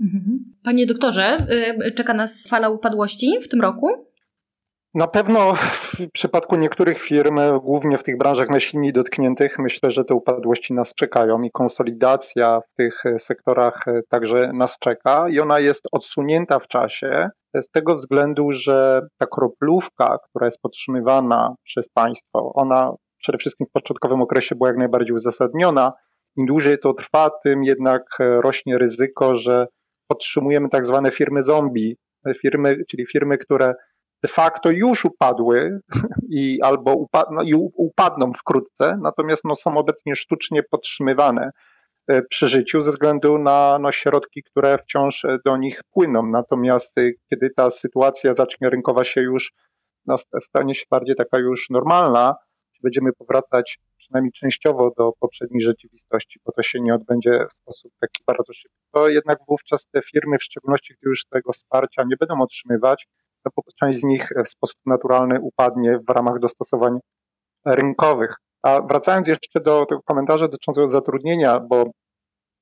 Mhm. 0.00 0.44
Panie 0.64 0.86
doktorze, 0.86 1.46
y, 1.86 1.92
czeka 1.92 2.14
nas 2.14 2.48
fala 2.48 2.68
upadłości 2.70 3.38
w 3.42 3.48
tym 3.48 3.60
roku? 3.60 4.07
Na 4.94 5.06
pewno 5.06 5.54
w 5.54 5.96
przypadku 6.12 6.56
niektórych 6.56 7.00
firm, 7.00 7.40
głównie 7.62 7.98
w 7.98 8.02
tych 8.02 8.18
branżach 8.18 8.50
najsilniej 8.50 8.92
dotkniętych, 8.92 9.58
myślę, 9.58 9.90
że 9.90 10.04
te 10.04 10.14
upadłości 10.14 10.74
nas 10.74 10.94
czekają 10.94 11.42
i 11.42 11.50
konsolidacja 11.50 12.60
w 12.60 12.76
tych 12.76 13.02
sektorach 13.18 13.84
także 14.08 14.52
nas 14.52 14.78
czeka 14.78 15.28
i 15.28 15.40
ona 15.40 15.60
jest 15.60 15.84
odsunięta 15.92 16.58
w 16.58 16.68
czasie 16.68 17.30
z 17.54 17.70
tego 17.70 17.94
względu, 17.94 18.52
że 18.52 19.02
ta 19.18 19.26
kroplówka, 19.26 20.18
która 20.28 20.46
jest 20.46 20.60
podtrzymywana 20.60 21.54
przez 21.64 21.88
państwo, 21.88 22.52
ona 22.54 22.92
przede 23.18 23.38
wszystkim 23.38 23.66
w 23.66 23.72
początkowym 23.72 24.22
okresie 24.22 24.54
była 24.54 24.68
jak 24.68 24.78
najbardziej 24.78 25.16
uzasadniona. 25.16 25.92
Im 26.36 26.46
dłużej 26.46 26.78
to 26.78 26.94
trwa, 26.94 27.30
tym 27.42 27.64
jednak 27.64 28.02
rośnie 28.18 28.78
ryzyko, 28.78 29.36
że 29.36 29.66
podtrzymujemy 30.06 30.68
tak 30.68 30.86
zwane 30.86 31.10
firmy 31.10 31.42
zombie, 31.42 31.96
firmy, 32.42 32.84
czyli 32.88 33.06
firmy, 33.06 33.38
które 33.38 33.74
de 34.22 34.28
facto 34.28 34.70
już 34.70 35.04
upadły 35.04 35.80
i 36.30 36.62
albo 36.62 37.06
no, 37.30 37.42
i 37.42 37.54
upadną 37.54 38.32
wkrótce, 38.32 38.98
natomiast 39.02 39.44
no, 39.44 39.56
są 39.56 39.76
obecnie 39.76 40.16
sztucznie 40.16 40.62
podtrzymywane 40.62 41.50
e, 42.08 42.22
przy 42.22 42.48
życiu 42.48 42.82
ze 42.82 42.90
względu 42.90 43.38
na 43.38 43.78
no, 43.80 43.92
środki, 43.92 44.42
które 44.42 44.78
wciąż 44.78 45.24
e, 45.24 45.38
do 45.44 45.56
nich 45.56 45.80
płyną. 45.92 46.26
Natomiast 46.26 46.98
e, 46.98 47.10
kiedy 47.30 47.50
ta 47.56 47.70
sytuacja 47.70 48.34
zacznie 48.34 48.70
rynkowa 48.70 49.04
się 49.04 49.20
już, 49.20 49.52
no, 50.06 50.16
stanie 50.40 50.74
się 50.74 50.84
bardziej 50.90 51.16
taka 51.16 51.38
już 51.38 51.70
normalna, 51.70 52.34
będziemy 52.82 53.12
powracać 53.12 53.78
przynajmniej 53.96 54.32
częściowo 54.32 54.92
do 54.98 55.12
poprzedniej 55.20 55.62
rzeczywistości, 55.62 56.40
bo 56.44 56.52
to 56.52 56.62
się 56.62 56.80
nie 56.80 56.94
odbędzie 56.94 57.46
w 57.50 57.52
sposób 57.52 57.92
taki 58.00 58.22
bardzo 58.26 58.52
szybki, 58.52 58.78
to 58.92 59.08
jednak 59.08 59.38
wówczas 59.48 59.86
te 59.86 60.02
firmy, 60.02 60.38
w 60.38 60.44
szczególności 60.44 60.94
gdy 60.94 61.08
już 61.08 61.24
tego 61.24 61.52
wsparcia 61.52 62.02
nie 62.02 62.16
będą 62.16 62.40
otrzymywać, 62.42 63.08
to 63.56 63.72
część 63.80 64.00
z 64.00 64.04
nich 64.04 64.28
w 64.46 64.48
sposób 64.48 64.76
naturalny 64.86 65.40
upadnie 65.40 65.98
w 66.08 66.12
ramach 66.12 66.38
dostosowań 66.38 66.98
rynkowych. 67.66 68.34
A 68.62 68.80
wracając 68.80 69.28
jeszcze 69.28 69.60
do 69.60 69.86
tego 69.86 70.02
komentarza 70.02 70.48
dotyczącego 70.48 70.88
zatrudnienia, 70.88 71.60
bo 71.60 71.84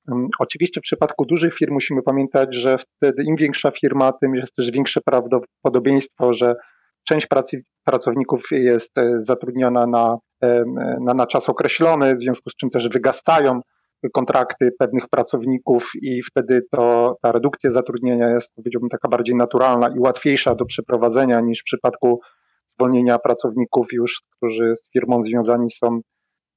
um, 0.09 0.29
oczywiście 0.38 0.81
w 0.81 0.85
przypadku 0.85 1.25
dużych 1.25 1.55
firm 1.55 1.72
musimy 1.75 2.03
pamiętać, 2.03 2.55
że 2.55 2.79
wtedy 2.79 3.22
im 3.25 3.37
większa 3.37 3.70
firma, 3.70 4.12
tym 4.12 4.35
jest 4.35 4.55
też 4.55 4.70
większe 4.70 5.01
prawdopodobieństwo, 5.01 6.35
że 6.35 6.57
część 7.05 7.27
pracy, 7.27 7.62
pracowników 7.85 8.42
jest 8.51 8.99
e, 8.99 9.22
zatrudniona 9.22 9.87
na, 9.87 10.18
na, 11.01 11.14
na 11.14 11.27
czas 11.27 11.49
określony, 11.49 12.14
w 12.14 12.18
związku 12.18 12.51
z 12.51 12.57
czym 12.57 12.70
też 12.70 12.88
wygastają 12.88 13.61
kontrakty 14.11 14.73
pewnych 14.79 15.09
pracowników 15.09 15.90
i 16.03 16.23
wtedy 16.23 16.62
to 16.73 17.16
ta 17.23 17.33
redukcja 17.33 17.71
zatrudnienia 17.71 18.31
jest, 18.31 18.55
powiedziałbym, 18.55 18.90
taka 18.90 19.09
bardziej 19.09 19.37
naturalna 19.37 19.88
i 19.88 19.99
łatwiejsza 19.99 20.55
do 20.55 20.64
przeprowadzenia 20.64 21.40
niż 21.40 21.61
w 21.61 21.64
przypadku 21.64 22.21
zwolnienia 22.79 23.19
pracowników 23.19 23.92
już, 23.92 24.23
którzy 24.37 24.77
z 24.77 24.90
firmą 24.90 25.23
związani 25.23 25.71
są 25.71 26.01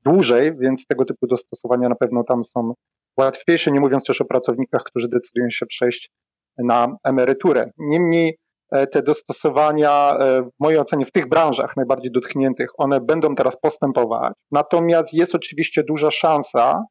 dłużej, 0.06 0.58
więc 0.58 0.86
tego 0.86 1.06
typu 1.06 1.28
dostosowania 1.28 1.90
na 1.90 1.96
pewno 1.96 2.24
tam 2.24 2.44
są 2.44 2.74
łatwiejsze, 3.20 3.72
nie 3.72 3.80
mówiąc 3.80 4.04
też 4.04 4.22
o 4.22 4.26
pracownikach, 4.26 4.84
którzy 4.84 5.08
decydują 5.08 5.50
się 5.50 5.66
przejść 5.66 6.12
na 6.58 6.98
emeryturę. 7.04 7.72
Niemniej 7.78 8.38
e, 8.72 8.88
te 8.88 9.04
dostosowania, 9.04 10.18
e, 10.20 10.42
w 10.42 10.50
mojej 10.60 10.80
ocenie, 10.80 11.06
w 11.06 11.12
tych 11.12 11.30
branżach 11.30 11.78
najbardziej 11.78 12.12
dotkniętych, 12.12 12.70
one 12.78 13.02
będą 13.02 13.36
teraz 13.36 13.58
postępować. 13.62 14.34
Natomiast 14.52 15.14
jest 15.14 15.36
oczywiście 15.36 15.84
duża 15.84 16.12
szansa, 16.12 16.84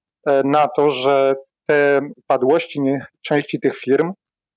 na 0.44 0.68
to, 0.68 0.90
że 0.90 1.34
te 1.66 2.00
upadłości 2.16 2.80
części 3.22 3.60
tych 3.60 3.76
firm 3.76 4.12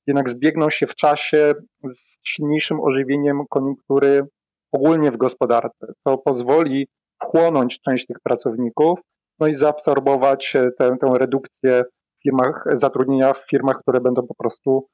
jednak 0.08 0.30
zbiegną 0.30 0.70
się 0.70 0.88
w 0.88 0.96
czasie 0.96 1.54
z 1.84 2.18
silniejszym 2.28 2.80
ożywieniem 2.82 3.42
koniunktury 3.50 4.28
ogólnie 4.72 5.12
w 5.12 5.18
gospodarce, 5.18 5.88
co 6.04 6.18
pozwoli 6.18 6.88
wchłonąć 7.24 7.82
część 7.82 8.06
tych 8.06 8.18
pracowników, 8.24 9.00
no 9.40 9.48
i 9.48 9.54
zaabsorbować 9.54 10.54
tę, 10.54 10.98
tę 11.02 11.12
redukcję 11.14 11.84
w 12.20 12.24
firmach, 12.24 12.64
zatrudnienia 12.74 13.34
w 13.34 13.46
firmach, 13.50 13.80
które 13.80 14.02
będą 14.02 14.28
po 14.28 14.36
prostu 14.36 14.88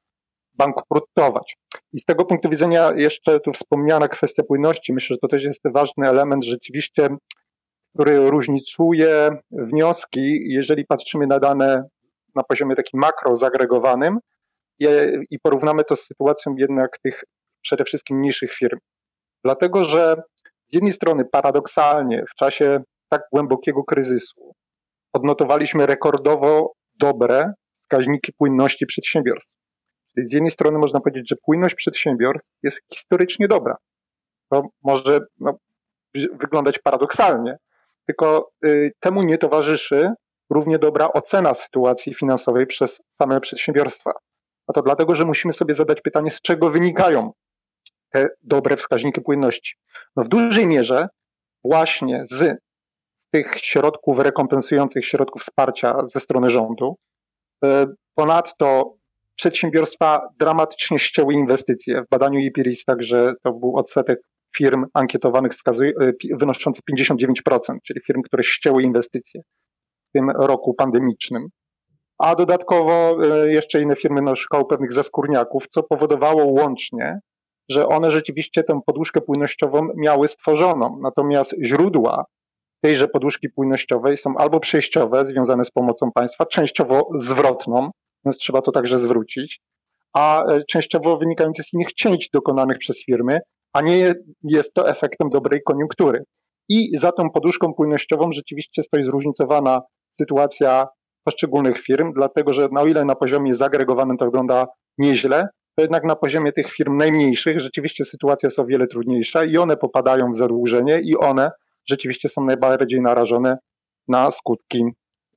bankrutować. 0.54 1.56
I 1.92 2.00
z 2.00 2.04
tego 2.04 2.24
punktu 2.24 2.50
widzenia 2.50 2.92
jeszcze 2.96 3.40
tu 3.40 3.52
wspomniana 3.52 4.08
kwestia 4.08 4.42
płynności, 4.42 4.92
myślę, 4.92 5.14
że 5.14 5.18
to 5.18 5.28
też 5.28 5.44
jest 5.44 5.60
ważny 5.64 6.08
element 6.08 6.44
rzeczywiście 6.44 7.08
który 7.98 8.30
różnicuje 8.30 9.30
wnioski, 9.50 10.38
jeżeli 10.52 10.86
patrzymy 10.86 11.26
na 11.26 11.38
dane 11.38 11.88
na 12.34 12.42
poziomie 12.42 12.76
takim 12.76 13.00
makro 13.00 13.36
zagregowanym 13.36 14.18
i, 15.30 15.38
porównamy 15.42 15.84
to 15.84 15.96
z 15.96 16.06
sytuacją 16.06 16.54
jednak 16.56 16.98
tych 17.02 17.24
przede 17.62 17.84
wszystkim 17.84 18.18
mniejszych 18.18 18.54
firm. 18.54 18.78
Dlatego, 19.44 19.84
że 19.84 20.16
z 20.70 20.74
jednej 20.74 20.92
strony 20.92 21.24
paradoksalnie 21.24 22.24
w 22.30 22.34
czasie 22.34 22.82
tak 23.08 23.22
głębokiego 23.32 23.84
kryzysu 23.84 24.54
odnotowaliśmy 25.12 25.86
rekordowo 25.86 26.72
dobre 27.00 27.52
wskaźniki 27.76 28.32
płynności 28.32 28.86
przedsiębiorstw. 28.86 29.56
Czyli 30.14 30.26
z 30.26 30.32
jednej 30.32 30.50
strony 30.50 30.78
można 30.78 31.00
powiedzieć, 31.00 31.28
że 31.28 31.36
płynność 31.36 31.74
przedsiębiorstw 31.74 32.50
jest 32.62 32.80
historycznie 32.94 33.48
dobra. 33.48 33.76
To 34.50 34.62
może 34.84 35.20
no, 35.40 35.58
wyglądać 36.14 36.78
paradoksalnie, 36.78 37.56
tylko 38.08 38.50
y, 38.66 38.92
temu 39.00 39.22
nie 39.22 39.38
towarzyszy 39.38 40.12
równie 40.50 40.78
dobra 40.78 41.08
ocena 41.12 41.54
sytuacji 41.54 42.14
finansowej 42.14 42.66
przez 42.66 43.00
same 43.22 43.40
przedsiębiorstwa. 43.40 44.12
A 44.66 44.72
to 44.72 44.82
dlatego, 44.82 45.14
że 45.14 45.24
musimy 45.24 45.52
sobie 45.52 45.74
zadać 45.74 46.00
pytanie, 46.00 46.30
z 46.30 46.40
czego 46.40 46.70
wynikają 46.70 47.32
te 48.12 48.28
dobre 48.42 48.76
wskaźniki 48.76 49.20
płynności. 49.20 49.74
No 50.16 50.24
w 50.24 50.28
dużej 50.28 50.66
mierze 50.66 51.08
właśnie 51.64 52.22
z 52.26 52.58
tych 53.30 53.52
środków 53.56 54.18
rekompensujących, 54.18 55.06
środków 55.06 55.42
wsparcia 55.42 56.06
ze 56.06 56.20
strony 56.20 56.50
rządu. 56.50 56.96
E, 57.64 57.86
ponadto 58.14 58.94
przedsiębiorstwa 59.36 60.28
dramatycznie 60.38 60.98
ścięły 60.98 61.34
inwestycje. 61.34 62.02
W 62.02 62.08
badaniu 62.10 62.38
IPRIS 62.40 62.84
także 62.84 63.34
to 63.42 63.52
był 63.52 63.76
odsetek 63.76 64.20
firm 64.58 64.86
ankietowanych 64.94 65.52
wskazuje, 65.52 65.92
e, 66.00 66.36
wynoszący 66.36 66.82
59%, 66.82 67.78
czyli 67.84 68.00
firm, 68.06 68.22
które 68.22 68.42
ścięły 68.42 68.82
inwestycje 68.82 69.40
w 70.08 70.12
tym 70.12 70.30
roku 70.30 70.74
pandemicznym. 70.74 71.48
A 72.18 72.34
dodatkowo 72.34 73.16
e, 73.24 73.52
jeszcze 73.52 73.82
inne 73.82 73.96
firmy 73.96 74.22
no, 74.22 74.36
szukały 74.36 74.64
pewnych 74.66 74.92
zaskórniaków, 74.92 75.68
co 75.68 75.82
powodowało 75.82 76.44
łącznie, 76.44 77.20
że 77.68 77.88
one 77.88 78.12
rzeczywiście 78.12 78.64
tę 78.64 78.80
poduszkę 78.86 79.20
płynnościową 79.20 79.88
miały 79.96 80.28
stworzoną. 80.28 80.98
Natomiast 81.02 81.54
źródła 81.62 82.24
tejże 82.80 83.08
poduszki 83.08 83.48
płynnościowej 83.48 84.16
są 84.16 84.36
albo 84.36 84.60
przejściowe, 84.60 85.26
związane 85.26 85.64
z 85.64 85.70
pomocą 85.70 86.12
państwa, 86.12 86.46
częściowo 86.46 87.08
zwrotną, 87.18 87.90
więc 88.24 88.38
trzeba 88.38 88.62
to 88.62 88.72
także 88.72 88.98
zwrócić, 88.98 89.60
a 90.12 90.44
e, 90.44 90.64
częściowo 90.64 91.16
wynikające 91.16 91.62
z 91.62 91.72
innych 91.74 91.92
cięć 91.92 92.30
dokonanych 92.30 92.78
przez 92.78 93.04
firmy, 93.04 93.38
a 93.72 93.80
nie 93.80 94.14
jest 94.42 94.74
to 94.74 94.90
efektem 94.90 95.30
dobrej 95.30 95.60
koniunktury. 95.66 96.24
I 96.68 96.98
za 96.98 97.12
tą 97.12 97.30
poduszką 97.30 97.74
płynnościową 97.74 98.32
rzeczywiście 98.32 98.82
stoi 98.82 99.04
zróżnicowana 99.04 99.82
sytuacja 100.20 100.88
poszczególnych 101.24 101.80
firm, 101.80 102.12
dlatego 102.12 102.54
że 102.54 102.68
na 102.72 102.82
ile 102.82 103.04
na 103.04 103.14
poziomie 103.14 103.54
zagregowanym 103.54 104.16
to 104.16 104.24
wygląda 104.24 104.66
nieźle, 104.98 105.48
to 105.78 105.82
jednak 105.82 106.04
na 106.04 106.16
poziomie 106.16 106.52
tych 106.52 106.72
firm 106.72 106.96
najmniejszych 106.96 107.60
rzeczywiście 107.60 108.04
sytuacja 108.04 108.46
jest 108.46 108.58
o 108.58 108.66
wiele 108.66 108.86
trudniejsza 108.86 109.44
i 109.44 109.56
one 109.56 109.76
popadają 109.76 110.30
w 110.30 110.36
zadłużenie 110.36 111.00
i 111.04 111.16
one 111.16 111.50
rzeczywiście 111.88 112.28
są 112.28 112.44
najbardziej 112.44 113.00
narażone 113.00 113.58
na 114.08 114.30
skutki 114.30 114.84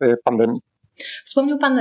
y, 0.04 0.18
pandemii. 0.24 0.62
Wspomniał 1.26 1.58
Pan 1.58 1.80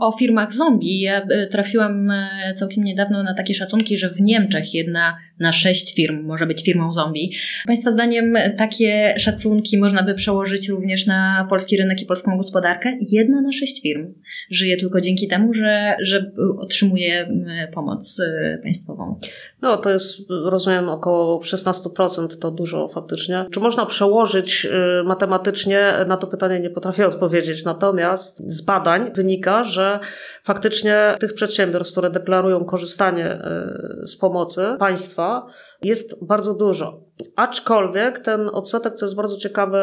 o 0.00 0.12
firmach 0.12 0.52
zombie. 0.52 1.00
Ja 1.00 1.22
e, 1.22 1.46
trafiłam 1.46 2.10
e, 2.10 2.54
całkiem 2.56 2.84
niedawno 2.84 3.22
na 3.22 3.34
takie 3.34 3.54
szacunki, 3.54 3.96
że 3.96 4.10
w 4.10 4.20
Niemczech 4.20 4.74
jedna 4.74 5.16
na 5.40 5.52
sześć 5.52 5.94
firm 5.94 6.26
może 6.26 6.46
być 6.46 6.64
firmą 6.64 6.92
zombie. 6.92 7.32
Państwa 7.66 7.90
zdaniem 7.90 8.34
takie 8.56 9.14
szacunki 9.18 9.78
można 9.78 10.02
by 10.02 10.14
przełożyć 10.14 10.68
również 10.68 11.06
na 11.06 11.46
polski 11.50 11.76
rynek 11.76 12.02
i 12.02 12.06
polską 12.06 12.36
gospodarkę? 12.36 12.92
Jedna 13.00 13.40
na 13.40 13.52
sześć 13.52 13.82
firm 13.82 14.14
żyje 14.50 14.76
tylko 14.76 15.00
dzięki 15.00 15.28
temu, 15.28 15.52
że, 15.52 15.96
że 16.00 16.30
otrzymuje 16.58 17.28
pomoc 17.74 18.20
e, 18.20 18.58
państwową. 18.62 19.16
No 19.62 19.76
to 19.76 19.90
jest, 19.90 20.30
rozumiem, 20.44 20.88
około 20.88 21.40
16%, 21.40 22.38
to 22.40 22.50
dużo 22.50 22.88
faktycznie. 22.88 23.44
Czy 23.52 23.60
można 23.60 23.86
przełożyć 23.86 24.66
matematycznie? 25.04 25.92
Na 26.08 26.16
to 26.16 26.26
pytanie 26.26 26.60
nie 26.60 26.70
potrafię 26.70 27.06
odpowiedzieć. 27.06 27.64
Natomiast 27.64 28.09
Z 28.16 28.62
badań 28.62 29.10
wynika, 29.14 29.64
że 29.64 30.00
faktycznie 30.44 31.14
tych 31.20 31.34
przedsiębiorstw, 31.34 31.92
które 31.92 32.10
deklarują 32.10 32.64
korzystanie 32.64 33.26
e, 33.26 34.06
z 34.06 34.16
pomocy 34.16 34.66
państwa, 34.78 35.46
jest 35.82 36.26
bardzo 36.26 36.54
dużo. 36.54 37.00
Aczkolwiek 37.36 38.18
ten 38.18 38.50
odsetek, 38.52 38.94
co 38.94 39.06
jest 39.06 39.16
bardzo 39.16 39.36
ciekawe, 39.36 39.80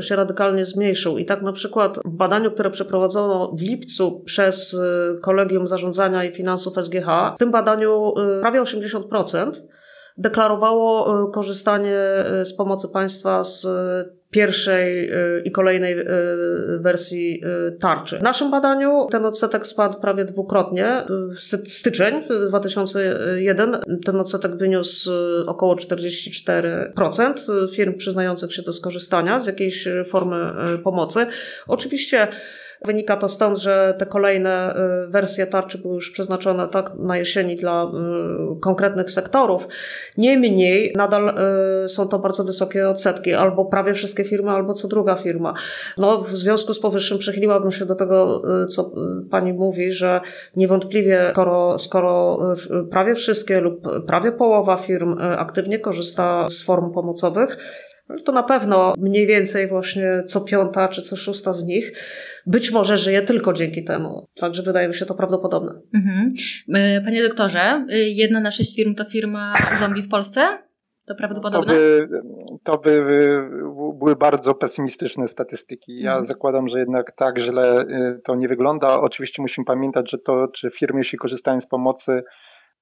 się 0.00 0.16
radykalnie 0.16 0.64
zmniejszył. 0.64 1.18
I 1.18 1.24
tak 1.24 1.42
na 1.42 1.52
przykład 1.52 1.98
w 2.04 2.10
badaniu, 2.10 2.50
które 2.50 2.70
przeprowadzono 2.70 3.52
w 3.52 3.60
lipcu 3.60 4.20
przez 4.20 4.74
e, 4.74 5.20
Kolegium 5.20 5.68
Zarządzania 5.68 6.24
i 6.24 6.32
Finansów 6.32 6.74
SGH, 6.84 7.34
w 7.36 7.38
tym 7.38 7.50
badaniu 7.50 8.14
e, 8.18 8.40
prawie 8.40 8.62
80% 8.62 9.52
deklarowało 10.18 11.28
korzystanie 11.28 11.98
z 12.44 12.56
pomocy 12.56 12.88
państwa 12.88 13.44
z 13.44 13.66
pierwszej 14.30 15.12
y, 15.12 15.42
i 15.44 15.50
kolejnej 15.50 15.96
wersji 16.78 17.42
tarczy. 17.80 18.18
W 18.18 18.22
naszym 18.22 18.50
badaniu 18.50 19.06
ten 19.10 19.26
odsetek 19.26 19.66
spadł 19.66 20.00
prawie 20.00 20.24
dwukrotnie. 20.24 21.04
W 21.34 21.70
styczeń 21.72 22.14
2001 22.48 23.76
ten 24.04 24.20
odsetek 24.20 24.56
wyniósł 24.56 25.10
około 25.46 25.74
44% 25.74 27.34
firm 27.74 27.94
przyznających 27.94 28.54
się 28.54 28.62
do 28.62 28.72
skorzystania 28.72 29.40
z 29.40 29.46
jakiejś 29.46 29.88
formy 30.06 30.36
pomocy. 30.84 31.26
Oczywiście 31.68 32.28
Wynika 32.84 33.16
to 33.16 33.28
stąd, 33.28 33.58
że 33.58 33.94
te 33.98 34.06
kolejne 34.06 34.76
y, 35.04 35.06
wersje 35.10 35.46
tarczy 35.46 35.78
były 35.78 35.94
już 35.94 36.10
przeznaczone 36.10 36.68
tak 36.68 36.94
na 36.98 37.16
jesieni 37.16 37.54
dla 37.54 37.84
y, 37.84 38.60
konkretnych 38.60 39.10
sektorów. 39.10 39.68
Niemniej 40.18 40.92
nadal 40.96 41.34
y, 41.84 41.88
są 41.88 42.08
to 42.08 42.18
bardzo 42.18 42.44
wysokie 42.44 42.88
odsetki, 42.88 43.32
albo 43.32 43.64
prawie 43.64 43.94
wszystkie 43.94 44.24
firmy, 44.24 44.50
albo 44.50 44.74
co 44.74 44.88
druga 44.88 45.16
firma. 45.16 45.54
No, 45.98 46.20
w 46.20 46.30
związku 46.30 46.72
z 46.72 46.80
powyższym 46.80 47.18
przychyliłabym 47.18 47.72
się 47.72 47.86
do 47.86 47.94
tego, 47.94 48.42
co 48.68 48.92
pani 49.30 49.52
mówi, 49.52 49.90
że 49.90 50.20
niewątpliwie, 50.56 51.30
skoro, 51.32 51.78
skoro 51.78 52.38
prawie 52.90 53.14
wszystkie 53.14 53.60
lub 53.60 54.06
prawie 54.06 54.32
połowa 54.32 54.76
firm 54.76 55.16
aktywnie 55.38 55.78
korzysta 55.78 56.48
z 56.48 56.62
form 56.62 56.92
pomocowych, 56.92 57.58
to 58.24 58.32
na 58.32 58.42
pewno 58.42 58.94
mniej 58.98 59.26
więcej 59.26 59.68
właśnie 59.68 60.22
co 60.26 60.40
piąta 60.40 60.88
czy 60.88 61.02
co 61.02 61.16
szósta 61.16 61.52
z 61.52 61.64
nich 61.64 61.92
być 62.46 62.72
może 62.72 62.96
żyje 62.96 63.22
tylko 63.22 63.52
dzięki 63.52 63.84
temu. 63.84 64.28
Także 64.40 64.62
wydaje 64.62 64.88
mi 64.88 64.94
się 64.94 65.06
to 65.06 65.14
prawdopodobne. 65.14 65.80
Mhm. 65.94 66.28
E, 66.74 67.00
panie 67.00 67.22
doktorze, 67.22 67.86
y, 67.90 67.98
jedna 67.98 68.40
na 68.40 68.50
sześć 68.50 68.76
firm 68.76 68.94
to 68.94 69.04
firma 69.04 69.54
zombie 69.78 70.02
w 70.02 70.08
Polsce? 70.08 70.58
To 71.06 71.14
prawdopodobne? 71.14 71.74
To 71.74 71.78
by, 71.78 72.08
to 72.64 72.78
by 72.78 73.02
były 73.98 74.16
bardzo 74.16 74.54
pesymistyczne 74.54 75.28
statystyki. 75.28 76.00
Ja 76.00 76.10
mhm. 76.10 76.24
zakładam, 76.24 76.68
że 76.68 76.78
jednak 76.78 77.12
tak 77.16 77.38
źle 77.38 77.80
y, 77.82 78.20
to 78.24 78.34
nie 78.34 78.48
wygląda. 78.48 79.00
Oczywiście 79.00 79.42
musimy 79.42 79.64
pamiętać, 79.64 80.10
że 80.10 80.18
to, 80.18 80.48
czy 80.48 80.70
firmy, 80.70 81.00
jeśli 81.00 81.18
korzystają 81.18 81.60
z 81.60 81.66
pomocy, 81.66 82.22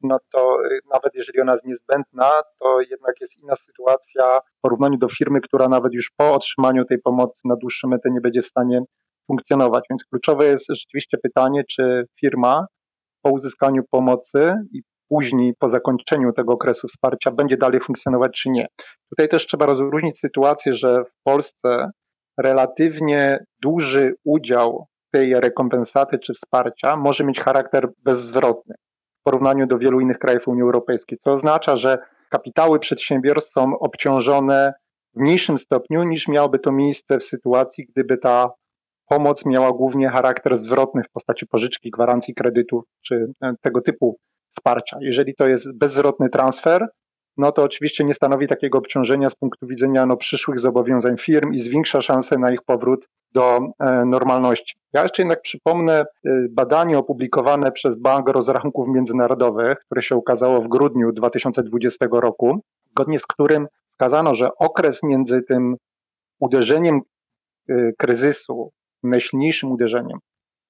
no 0.02 0.18
to 0.32 0.56
nawet 0.92 1.14
jeżeli 1.14 1.40
ona 1.40 1.52
jest 1.52 1.66
niezbędna, 1.66 2.30
to 2.60 2.80
jednak 2.80 3.20
jest 3.20 3.36
inna 3.36 3.56
sytuacja 3.56 4.40
w 4.58 4.60
porównaniu 4.60 4.98
do 4.98 5.08
firmy, 5.18 5.40
która 5.40 5.68
nawet 5.68 5.92
już 5.92 6.10
po 6.16 6.34
otrzymaniu 6.34 6.84
tej 6.84 6.98
pomocy 6.98 7.40
na 7.44 7.56
dłuższą 7.56 7.88
metę 7.88 8.10
nie 8.10 8.20
będzie 8.20 8.42
w 8.42 8.46
stanie 8.46 8.82
funkcjonować. 9.26 9.84
Więc 9.90 10.04
kluczowe 10.04 10.46
jest 10.46 10.66
rzeczywiście 10.68 11.18
pytanie, 11.22 11.64
czy 11.70 12.06
firma 12.20 12.66
po 13.22 13.30
uzyskaniu 13.30 13.82
pomocy 13.90 14.54
i 14.72 14.82
później 15.08 15.54
po 15.58 15.68
zakończeniu 15.68 16.32
tego 16.32 16.52
okresu 16.52 16.88
wsparcia 16.88 17.30
będzie 17.30 17.56
dalej 17.56 17.80
funkcjonować, 17.80 18.32
czy 18.32 18.50
nie. 18.50 18.66
Tutaj 19.10 19.28
też 19.28 19.46
trzeba 19.46 19.66
rozróżnić 19.66 20.18
sytuację, 20.18 20.74
że 20.74 21.04
w 21.04 21.22
Polsce 21.24 21.90
relatywnie 22.38 23.44
duży 23.62 24.14
udział 24.24 24.86
tej 25.10 25.40
rekompensaty 25.40 26.18
czy 26.18 26.34
wsparcia 26.34 26.96
może 26.96 27.24
mieć 27.24 27.40
charakter 27.40 27.88
bezzwrotny 27.98 28.74
w 29.20 29.22
porównaniu 29.24 29.66
do 29.66 29.78
wielu 29.78 30.00
innych 30.00 30.18
krajów 30.18 30.48
Unii 30.48 30.62
Europejskiej, 30.62 31.18
co 31.24 31.32
oznacza, 31.32 31.76
że 31.76 31.98
kapitały 32.30 32.78
przedsiębiorstw 32.78 33.52
są 33.52 33.78
obciążone 33.78 34.72
w 35.16 35.20
mniejszym 35.20 35.58
stopniu 35.58 36.02
niż 36.02 36.28
miałoby 36.28 36.58
to 36.58 36.72
miejsce 36.72 37.18
w 37.18 37.24
sytuacji, 37.24 37.86
gdyby 37.86 38.18
ta 38.18 38.50
pomoc 39.12 39.46
miała 39.46 39.72
głównie 39.72 40.08
charakter 40.08 40.58
zwrotny 40.58 41.02
w 41.02 41.10
postaci 41.10 41.46
pożyczki, 41.46 41.90
gwarancji 41.90 42.34
kredytów 42.34 42.84
czy 43.02 43.32
e, 43.42 43.54
tego 43.62 43.80
typu 43.80 44.18
wsparcia. 44.50 44.96
Jeżeli 45.00 45.34
to 45.34 45.48
jest 45.48 45.78
bezzwrotny 45.78 46.28
transfer, 46.28 46.88
no 47.36 47.52
to 47.52 47.62
oczywiście 47.62 48.04
nie 48.04 48.14
stanowi 48.14 48.48
takiego 48.48 48.78
obciążenia 48.78 49.30
z 49.30 49.34
punktu 49.34 49.66
widzenia 49.66 50.06
no, 50.06 50.16
przyszłych 50.16 50.60
zobowiązań 50.60 51.18
firm 51.18 51.52
i 51.52 51.60
zwiększa 51.60 52.02
szanse 52.02 52.38
na 52.38 52.52
ich 52.52 52.62
powrót 52.62 53.08
do 53.32 53.60
e, 53.80 54.04
normalności. 54.04 54.74
Ja 54.92 55.02
jeszcze 55.02 55.22
jednak 55.22 55.42
przypomnę 55.42 56.00
e, 56.00 56.30
badanie 56.50 56.98
opublikowane 56.98 57.72
przez 57.72 57.96
Bank 57.96 58.28
Rozrachunków 58.28 58.88
Międzynarodowych, 58.88 59.78
które 59.78 60.02
się 60.02 60.16
ukazało 60.16 60.60
w 60.60 60.68
grudniu 60.68 61.12
2020 61.12 62.06
roku, 62.12 62.60
zgodnie 62.90 63.20
z 63.20 63.26
którym 63.26 63.66
wskazano, 63.90 64.34
że 64.34 64.48
okres 64.58 65.02
między 65.02 65.42
tym 65.42 65.76
uderzeniem 66.40 67.00
kryzysu, 67.98 68.72
najsilniejszym 69.06 69.72
uderzeniem, 69.72 70.18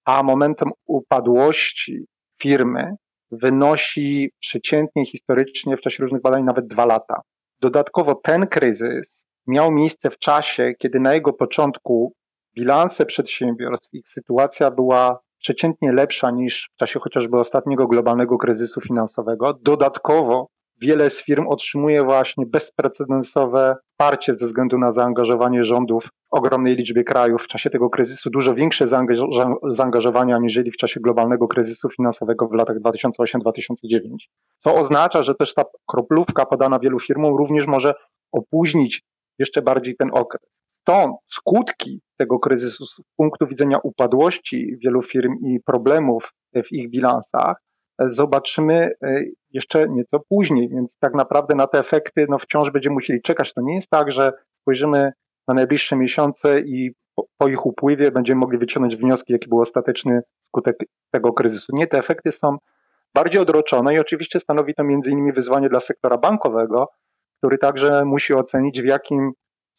a 0.05 0.23
momentem 0.23 0.71
upadłości 0.87 2.05
firmy 2.41 2.95
wynosi 3.31 4.31
przeciętnie 4.41 5.07
historycznie 5.07 5.77
w 5.77 5.81
czasie 5.81 6.03
różnych 6.03 6.23
badań 6.23 6.45
nawet 6.45 6.67
dwa 6.67 6.87
lata. 6.87 7.21
Dodatkowo 7.61 8.15
ten 8.15 8.47
kryzys 8.47 9.27
miał 9.47 9.73
miejsce 9.73 10.11
w 10.11 10.19
czasie, 10.19 10.73
kiedy 10.79 11.01
na 11.01 11.15
jego 11.15 11.33
początku 11.33 12.13
bilanse 12.57 13.07
przedsiębiorstw, 13.07 13.89
ich 13.93 14.09
sytuacja 14.09 14.71
była 14.71 15.19
przeciętnie 15.39 15.93
lepsza 15.93 16.31
niż 16.31 16.71
w 16.75 16.77
czasie 16.77 17.01
chociażby 17.01 17.39
ostatniego 17.39 17.87
globalnego 17.87 18.39
kryzysu 18.39 18.81
finansowego. 18.81 19.59
Dodatkowo 19.63 20.49
wiele 20.83 21.11
z 21.11 21.23
firm 21.23 21.47
otrzymuje 21.47 22.05
właśnie 22.05 22.47
bezprecedensowe 22.47 23.77
wsparcie 23.87 24.35
ze 24.35 24.47
względu 24.47 24.79
na 24.79 24.93
zaangażowanie 24.93 25.65
rządów 25.65 26.05
w 26.05 26.09
ogromnej 26.31 26.77
liczbie 26.77 27.05
krajów 27.05 27.43
w 27.43 27.47
czasie 27.47 27.71
tego 27.71 27.91
kryzysu, 27.91 28.31
dużo 28.31 28.55
większe 28.55 28.87
zaangażowanie 29.71 30.35
aniżeli 30.35 30.71
w 30.71 30.77
czasie 30.77 31.01
globalnego 31.01 31.49
kryzysu 31.49 31.89
finansowego 31.91 32.49
w 32.49 32.53
latach 32.53 32.77
2008-2009. 32.79 34.01
To 34.63 34.75
oznacza, 34.75 35.23
że 35.23 35.35
też 35.35 35.55
ta 35.55 35.65
kroplówka 35.87 36.47
podana 36.47 36.79
wielu 36.79 37.01
firmom 37.01 37.37
również 37.37 37.67
może 37.67 37.95
opóźnić 38.33 39.03
jeszcze 39.39 39.63
bardziej 39.63 39.97
ten 39.97 40.11
okres. 40.13 40.43
Stąd 40.73 41.17
skutki 41.29 42.01
tego 42.17 42.39
kryzysu 42.39 42.87
z 42.87 43.01
punktu 43.17 43.47
widzenia 43.47 43.79
upadłości 43.83 44.77
wielu 44.85 45.03
firm 45.03 45.33
i 45.45 45.61
problemów 45.61 46.33
w 46.55 46.73
ich 46.73 46.91
bilansach 46.91 47.57
zobaczymy 48.11 48.91
e, 49.03 49.23
jeszcze 49.51 49.89
nieco 49.89 50.21
później, 50.29 50.69
więc 50.69 50.99
tak 50.99 51.15
naprawdę 51.15 51.55
na 51.55 51.67
te 51.67 51.79
efekty 51.79 52.27
no, 52.29 52.39
wciąż 52.39 52.71
będziemy 52.71 52.95
musieli 52.95 53.23
czekać. 53.23 53.53
To 53.53 53.61
nie 53.61 53.75
jest 53.75 53.91
tak, 53.91 54.13
że 54.13 54.33
spojrzymy 54.61 55.13
na 55.49 55.55
najbliższe 55.55 55.97
miesiące 55.97 56.61
i 56.61 56.95
po, 57.39 57.49
ich 57.49 57.67
upływie 57.67 58.11
będziemy 58.11 58.41
mogli 58.41 58.59
wyciągnąć 58.59 58.97
wnioski, 58.97 59.33
jaki 59.33 59.49
był 59.49 59.61
ostateczny 59.61 60.23
skutek 60.43 60.77
tego 61.11 61.33
kryzysu. 61.33 61.77
Nie, 61.77 61.87
te 61.87 61.99
efekty 61.99 62.33
są 62.33 62.57
bardziej 63.15 63.41
odroczone 63.41 63.95
i 63.95 64.01
oczywiście 64.01 64.41
stanowi 64.41 64.75
to 64.75 64.85
między 64.85 65.11
innymi 65.11 65.33
wyzwanie 65.33 65.69
dla 65.69 65.81
sektora 65.81 66.19
bankowego, 66.19 66.89
który 67.39 67.59
także 67.59 68.05
musi 68.05 68.35
ocenić, 68.35 68.83
w 68.83 68.85
jakim 68.85 69.33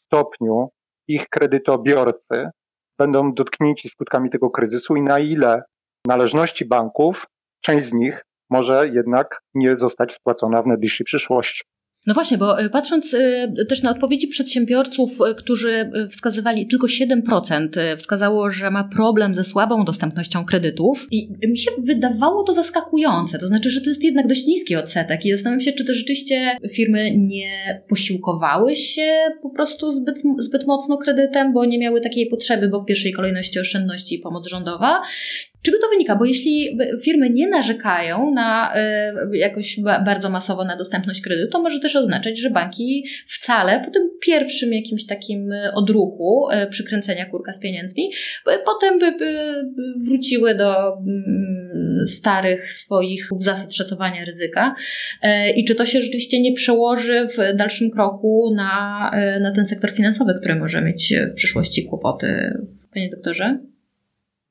stopniu 0.06 0.70
ich 1.08 1.30
kredytobiorcy 1.30 2.50
będą 2.98 3.34
dotknięci 3.34 3.90
skutkami 3.90 4.30
tego 4.30 4.50
kryzysu 4.50 4.96
i 4.96 5.02
na 5.02 5.20
ile 5.20 5.64
należności 6.08 6.66
banków 6.66 7.26
część 7.64 7.88
z 7.88 7.94
nich 7.94 8.26
może 8.50 8.90
jednak 8.94 9.40
nie 9.54 9.78
zostać 9.78 10.14
spłacona 10.14 10.62
w 10.62 10.68
najbliższej 10.68 11.06
przyszłości. 11.06 11.64
No 12.08 12.14
właśnie, 12.14 12.38
bo 12.38 12.62
y, 12.62 12.70
patrząc 12.70 13.14
y, 13.14 13.66
też 13.70 13.84
na 13.84 13.92
odpowiedzi 13.92 14.28
przedsiębiorców, 14.28 15.12
y, 15.32 15.36
którzy 15.36 15.92
wskazywali, 16.10 16.68
tylko 16.68 16.88
7% 16.88 17.96
wskazało, 17.98 18.52
że 18.52 18.72
ma 18.72 18.84
problem 18.84 19.36
ze 19.36 19.44
słabą 19.44 19.86
dostępnością 19.86 20.46
kredytów 20.46 21.08
i 21.12 21.30
mi 21.48 21.58
się 21.58 21.72
wydawało 21.84 22.44
to 22.44 22.54
zaskakujące, 22.54 23.40
to 23.40 23.48
znaczy, 23.48 23.70
że 23.70 23.82
to 23.82 23.90
jest 23.90 24.04
jednak 24.04 24.28
dość 24.28 24.48
niski 24.48 24.76
odsetek 24.76 25.26
i 25.26 25.32
zastanawiam 25.32 25.62
się, 25.62 25.72
czy 25.72 25.86
to 25.86 25.94
rzeczywiście 25.94 26.58
firmy 26.74 27.12
nie 27.18 27.84
posiłkowały 27.90 28.76
się 28.76 29.14
po 29.42 29.50
prostu 29.50 29.92
zbyt, 29.92 30.22
zbyt 30.40 30.68
mocno 30.68 30.98
kredytem, 30.98 31.54
bo 31.54 31.66
nie 31.66 31.80
miały 31.80 32.02
takiej 32.02 32.28
potrzeby, 32.30 32.68
bo 32.68 32.82
w 32.82 32.86
pierwszej 32.86 33.14
kolejności 33.14 33.60
oszczędności 33.60 34.16
i 34.16 34.20
pomoc 34.20 34.48
rządowa, 34.48 35.02
Czego 35.64 35.78
to 35.82 35.90
wynika? 35.90 36.16
Bo 36.16 36.26
jeśli 36.26 36.78
firmy 37.04 37.30
nie 37.30 37.50
narzekają 37.50 38.32
na 38.32 38.74
y, 39.34 39.38
jakoś 39.38 39.80
bardzo 40.06 40.30
masowo 40.30 40.66
na 40.66 40.78
dostępność 40.78 41.22
kredytu, 41.22 41.52
to 41.52 41.62
może 41.62 41.80
też 41.80 41.96
oznaczać, 41.96 42.40
że 42.40 42.50
banki 42.50 43.06
wcale 43.28 43.82
po 43.86 43.92
tym 43.92 44.10
pierwszym 44.22 44.74
jakimś 44.74 45.06
takim 45.06 45.52
e, 45.52 45.74
odruchu 45.74 46.48
y, 46.52 46.68
przykręcenia 46.68 47.26
kurka 47.26 47.52
z 47.52 47.60
pieniędzmi, 47.60 48.12
potem 48.66 49.00
by, 49.00 49.14
wróciły 50.06 50.56
do 50.56 50.98
mm, 50.98 52.08
starych 52.08 52.72
swoich 52.72 53.28
zasad 53.40 53.74
szacowania 53.74 54.26
ryzyka. 54.26 54.76
I 55.56 55.66
czy 55.66 55.76
to 55.76 55.86
się 55.86 56.02
rzeczywiście 56.02 56.42
nie 56.42 56.54
przełoży 56.54 57.28
w 57.38 57.58
dalszym 57.58 57.92
kroku 57.92 58.54
na, 58.56 59.12
na 59.42 59.54
ten 59.56 59.66
sektor 59.66 59.92
finansowy, 59.92 60.34
który 60.40 60.56
może 60.56 60.82
mieć 60.82 61.14
w 61.32 61.34
przyszłości 61.34 61.86
kłopoty, 61.86 62.58
panie 62.94 63.10
doktorze? 63.10 63.73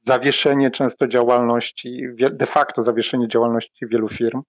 Zawieszenie 0.07 0.71
często 0.71 1.09
działalności, 1.09 2.03
de 2.31 2.47
facto 2.47 2.83
zawieszenie 2.83 3.29
działalności 3.29 3.87
wielu 3.87 4.09
firm. 4.09 4.43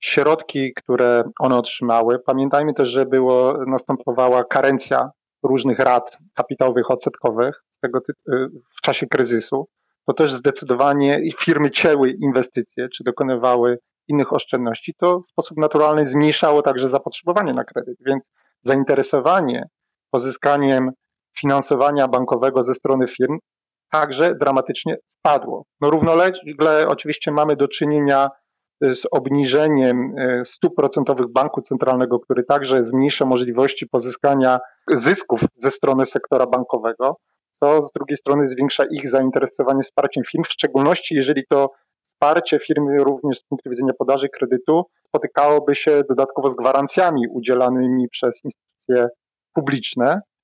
Środki, 0.00 0.74
które 0.74 1.24
one 1.40 1.56
otrzymały, 1.56 2.18
pamiętajmy 2.18 2.74
też, 2.74 2.88
że 2.88 3.06
było, 3.06 3.64
następowała 3.66 4.44
karencja 4.44 5.10
różnych 5.42 5.78
rad 5.78 6.18
kapitałowych, 6.34 6.90
odsetkowych 6.90 7.62
tego 7.80 7.98
y, 7.98 8.48
w 8.78 8.80
czasie 8.82 9.06
kryzysu. 9.06 9.68
To 10.06 10.14
też 10.14 10.32
zdecydowanie 10.32 11.20
firmy 11.40 11.70
cięły 11.70 12.10
inwestycje, 12.10 12.88
czy 12.88 13.04
dokonywały 13.04 13.78
innych 14.08 14.32
oszczędności, 14.32 14.94
to 14.98 15.20
w 15.20 15.26
sposób 15.26 15.58
naturalny 15.58 16.06
zmniejszało 16.06 16.62
także 16.62 16.88
zapotrzebowanie 16.88 17.54
na 17.54 17.64
kredyt, 17.64 17.98
więc 18.06 18.24
zainteresowanie 18.62 19.68
pozyskaniem 20.10 20.90
finansowania 21.38 22.08
bankowego 22.08 22.62
ze 22.62 22.74
strony 22.74 23.08
firm 23.08 23.38
także 23.90 24.34
dramatycznie 24.34 24.96
spadło. 25.06 25.64
No 25.80 25.90
równolegle 25.90 26.88
oczywiście 26.88 27.32
mamy 27.32 27.56
do 27.56 27.68
czynienia 27.68 28.30
y, 28.84 28.94
z 28.94 29.02
obniżeniem 29.10 30.18
y, 30.18 30.42
stóp 30.44 30.74
procentowych 30.76 31.32
banku 31.32 31.62
centralnego, 31.62 32.20
który 32.20 32.44
także 32.44 32.82
zmniejsza 32.82 33.26
możliwości 33.26 33.86
pozyskania 33.86 34.58
zysków 34.88 35.40
ze 35.54 35.70
strony 35.70 36.06
sektora 36.06 36.46
bankowego, 36.46 37.16
co 37.50 37.82
z 37.82 37.92
drugiej 37.92 38.16
strony 38.16 38.48
zwiększa 38.48 38.84
ich 38.90 39.10
zainteresowanie 39.10 39.82
wsparciem 39.82 40.24
firm, 40.24 40.44
w 40.44 40.52
szczególności 40.52 41.14
jeżeli 41.14 41.42
to 41.50 41.70
wsparcie 42.02 42.58
firmy 42.58 43.04
również 43.04 43.38
z 43.38 43.44
punktu 43.44 43.70
widzenia 43.70 43.92
podaży 43.98 44.28
kredytu 44.28 44.84
spotykałoby 45.06 45.74
się 45.74 46.02
dodatkowo 46.08 46.50
z 46.50 46.54
gwarancjami 46.54 47.28
udzielanymi 47.28 48.08
przez 48.08 48.44
instytucje 48.44 49.08
publiczne, 49.54 50.20
E, 50.20 50.35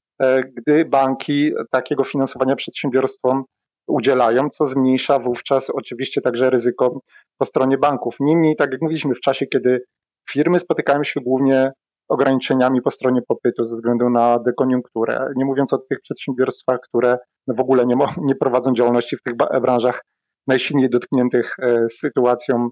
gdy 0.57 0.85
banki 0.85 1.53
takiego 1.71 2.05
finansowania 2.05 2.57
przedsiębiorstwom 2.57 3.45
udzielają, 3.87 4.49
co 4.49 4.67
zmniejsza 4.67 5.19
wówczas 5.19 5.71
oczywiście 5.71 6.21
także 6.21 6.51
ryzyko 6.51 7.01
po 7.39 7.47
stronie 7.47 7.79
banków. 7.79 8.17
Niemniej, 8.21 8.57
tak 8.57 8.73
jak 8.73 8.83
mówiliśmy, 8.83 9.15
w 9.15 9.21
czasie, 9.21 9.47
kiedy 9.47 9.85
firmy 10.31 10.61
spotykają 10.61 11.05
się 11.05 11.21
głównie 11.21 11.73
ograniczeniami 12.09 12.83
po 12.83 12.91
stronie 12.91 13.23
popytu 13.29 13.65
ze 13.65 13.77
względu 13.77 14.11
na 14.11 14.39
dekoniunkturę, 14.39 15.33
nie 15.37 15.45
mówiąc 15.45 15.73
o 15.73 15.79
tych 15.79 16.01
przedsiębiorstwach, 16.01 16.81
które 16.81 17.19
w 17.49 17.61
ogóle 17.61 17.87
nie, 17.87 17.97
nie 18.17 18.35
prowadzą 18.35 18.75
działalności 18.75 19.17
w 19.17 19.23
tych 19.23 19.35
branżach 19.37 20.05
najsilniej 20.47 20.91
dotkniętych 20.91 21.57
e, 21.59 21.89
sytuacją 21.89 22.69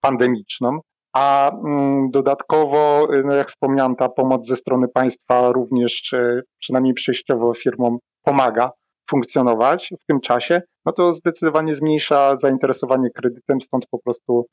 pandemiczną, 0.00 0.80
a 1.14 1.50
mm, 1.64 2.10
dodatkowo, 2.10 3.08
y, 3.14 3.22
no 3.24 3.34
jak 3.34 3.48
wspomniałem, 3.48 3.96
ta 3.96 4.08
pomoc 4.08 4.46
ze 4.46 4.56
strony 4.56 4.88
państwa 4.88 5.52
również, 5.52 6.12
y, 6.12 6.42
przynajmniej 6.58 6.94
przejściowo 6.94 7.54
firmom 7.54 7.98
pomaga 8.22 8.70
funkcjonować 9.10 9.92
w 10.02 10.06
tym 10.06 10.20
czasie, 10.20 10.62
no 10.86 10.92
to 10.92 11.12
zdecydowanie 11.12 11.74
zmniejsza 11.74 12.36
zainteresowanie 12.36 13.10
kredytem, 13.10 13.60
stąd 13.60 13.86
po 13.90 13.98
prostu 13.98 14.46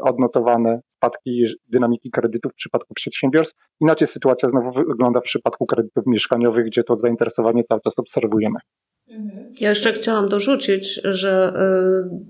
odnotowane 0.00 0.80
spadki 0.88 1.44
dynamiki 1.68 2.10
kredytów 2.10 2.52
w 2.52 2.56
przypadku 2.56 2.94
przedsiębiorstw. 2.94 3.56
Inaczej 3.80 4.08
sytuacja 4.08 4.48
znowu 4.48 4.72
wygląda 4.72 5.20
w 5.20 5.24
przypadku 5.24 5.66
kredytów 5.66 6.04
mieszkaniowych, 6.06 6.66
gdzie 6.66 6.84
to 6.84 6.96
zainteresowanie 6.96 7.64
cały 7.64 7.80
czas 7.80 7.92
obserwujemy. 7.96 8.58
Ja 9.60 9.68
jeszcze 9.68 9.92
chciałam 9.92 10.28
dorzucić, 10.28 11.00
że 11.04 11.52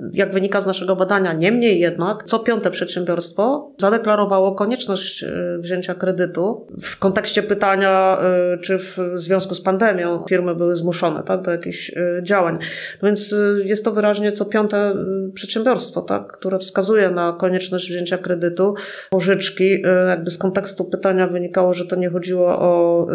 y, 0.04 0.10
jak 0.12 0.32
wynika 0.32 0.60
z 0.60 0.66
naszego 0.66 0.96
badania, 0.96 1.32
niemniej 1.32 1.80
jednak 1.80 2.24
co 2.24 2.38
piąte 2.38 2.70
przedsiębiorstwo 2.70 3.72
zadeklarowało 3.78 4.54
konieczność 4.54 5.22
y, 5.22 5.58
wzięcia 5.58 5.94
kredytu. 5.94 6.66
W 6.82 6.98
kontekście 6.98 7.42
pytania, 7.42 8.18
czy 8.62 8.78
w 8.78 8.98
związku 9.14 9.54
z 9.54 9.60
pandemią 9.60 10.24
firmy 10.28 10.54
były 10.54 10.74
zmuszone 10.74 11.22
tak, 11.22 11.42
do 11.42 11.50
jakichś 11.50 11.94
działań. 12.22 12.58
No 13.02 13.06
więc 13.06 13.34
jest 13.64 13.84
to 13.84 13.92
wyraźnie 13.92 14.32
co 14.32 14.44
piąte 14.44 14.94
przedsiębiorstwo, 15.34 16.02
tak, 16.02 16.32
które 16.32 16.58
wskazuje 16.58 17.10
na 17.10 17.31
konieczność 17.32 17.88
wzięcia 17.88 18.18
kredytu, 18.18 18.74
pożyczki. 19.10 19.82
Jakby 20.08 20.30
z 20.30 20.38
kontekstu 20.38 20.84
pytania 20.84 21.26
wynikało, 21.26 21.72
że 21.72 21.86
to 21.86 21.96
nie 21.96 22.10
chodziło 22.10 22.58
o 22.58 23.06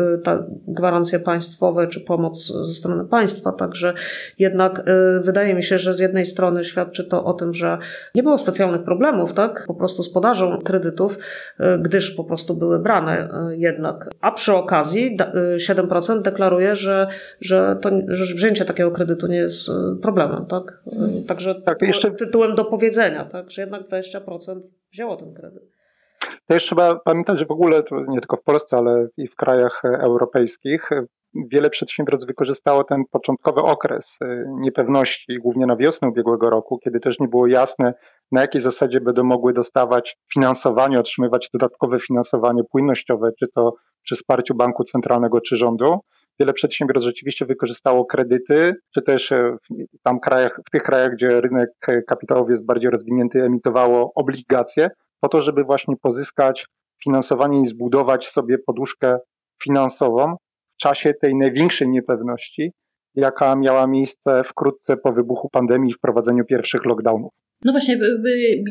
gwarancje 0.67 1.19
państwowe 1.19 1.87
czy 1.87 2.01
pomoc 2.01 2.53
ze 2.67 2.73
strony 2.73 3.05
państwa, 3.05 3.51
Także 3.57 3.93
jednak 4.39 4.79
y, 4.79 4.83
wydaje 5.19 5.53
mi 5.53 5.63
się, 5.63 5.79
że 5.79 5.93
z 5.93 5.99
jednej 5.99 6.25
strony 6.25 6.63
świadczy 6.63 7.03
to 7.03 7.25
o 7.25 7.33
tym, 7.33 7.53
że 7.53 7.77
nie 8.15 8.23
było 8.23 8.37
specjalnych 8.37 8.83
problemów, 8.83 9.33
tak, 9.33 9.63
po 9.67 9.73
prostu 9.73 10.03
z 10.03 10.13
podażą 10.13 10.61
kredytów, 10.61 11.17
y, 11.17 11.63
gdyż 11.79 12.11
po 12.11 12.23
prostu 12.23 12.55
były 12.55 12.79
brane 12.79 13.29
y, 13.51 13.57
jednak. 13.57 14.09
A 14.21 14.31
przy 14.31 14.53
okazji 14.53 15.17
7% 15.57 16.21
deklaruje, 16.21 16.75
że, 16.75 17.07
że, 17.41 17.77
to, 17.81 17.89
że 18.07 18.35
wzięcie 18.35 18.65
takiego 18.65 18.91
kredytu 18.91 19.27
nie 19.27 19.37
jest 19.37 19.71
problemem, 20.01 20.45
tak. 20.45 20.79
Także 21.27 21.55
tak, 21.55 21.81
jeszcze... 21.81 22.11
tytułem 22.11 22.55
do 22.55 22.65
powiedzenia, 22.65 23.25
tak, 23.25 23.51
że 23.51 23.61
jednak 23.61 23.87
20% 24.11 24.61
wzięło 24.91 25.15
ten 25.15 25.33
kredyt. 25.33 25.63
Też 26.47 26.63
trzeba 26.63 26.95
pamiętać, 26.95 27.39
że 27.39 27.45
w 27.45 27.51
ogóle 27.51 27.83
nie 28.07 28.19
tylko 28.19 28.37
w 28.37 28.43
Polsce, 28.43 28.77
ale 28.77 29.07
i 29.17 29.27
w 29.27 29.35
krajach 29.35 29.81
europejskich 29.85 30.89
wiele 31.51 31.69
przedsiębiorstw 31.69 32.27
wykorzystało 32.27 32.83
ten 32.83 33.03
początkowy 33.11 33.61
okres 33.61 34.17
y, 34.23 34.45
niepewności, 34.47 35.39
głównie 35.39 35.65
na 35.65 35.75
wiosnę 35.75 36.07
ubiegłego 36.07 36.49
roku, 36.49 36.79
kiedy 36.83 36.99
też 36.99 37.19
nie 37.19 37.27
było 37.27 37.47
jasne, 37.47 37.93
na 38.31 38.41
jakiej 38.41 38.61
zasadzie 38.61 39.01
będą 39.01 39.23
mogły 39.23 39.53
dostawać 39.53 40.17
finansowanie, 40.33 40.99
otrzymywać 40.99 41.49
dodatkowe 41.53 41.99
finansowanie 41.99 42.63
płynnościowe, 42.71 43.31
czy 43.39 43.47
to 43.55 43.73
przy 44.03 44.15
wsparciu 44.15 44.55
banku 44.55 44.83
centralnego, 44.83 45.41
czy 45.41 45.55
rządu. 45.55 45.99
Wiele 46.39 46.53
przedsiębiorstw 46.53 47.05
rzeczywiście 47.05 47.45
wykorzystało 47.45 48.05
kredyty, 48.05 48.75
czy 48.93 49.01
też 49.01 49.31
y, 49.31 49.57
w, 49.69 50.01
tam 50.03 50.19
krajach, 50.19 50.59
w 50.67 50.71
tych 50.71 50.83
krajach, 50.83 51.13
gdzie 51.13 51.41
rynek 51.41 51.69
kapitałowy 52.07 52.51
jest 52.51 52.65
bardziej 52.65 52.91
rozwinięty, 52.91 53.43
emitowało 53.43 54.11
obligacje, 54.15 54.89
po 55.19 55.29
to, 55.29 55.41
żeby 55.41 55.63
właśnie 55.63 55.95
pozyskać 56.01 56.65
finansowanie 57.03 57.61
i 57.61 57.67
zbudować 57.67 58.27
sobie 58.27 58.57
poduszkę 58.57 59.17
finansową 59.63 60.35
w 60.73 60.81
czasie 60.81 61.13
tej 61.13 61.35
największej 61.35 61.89
niepewności, 61.89 62.71
jaka 63.17 63.55
miała 63.55 63.87
miejsce 63.87 64.43
wkrótce 64.43 64.97
po 64.97 65.13
wybuchu 65.13 65.49
pandemii 65.49 65.91
i 65.91 65.93
wprowadzeniu 65.93 66.45
pierwszych 66.45 66.85
lockdownów. 66.85 67.33
No 67.65 67.71
właśnie, 67.71 67.99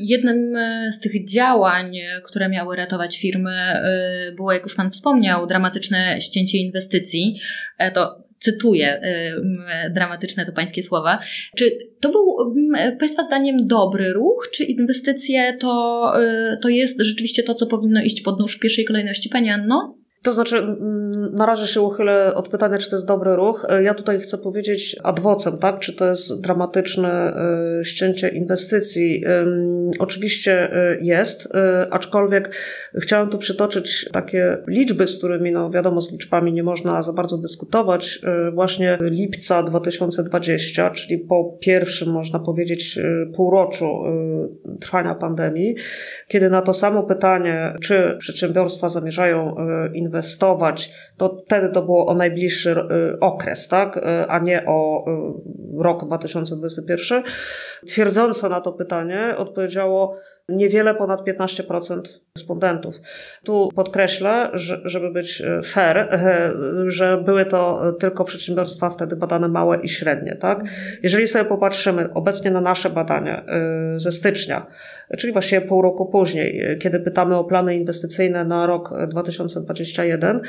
jednym 0.00 0.56
e, 0.56 0.92
z 0.92 1.00
tych 1.00 1.28
działań, 1.28 1.96
e, 1.96 2.20
które 2.24 2.48
miały 2.48 2.76
ratować 2.76 3.18
firmy, 3.18 3.50
e, 3.50 4.32
było, 4.36 4.52
jak 4.52 4.62
już 4.62 4.74
Pan 4.74 4.90
wspomniał, 4.90 5.46
dramatyczne 5.46 6.20
ścięcie 6.20 6.58
inwestycji. 6.58 7.40
To 7.94 8.26
cytuję 8.40 9.00
dramatyczne 9.90 10.46
to 10.46 10.52
Pańskie 10.52 10.82
słowa. 10.82 11.18
Czy 11.56 11.78
to 12.00 12.08
był 12.08 12.36
Państwa 12.98 13.22
zdaniem 13.22 13.66
dobry 13.66 14.12
ruch, 14.12 14.48
czy 14.52 14.64
inwestycje 14.64 15.56
to, 15.60 16.12
to 16.62 16.68
jest 16.68 17.00
rzeczywiście 17.00 17.42
to, 17.42 17.54
co 17.54 17.66
powinno 17.66 18.02
iść 18.02 18.20
pod 18.20 18.40
nóż 18.40 18.56
w 18.56 18.60
pierwszej 18.60 18.84
kolejności, 18.84 19.28
Pani 19.28 19.50
Anno? 19.50 19.96
To 20.26 20.32
znaczy, 20.32 20.56
mm, 20.58 21.34
na 21.34 21.46
razie 21.46 21.66
się 21.66 21.80
uchylę 21.80 22.34
od 22.34 22.48
pytania, 22.48 22.78
czy 22.78 22.90
to 22.90 22.96
jest 22.96 23.06
dobry 23.06 23.36
ruch. 23.36 23.66
Ja 23.82 23.94
tutaj 23.94 24.20
chcę 24.20 24.38
powiedzieć 24.38 24.96
adwocem, 25.02 25.58
tak? 25.58 25.78
Czy 25.78 25.96
to 25.96 26.08
jest 26.08 26.42
dramatyczne 26.42 27.36
y, 27.80 27.84
ścięcie 27.84 28.28
inwestycji? 28.28 29.24
Oczywiście 29.98 30.76
y, 30.92 30.98
jest, 31.02 31.48
aczkolwiek 31.90 32.50
chciałam 32.94 33.30
tu 33.30 33.38
przytoczyć 33.38 34.08
takie 34.12 34.58
liczby, 34.66 35.06
z 35.06 35.18
którymi, 35.18 35.52
no 35.52 35.70
wiadomo, 35.70 36.00
z 36.00 36.12
liczbami 36.12 36.52
nie 36.52 36.62
można 36.62 37.02
za 37.02 37.12
bardzo 37.12 37.38
dyskutować. 37.38 38.20
Właśnie 38.52 38.98
lipca 39.00 39.62
2020, 39.62 40.90
czyli 40.90 41.18
po 41.18 41.56
pierwszym, 41.60 42.12
można 42.12 42.38
powiedzieć, 42.38 42.98
półroczu 43.34 44.02
trwania 44.80 45.14
pandemii, 45.14 45.74
kiedy 46.28 46.50
na 46.50 46.62
to 46.62 46.74
samo 46.74 47.02
pytanie, 47.02 47.74
czy 47.82 48.16
przedsiębiorstwa 48.18 48.88
zamierzają 48.88 49.56
inwestować, 49.94 50.15
inwestować, 50.16 50.92
to 51.16 51.36
wtedy 51.46 51.68
to 51.68 51.82
było 51.82 52.06
o 52.06 52.14
najbliższy 52.14 52.70
y, 52.70 53.20
okres, 53.20 53.68
tak, 53.68 53.96
y, 53.96 54.00
a 54.28 54.38
nie 54.38 54.66
o 54.66 55.04
y, 55.78 55.82
rok 55.82 56.04
2021. 56.04 57.22
Twierdząco 57.86 58.48
na 58.48 58.60
to 58.60 58.72
pytanie 58.72 59.34
odpowiedziało 59.36 60.16
niewiele 60.48 60.94
ponad 60.94 61.22
15% 61.26 62.00
respondentów. 62.36 62.94
Tu 63.44 63.68
podkreślę, 63.74 64.50
że, 64.52 64.80
żeby 64.84 65.10
być 65.10 65.42
fair, 65.64 66.08
że 66.88 67.22
były 67.24 67.46
to 67.46 67.92
tylko 68.00 68.24
przedsiębiorstwa 68.24 68.90
wtedy 68.90 69.16
badane 69.16 69.48
małe 69.48 69.80
i 69.82 69.88
średnie. 69.88 70.36
Tak? 70.36 70.64
Jeżeli 71.02 71.28
sobie 71.28 71.44
popatrzymy 71.44 72.12
obecnie 72.14 72.50
na 72.50 72.60
nasze 72.60 72.90
badania 72.90 73.44
ze 73.96 74.12
stycznia, 74.12 74.66
czyli 75.18 75.32
właściwie 75.32 75.60
pół 75.60 75.82
roku 75.82 76.06
później, 76.06 76.78
kiedy 76.80 77.00
pytamy 77.00 77.36
o 77.36 77.44
plany 77.44 77.76
inwestycyjne 77.76 78.44
na 78.44 78.66
rok 78.66 78.94
2021, 79.08 80.40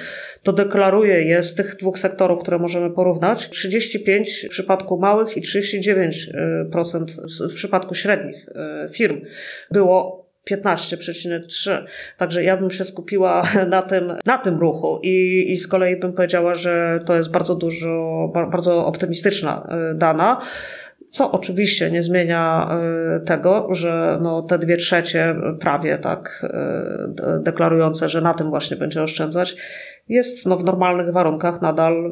to 0.44 0.54
deklaruje 0.54 1.22
je 1.22 1.44
z 1.44 1.56
tych 1.56 1.76
dwóch 1.76 2.00
sektorów, 2.00 2.42
które 2.42 2.60
możemy 2.60 2.90
porównać, 2.90 3.50
35 3.50 4.46
w 4.48 4.50
przypadku 4.50 5.00
małych 5.00 5.38
i 5.38 5.42
39% 5.42 7.06
w 7.50 7.54
przypadku 7.54 7.96
średnich 7.96 8.50
e, 8.56 8.90
firm 8.92 9.22
było 9.72 9.87
15,3. 10.52 11.84
Także 12.18 12.44
ja 12.44 12.58
bym 12.58 12.72
się 12.72 12.84
skupiła 12.84 13.44
na 13.70 13.82
tym, 13.82 14.14
na 14.26 14.38
tym 14.38 14.60
ruchu 14.60 15.00
i, 15.04 15.46
i 15.52 15.58
z 15.58 15.68
kolei 15.68 16.00
bym 16.00 16.14
powiedziała, 16.14 16.56
że 16.56 17.00
to 17.06 17.16
jest 17.16 17.32
bardzo 17.32 17.56
dużo, 17.56 18.32
bardzo 18.34 18.86
optymistyczna 18.86 19.68
e, 19.70 19.96
dana. 19.96 20.42
Co 21.10 21.32
oczywiście 21.32 21.92
nie 21.92 22.04
zmienia 22.04 22.70
y, 23.18 23.26
tego, 23.26 23.68
że 23.72 24.20
no 24.22 24.42
te 24.42 24.60
dwie 24.60 24.78
trzecie 24.78 25.36
prawie 25.60 25.98
tak 25.98 26.46
y, 27.40 27.44
deklarujące, 27.44 28.10
że 28.10 28.22
na 28.22 28.34
tym 28.34 28.50
właśnie 28.50 28.78
będzie 28.78 29.04
oszczędzać, 29.04 29.56
jest 30.10 30.46
no, 30.46 30.58
w 30.58 30.64
normalnych 30.64 31.14
warunkach 31.14 31.62
nadal 31.62 32.12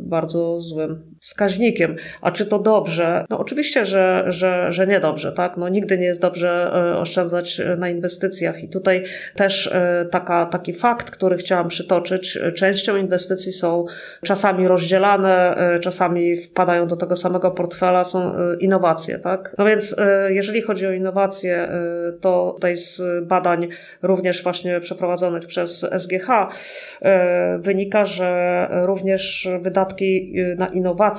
bardzo 0.00 0.60
złym 0.60 1.13
wskaźnikiem. 1.24 1.96
A 2.20 2.30
czy 2.30 2.46
to 2.46 2.58
dobrze? 2.58 3.24
No 3.30 3.38
oczywiście, 3.38 3.86
że, 3.86 4.24
że, 4.26 4.72
że 4.72 4.86
niedobrze, 4.86 5.32
tak? 5.32 5.56
No 5.56 5.68
nigdy 5.68 5.98
nie 5.98 6.06
jest 6.06 6.20
dobrze 6.20 6.72
oszczędzać 6.98 7.60
na 7.78 7.88
inwestycjach 7.88 8.62
i 8.62 8.68
tutaj 8.68 9.04
też 9.34 9.74
taka, 10.10 10.46
taki 10.46 10.72
fakt, 10.72 11.10
który 11.10 11.36
chciałam 11.36 11.68
przytoczyć, 11.68 12.38
częścią 12.54 12.96
inwestycji 12.96 13.52
są 13.52 13.84
czasami 14.22 14.68
rozdzielane, 14.68 15.56
czasami 15.80 16.36
wpadają 16.36 16.86
do 16.86 16.96
tego 16.96 17.16
samego 17.16 17.50
portfela, 17.50 18.04
są 18.04 18.34
e, 18.34 18.56
innowacje, 18.60 19.18
tak? 19.18 19.54
No 19.58 19.64
więc 19.64 19.98
e, 19.98 20.32
jeżeli 20.32 20.62
chodzi 20.62 20.86
o 20.86 20.92
innowacje, 20.92 21.56
e, 21.56 21.78
to 22.20 22.52
tutaj 22.54 22.76
z 22.76 23.02
badań 23.24 23.68
również 24.02 24.42
właśnie 24.42 24.80
przeprowadzonych 24.80 25.46
przez 25.46 25.86
SGH 25.98 26.28
wynika, 27.58 28.04
że 28.04 28.68
również 28.82 29.48
wydatki 29.60 30.34
na 30.58 30.66
innowacje 30.66 31.13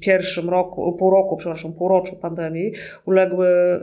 pierwszym 0.00 0.50
roku, 0.50 0.92
pół 0.98 1.10
roku, 1.10 1.36
przepraszam, 1.36 1.72
półroczu 1.72 2.16
pandemii 2.16 2.72
uległy 3.06 3.48
y, 3.48 3.78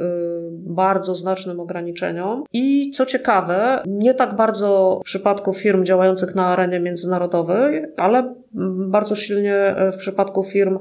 bardzo 0.51 1.15
znacznym 1.15 1.59
ograniczeniom. 1.59 2.43
I 2.53 2.91
co 2.91 3.05
ciekawe, 3.05 3.83
nie 3.85 4.13
tak 4.13 4.35
bardzo 4.35 4.99
w 5.01 5.05
przypadku 5.05 5.53
firm 5.53 5.83
działających 5.83 6.35
na 6.35 6.45
arenie 6.45 6.79
międzynarodowej, 6.79 7.85
ale 7.97 8.35
bardzo 8.87 9.15
silnie 9.15 9.75
w 9.93 9.97
przypadku 9.97 10.43
firm 10.43 10.79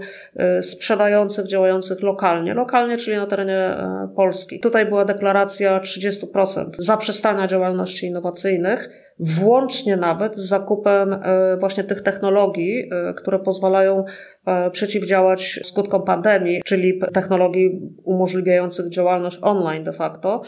y, 0.59 0.62
sprzedających, 0.62 1.47
działających 1.47 2.03
lokalnie. 2.03 2.55
Lokalnie, 2.55 2.99
czyli 2.99 3.16
na 3.16 3.27
terenie 3.27 3.77
y, 4.11 4.14
Polski. 4.16 4.61
Tutaj 4.61 4.87
była 4.87 5.05
deklaracja 5.05 5.81
30% 5.81 6.64
zaprzestania 6.79 7.47
działalności 7.47 8.07
innowacyjnych 8.07 9.12
włącznie 9.23 9.97
nawet 9.97 10.37
z 10.37 10.49
zakupem 10.49 11.12
e, 11.12 11.57
właśnie 11.57 11.85
tych 11.85 12.03
technologii, 12.03 12.89
e, 12.91 13.14
które 13.14 13.39
pozwalają 13.39 14.05
e, 14.47 14.70
przeciwdziałać 14.70 15.61
skutkom 15.62 16.05
pandemii, 16.05 16.62
czyli 16.64 17.01
technologii 17.12 17.81
umożliwiających 18.05 18.89
działalność 18.89 19.39
online 19.43 19.85
de 19.85 19.93
facto. 19.93 20.43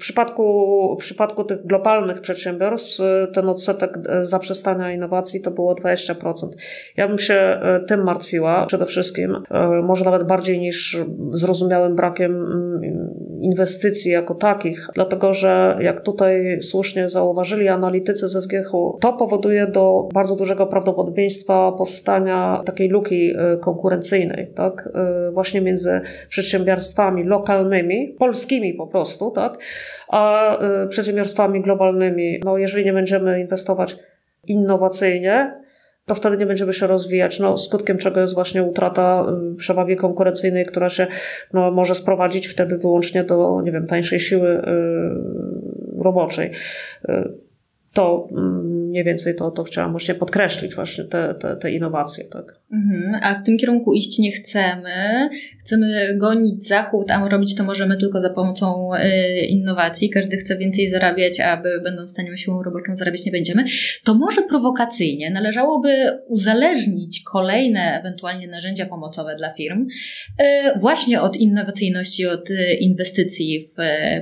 Przypadku, 0.00 0.96
w 1.00 1.02
przypadku 1.02 1.44
tych 1.44 1.66
globalnych 1.66 2.20
przedsiębiorstw 2.20 3.02
ten 3.32 3.48
odsetek 3.48 3.98
zaprzestania 4.22 4.92
innowacji 4.92 5.40
to 5.40 5.50
było 5.50 5.74
20%. 5.74 6.32
Ja 6.96 7.08
bym 7.08 7.18
się 7.18 7.60
tym 7.88 8.04
martwiła 8.04 8.66
przede 8.66 8.86
wszystkim, 8.86 9.36
może 9.82 10.04
nawet 10.04 10.26
bardziej 10.26 10.58
niż 10.58 10.98
zrozumiałym 11.32 11.96
brakiem 11.96 12.32
mm, 12.32 12.80
inwestycji 13.40 14.10
jako 14.10 14.34
takich, 14.34 14.88
dlatego 14.94 15.32
że 15.32 15.78
jak 15.80 16.00
tutaj 16.00 16.58
słusznie 16.62 17.08
zauważyli 17.08 17.68
analitycy 17.68 18.28
ze 18.28 18.42
SGH, 18.42 18.70
to 19.00 19.12
powoduje 19.12 19.66
do 19.66 20.08
bardzo 20.14 20.36
dużego 20.36 20.66
prawdopodobieństwa 20.66 21.72
powstania 21.72 22.62
takiej 22.64 22.88
luki 22.88 23.32
konkurencyjnej, 23.60 24.50
tak? 24.54 24.88
Właśnie 25.32 25.60
między 25.60 26.00
przedsiębiorstwami 26.28 27.24
lokalnymi, 27.24 28.16
polskimi 28.18 28.74
po 28.74 28.86
prostu, 28.86 29.30
tak? 29.30 29.58
A 30.08 30.56
e, 30.58 30.88
przedsiębiorstwami 30.88 31.60
globalnymi. 31.60 32.40
No, 32.44 32.58
jeżeli 32.58 32.84
nie 32.84 32.92
będziemy 32.92 33.40
inwestować 33.40 33.96
innowacyjnie, 34.46 35.60
to 36.06 36.14
wtedy 36.14 36.38
nie 36.38 36.46
będziemy 36.46 36.72
się 36.72 36.86
rozwijać. 36.86 37.40
No, 37.40 37.58
skutkiem 37.58 37.98
czego 37.98 38.20
jest 38.20 38.34
właśnie 38.34 38.62
utrata 38.62 39.26
y, 39.52 39.56
przewagi 39.56 39.96
konkurencyjnej, 39.96 40.66
która 40.66 40.88
się 40.88 41.06
no, 41.52 41.70
może 41.70 41.94
sprowadzić 41.94 42.48
wtedy 42.48 42.78
wyłącznie 42.78 43.24
do, 43.24 43.60
nie 43.64 43.72
wiem, 43.72 43.86
tańszej 43.86 44.20
siły 44.20 44.48
y, 44.48 44.62
roboczej. 45.98 46.50
Y, 47.08 47.32
to 47.94 48.28
mm, 48.30 48.79
mniej 48.90 49.04
więcej 49.04 49.36
to, 49.36 49.50
to 49.50 49.64
chciałam 49.64 49.90
właśnie 49.90 50.14
podkreślić, 50.14 50.74
właśnie 50.74 51.04
te, 51.04 51.34
te, 51.34 51.56
te 51.56 51.70
innowacje. 51.70 52.24
Tak. 52.32 52.60
Mhm, 52.72 53.20
a 53.22 53.34
w 53.34 53.44
tym 53.44 53.58
kierunku 53.58 53.94
iść 53.94 54.18
nie 54.18 54.32
chcemy. 54.32 55.28
Chcemy 55.60 56.16
gonić 56.18 56.68
zachód, 56.68 57.10
a 57.10 57.28
robić 57.28 57.54
to 57.54 57.64
możemy 57.64 57.96
tylko 57.96 58.20
za 58.20 58.30
pomocą 58.30 58.94
y, 58.94 59.40
innowacji. 59.40 60.10
Każdy 60.10 60.36
chce 60.36 60.56
więcej 60.56 60.90
zarabiać, 60.90 61.40
a 61.40 61.62
będąc 61.84 62.14
tanią 62.14 62.36
siłą 62.36 62.62
roboczą 62.62 62.96
zarabiać 62.96 63.26
nie 63.26 63.32
będziemy. 63.32 63.64
To 64.04 64.14
może 64.14 64.42
prowokacyjnie 64.42 65.30
należałoby 65.30 65.94
uzależnić 66.28 67.22
kolejne 67.22 68.00
ewentualnie 68.00 68.48
narzędzia 68.48 68.86
pomocowe 68.86 69.36
dla 69.36 69.52
firm 69.52 69.86
y, 70.40 70.44
właśnie 70.78 71.20
od 71.20 71.36
innowacyjności, 71.36 72.26
od 72.26 72.50
y, 72.50 72.74
inwestycji 72.80 73.66
w 73.68 73.76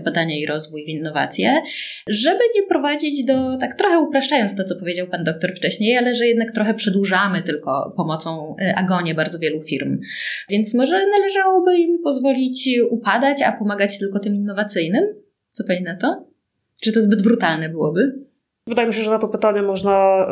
badania 0.04 0.36
i 0.36 0.46
rozwój, 0.46 0.84
w 0.84 0.88
innowacje, 0.88 1.62
żeby 2.08 2.40
nie 2.54 2.62
prowadzić 2.68 3.24
do, 3.24 3.58
tak 3.60 3.78
trochę 3.78 3.98
upraszczając 3.98 4.54
to, 4.58 4.64
co 4.64 4.76
powiedział 4.76 5.06
pan 5.06 5.24
doktor 5.24 5.54
wcześniej, 5.56 5.96
ale 5.96 6.14
że 6.14 6.26
jednak 6.26 6.52
trochę 6.52 6.74
przedłużamy 6.74 7.42
tylko 7.42 7.94
pomocą 7.96 8.56
agonię 8.76 9.14
bardzo 9.14 9.38
wielu 9.38 9.60
firm. 9.60 10.00
Więc 10.50 10.74
może 10.74 11.06
należałoby 11.06 11.76
im 11.76 11.98
pozwolić 12.02 12.70
upadać, 12.90 13.42
a 13.42 13.52
pomagać 13.52 13.98
tylko 13.98 14.18
tym 14.18 14.34
innowacyjnym? 14.34 15.04
Co 15.52 15.64
pani 15.64 15.82
na 15.82 15.96
to? 15.96 16.26
Czy 16.80 16.92
to 16.92 17.02
zbyt 17.02 17.22
brutalne 17.22 17.68
byłoby? 17.68 18.27
Wydaje 18.68 18.88
mi 18.88 18.94
się, 18.94 19.02
że 19.02 19.10
na 19.10 19.18
to 19.18 19.28
pytanie 19.28 19.62
można 19.62 20.26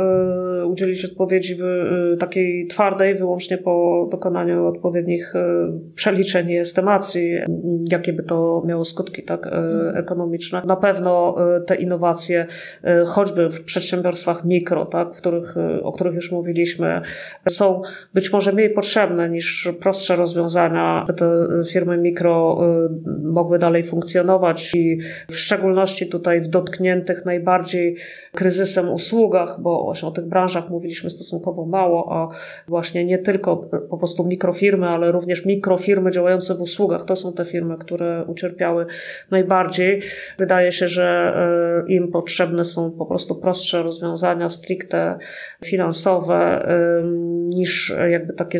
y, 0.62 0.66
udzielić 0.66 1.04
odpowiedzi 1.04 1.56
y, 2.14 2.16
takiej 2.16 2.66
twardej, 2.66 3.14
wyłącznie 3.14 3.58
po 3.58 4.08
dokonaniu 4.10 4.66
odpowiednich 4.66 5.34
y, 5.34 5.38
przeliczeń 5.94 6.50
i 6.50 6.58
estymacji, 6.58 7.38
jakie 7.90 8.12
by 8.12 8.22
to 8.22 8.62
miało 8.66 8.84
skutki 8.84 9.22
tak, 9.22 9.46
mhm. 9.46 9.96
ekonomiczne. 9.96 10.62
Na 10.66 10.76
pewno 10.76 11.36
te 11.66 11.74
innowacje, 11.74 12.46
choćby 13.06 13.48
w 13.48 13.64
przedsiębiorstwach 13.64 14.44
mikro, 14.44 14.86
tak, 14.86 15.14
w 15.14 15.18
których, 15.18 15.54
o 15.82 15.92
których 15.92 16.14
już 16.14 16.32
mówiliśmy, 16.32 17.00
są 17.48 17.82
być 18.14 18.32
może 18.32 18.52
mniej 18.52 18.70
potrzebne 18.70 19.30
niż 19.30 19.68
prostsze 19.80 20.16
rozwiązania. 20.16 21.04
Te 21.16 21.46
firmy 21.72 21.98
mikro 21.98 22.60
mogły 23.22 23.58
dalej 23.58 23.84
funkcjonować 23.84 24.74
i 24.74 24.98
w 25.30 25.36
szczególności 25.36 26.08
tutaj 26.08 26.40
w 26.40 26.48
dotkniętych 26.48 27.24
najbardziej 27.24 27.96
kryzysem 28.36 28.90
usługach, 28.90 29.60
bo 29.60 29.84
właśnie 29.84 30.08
o 30.08 30.12
tych 30.12 30.26
branżach 30.26 30.70
mówiliśmy 30.70 31.10
stosunkowo 31.10 31.66
mało, 31.66 32.12
a 32.12 32.28
właśnie 32.68 33.04
nie 33.04 33.18
tylko 33.18 33.56
po 33.90 33.98
prostu 33.98 34.26
mikrofirmy, 34.26 34.88
ale 34.88 35.12
również 35.12 35.46
mikrofirmy 35.46 36.10
działające 36.10 36.54
w 36.54 36.60
usługach. 36.60 37.04
To 37.04 37.16
są 37.16 37.32
te 37.32 37.44
firmy, 37.44 37.78
które 37.78 38.24
ucierpiały 38.24 38.86
najbardziej. 39.30 40.02
Wydaje 40.38 40.72
się, 40.72 40.88
że 40.88 41.06
e, 41.86 41.92
im 41.92 42.12
potrzebne 42.12 42.64
są 42.64 42.90
po 42.90 43.06
prostu 43.06 43.34
prostsze 43.34 43.82
rozwiązania 43.82 44.48
stricte 44.48 45.18
finansowe 45.64 46.66
niż 47.48 47.94
jakby 48.10 48.32
takie 48.32 48.58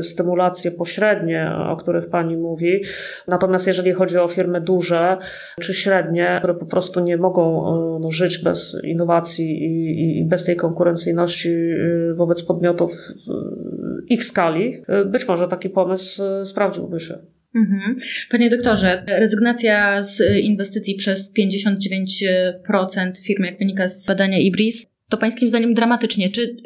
stymulacje 0.00 0.70
pośrednie, 0.70 1.52
o 1.68 1.76
których 1.76 2.08
pani 2.08 2.36
mówi. 2.36 2.84
Natomiast 3.28 3.66
jeżeli 3.66 3.92
chodzi 3.92 4.18
o 4.18 4.28
firmy 4.28 4.60
duże 4.60 5.18
czy 5.60 5.74
średnie, 5.74 6.36
które 6.38 6.54
po 6.54 6.66
prostu 6.66 7.00
nie 7.00 7.16
mogą 7.16 7.68
e, 7.68 7.98
no, 8.00 8.10
żyć 8.10 8.44
bez 8.44 8.76
innowacji, 8.84 9.09
innowacji 9.10 9.64
i, 9.64 10.18
i 10.18 10.24
bez 10.24 10.44
tej 10.44 10.56
konkurencyjności 10.56 11.48
y, 11.48 12.14
wobec 12.16 12.42
podmiotów 12.42 12.92
y, 12.92 14.14
ich 14.14 14.24
skali, 14.24 14.74
y, 14.74 15.04
być 15.04 15.28
może 15.28 15.48
taki 15.48 15.70
pomysł 15.70 16.22
sprawdziłby 16.44 17.00
się. 17.00 17.14
Mhm. 17.54 17.96
Panie 18.30 18.50
doktorze, 18.50 19.04
rezygnacja 19.08 20.02
z 20.02 20.22
inwestycji 20.42 20.94
przez 20.94 21.34
59% 21.38 23.12
firm, 23.26 23.44
jak 23.44 23.58
wynika 23.58 23.88
z 23.88 24.06
badania 24.06 24.38
IBRIS, 24.38 24.86
to 25.08 25.16
pańskim 25.16 25.48
zdaniem 25.48 25.74
dramatycznie. 25.74 26.30
Czy, 26.30 26.56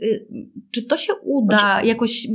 czy 0.70 0.82
to 0.82 0.97
się 0.97 1.12
uda 1.22 1.82
jakoś 1.84 2.26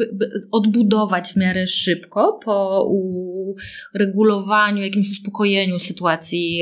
odbudować 0.52 1.34
w 1.34 1.38
miarę 1.38 1.68
szybko 1.68 2.40
po 2.46 2.86
uregulowaniu, 3.96 4.84
jakimś 4.84 5.10
uspokojeniu 5.12 5.80
sytuacji 5.80 6.62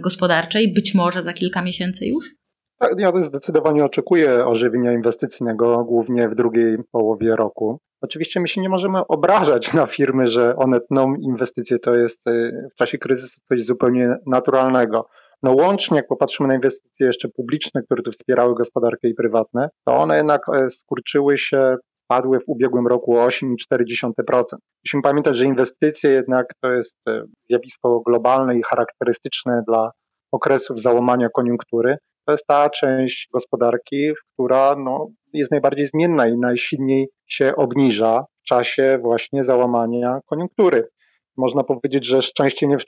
gospodarczej? 0.00 0.72
Być 0.72 0.94
może 0.94 1.22
za 1.22 1.32
kilka 1.32 1.62
miesięcy 1.62 2.06
już? 2.06 2.38
Tak, 2.78 2.94
ja 2.98 3.12
zdecydowanie 3.22 3.84
oczekuję 3.84 4.46
ożywienia 4.46 4.92
inwestycyjnego, 4.92 5.84
głównie 5.84 6.28
w 6.28 6.34
drugiej 6.34 6.78
połowie 6.92 7.36
roku. 7.36 7.80
Oczywiście 8.00 8.40
my 8.40 8.48
się 8.48 8.60
nie 8.60 8.68
możemy 8.68 9.06
obrażać 9.06 9.72
na 9.72 9.86
firmy, 9.86 10.28
że 10.28 10.56
one 10.56 10.80
tną 10.80 11.14
inwestycje, 11.14 11.78
to 11.78 11.94
jest 11.94 12.26
y, 12.26 12.68
w 12.72 12.74
czasie 12.74 12.98
kryzysu 12.98 13.40
coś 13.44 13.64
zupełnie 13.64 14.16
naturalnego. 14.26 15.06
No 15.42 15.52
łącznie, 15.52 15.96
jak 15.96 16.06
popatrzymy 16.08 16.48
na 16.48 16.54
inwestycje 16.54 17.06
jeszcze 17.06 17.28
publiczne, 17.28 17.82
które 17.82 18.02
tu 18.02 18.12
wspierały 18.12 18.54
gospodarkę 18.54 19.08
i 19.08 19.14
prywatne, 19.14 19.68
to 19.86 19.96
one 19.96 20.16
jednak 20.16 20.42
e, 20.48 20.70
skurczyły 20.70 21.38
się, 21.38 21.76
spadły 22.04 22.40
w 22.40 22.42
ubiegłym 22.46 22.86
roku 22.86 23.16
o 23.16 23.26
8,4%. 23.26 24.42
Musimy 24.84 25.02
pamiętać, 25.02 25.36
że 25.36 25.44
inwestycje 25.44 26.10
jednak 26.10 26.46
to 26.62 26.72
jest 26.72 26.98
e, 27.08 27.22
zjawisko 27.48 28.00
globalne 28.00 28.58
i 28.58 28.62
charakterystyczne 28.62 29.62
dla 29.66 29.90
okresów 30.32 30.80
załamania 30.80 31.28
koniunktury 31.28 31.96
to 32.28 32.32
jest 32.32 32.46
ta 32.46 32.70
część 32.70 33.28
gospodarki, 33.32 34.12
która 34.32 34.74
no, 34.78 35.08
jest 35.32 35.50
najbardziej 35.50 35.86
zmienna 35.86 36.26
i 36.26 36.38
najsilniej 36.38 37.08
się 37.26 37.56
obniża 37.56 38.24
w 38.42 38.48
czasie 38.48 38.98
właśnie 39.02 39.44
załamania 39.44 40.20
koniunktury. 40.26 40.88
Można 41.36 41.64
powiedzieć, 41.64 42.06
że 42.06 42.22
szczęście 42.22 42.66
nie 42.66 42.78
w, 42.78 42.84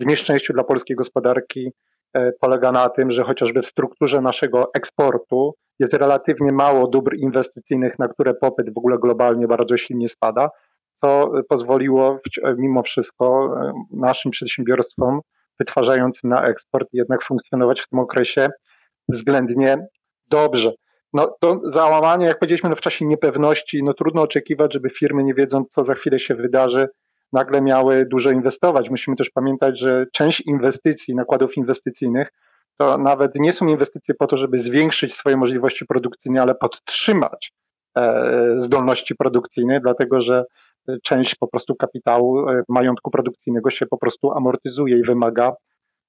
w 0.00 0.06
nieszczęściu 0.06 0.52
dla 0.52 0.64
polskiej 0.64 0.96
gospodarki 0.96 1.70
e, 2.14 2.32
polega 2.40 2.72
na 2.72 2.88
tym, 2.88 3.10
że 3.10 3.24
chociażby 3.24 3.62
w 3.62 3.66
strukturze 3.66 4.20
naszego 4.20 4.70
eksportu 4.74 5.54
jest 5.78 5.94
relatywnie 5.94 6.52
mało 6.52 6.88
dóbr 6.88 7.16
inwestycyjnych, 7.16 7.98
na 7.98 8.08
które 8.08 8.34
popyt 8.34 8.74
w 8.74 8.78
ogóle 8.78 8.98
globalnie 8.98 9.48
bardzo 9.48 9.76
silnie 9.76 10.08
spada, 10.08 10.48
co 11.04 11.32
pozwoliło 11.48 12.20
mimo 12.56 12.82
wszystko 12.82 13.54
e, 13.60 13.72
naszym 13.92 14.30
przedsiębiorstwom 14.30 15.20
wytwarzającym 15.58 16.30
na 16.30 16.48
eksport 16.48 16.88
jednak 16.92 17.24
funkcjonować 17.24 17.80
w 17.80 17.88
tym 17.88 17.98
okresie 17.98 18.48
względnie 19.08 19.86
dobrze. 20.30 20.72
No 21.12 21.36
to 21.40 21.60
załamanie, 21.64 22.26
jak 22.26 22.38
powiedzieliśmy, 22.38 22.70
no 22.70 22.76
w 22.76 22.80
czasie 22.80 23.04
niepewności, 23.04 23.82
no 23.82 23.94
trudno 23.94 24.22
oczekiwać, 24.22 24.74
żeby 24.74 24.90
firmy, 24.90 25.24
nie 25.24 25.34
wiedząc, 25.34 25.68
co 25.68 25.84
za 25.84 25.94
chwilę 25.94 26.20
się 26.20 26.34
wydarzy, 26.34 26.88
nagle 27.32 27.62
miały 27.62 28.06
dużo 28.06 28.30
inwestować. 28.30 28.90
Musimy 28.90 29.16
też 29.16 29.30
pamiętać, 29.30 29.80
że 29.80 30.06
część 30.12 30.40
inwestycji, 30.40 31.14
nakładów 31.14 31.56
inwestycyjnych, 31.56 32.32
to 32.76 32.98
nawet 32.98 33.34
nie 33.34 33.52
są 33.52 33.66
inwestycje 33.66 34.14
po 34.14 34.26
to, 34.26 34.38
żeby 34.38 34.62
zwiększyć 34.62 35.14
swoje 35.14 35.36
możliwości 35.36 35.86
produkcyjne, 35.86 36.42
ale 36.42 36.54
podtrzymać 36.54 37.52
e, 37.96 38.54
zdolności 38.58 39.14
produkcyjne, 39.14 39.80
dlatego 39.80 40.22
że 40.22 40.44
część 41.02 41.34
po 41.34 41.48
prostu 41.48 41.74
kapitału 41.74 42.48
e, 42.48 42.62
majątku 42.68 43.10
produkcyjnego 43.10 43.70
się 43.70 43.86
po 43.86 43.98
prostu 43.98 44.32
amortyzuje 44.32 44.98
i 44.98 45.02
wymaga 45.02 45.52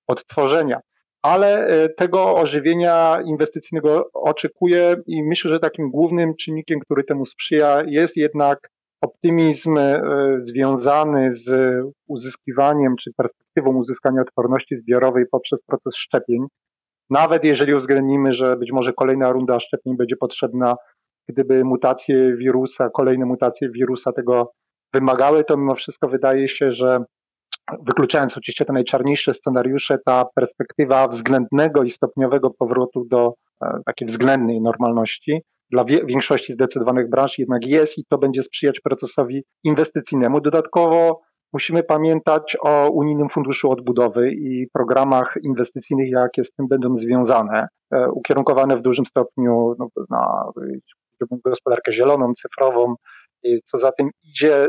odtworzenia 0.08 0.80
ale 1.22 1.68
e, 1.68 1.90
tego 1.90 2.36
ożywienia 2.36 3.18
inwestycyjnego 3.26 4.10
oczekuję 4.14 4.96
i 5.08 5.24
myślę, 5.24 5.52
że 5.52 5.60
takim 5.60 5.92
głównym 5.92 6.36
czynnikiem, 6.36 6.80
który 6.80 7.04
temu 7.04 7.26
sprzyja, 7.26 7.84
jest 7.88 8.18
jednak 8.18 8.70
optymizm 9.02 9.78
e, 9.78 10.02
związany 10.38 11.32
z 11.32 11.50
uzyskiwaniem 12.08 12.96
czy 13.00 13.12
perspektywą 13.18 13.76
uzyskania 13.76 14.22
odporności 14.22 14.76
zbiorowej 14.76 15.26
poprzez 15.32 15.64
proces 15.64 15.96
szczepień. 15.96 16.46
Nawet 17.10 17.44
jeżeli 17.44 17.74
uwzględnimy, 17.74 18.34
że 18.34 18.58
być 18.58 18.72
może 18.72 18.94
kolejna 18.94 19.32
runda 19.32 19.60
szczepień 19.60 19.98
będzie 19.98 20.16
potrzebna, 20.16 20.76
gdyby 21.30 21.64
mutacje 21.64 22.38
wirusa, 22.38 22.90
kolejne 22.90 23.26
mutacje 23.26 23.70
wirusa 23.70 24.12
tego 24.12 24.52
wymagały, 24.94 25.44
to 25.44 25.58
mimo 25.58 25.76
wszystko 25.76 26.08
wydaje 26.08 26.50
się, 26.50 26.72
że 26.72 27.04
wykluczając 27.88 28.38
oczywiście 28.38 28.66
te 28.66 28.74
najczarniejsze 28.74 29.34
scenariusze, 29.34 29.98
ta 30.06 30.26
perspektywa 30.36 31.08
względnego 31.08 31.84
i 31.84 31.90
stopniowego 31.90 32.50
powrotu 32.50 33.06
do 33.10 33.34
e, 33.64 33.80
takiej 33.86 34.08
względnej 34.08 34.62
normalności 34.62 35.42
dla 35.72 35.86
większości 35.86 36.54
zdecydowanych 36.54 37.10
branż 37.10 37.40
jednak 37.40 37.66
jest 37.66 37.98
i 37.98 38.06
to 38.10 38.18
będzie 38.18 38.44
sprzyjać 38.44 38.80
procesowi 38.80 39.44
inwestycyjnemu. 39.64 40.42
Dodatkowo 40.42 41.22
musimy 41.54 41.84
pamiętać 41.84 42.58
o 42.62 42.90
Unijnym 42.90 43.30
Funduszu 43.30 43.72
Odbudowy 43.72 44.32
i 44.32 44.68
programach 44.74 45.38
inwestycyjnych, 45.44 46.10
jakie 46.12 46.44
z 46.44 46.52
tym 46.52 46.68
będą 46.68 46.96
związane, 46.96 47.68
e, 47.94 48.10
ukierunkowane 48.12 48.78
w 48.78 48.82
dużym 48.82 49.06
stopniu 49.06 49.76
no, 49.80 49.88
na 50.10 50.52
gospodarkę 51.46 51.92
zieloną, 51.92 52.34
cyfrową, 52.34 52.96
co 53.66 53.78
za 53.78 53.92
tym 53.92 54.10
idzie, 54.24 54.68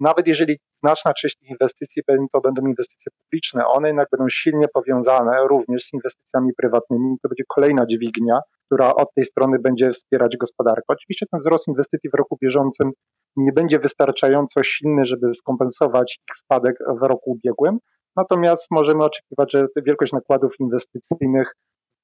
nawet 0.00 0.28
jeżeli 0.28 0.58
znaczna 0.86 1.12
część 1.14 1.36
tych 1.38 1.50
inwestycji 1.50 2.02
to 2.32 2.40
będą 2.40 2.66
inwestycje 2.66 3.12
publiczne, 3.22 3.66
one 3.66 3.88
jednak 3.88 4.08
będą 4.10 4.26
silnie 4.28 4.66
powiązane 4.74 5.46
również 5.48 5.82
z 5.82 5.92
inwestycjami 5.92 6.50
prywatnymi. 6.58 7.16
To 7.22 7.28
będzie 7.28 7.44
kolejna 7.48 7.86
dźwignia, 7.86 8.40
która 8.66 8.94
od 8.94 9.08
tej 9.14 9.24
strony 9.24 9.58
będzie 9.58 9.90
wspierać 9.90 10.36
gospodarkę. 10.36 10.84
Oczywiście 10.88 11.26
ten 11.30 11.40
wzrost 11.40 11.68
inwestycji 11.68 12.10
w 12.10 12.14
roku 12.14 12.38
bieżącym 12.42 12.90
nie 13.36 13.52
będzie 13.52 13.78
wystarczająco 13.78 14.62
silny, 14.62 15.04
żeby 15.04 15.34
skompensować 15.34 16.18
ich 16.28 16.36
spadek 16.36 16.76
w 17.00 17.02
roku 17.02 17.30
ubiegłym, 17.30 17.78
natomiast 18.16 18.66
możemy 18.70 19.04
oczekiwać, 19.04 19.52
że 19.52 19.66
wielkość 19.86 20.12
nakładów 20.12 20.52
inwestycyjnych 20.60 21.52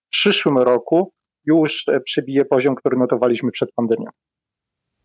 w 0.07 0.11
przyszłym 0.11 0.59
roku 0.59 1.13
już 1.45 1.85
przebije 2.05 2.45
poziom, 2.45 2.75
który 2.75 2.97
notowaliśmy 2.97 3.51
przed 3.51 3.73
pandemią. 3.73 4.07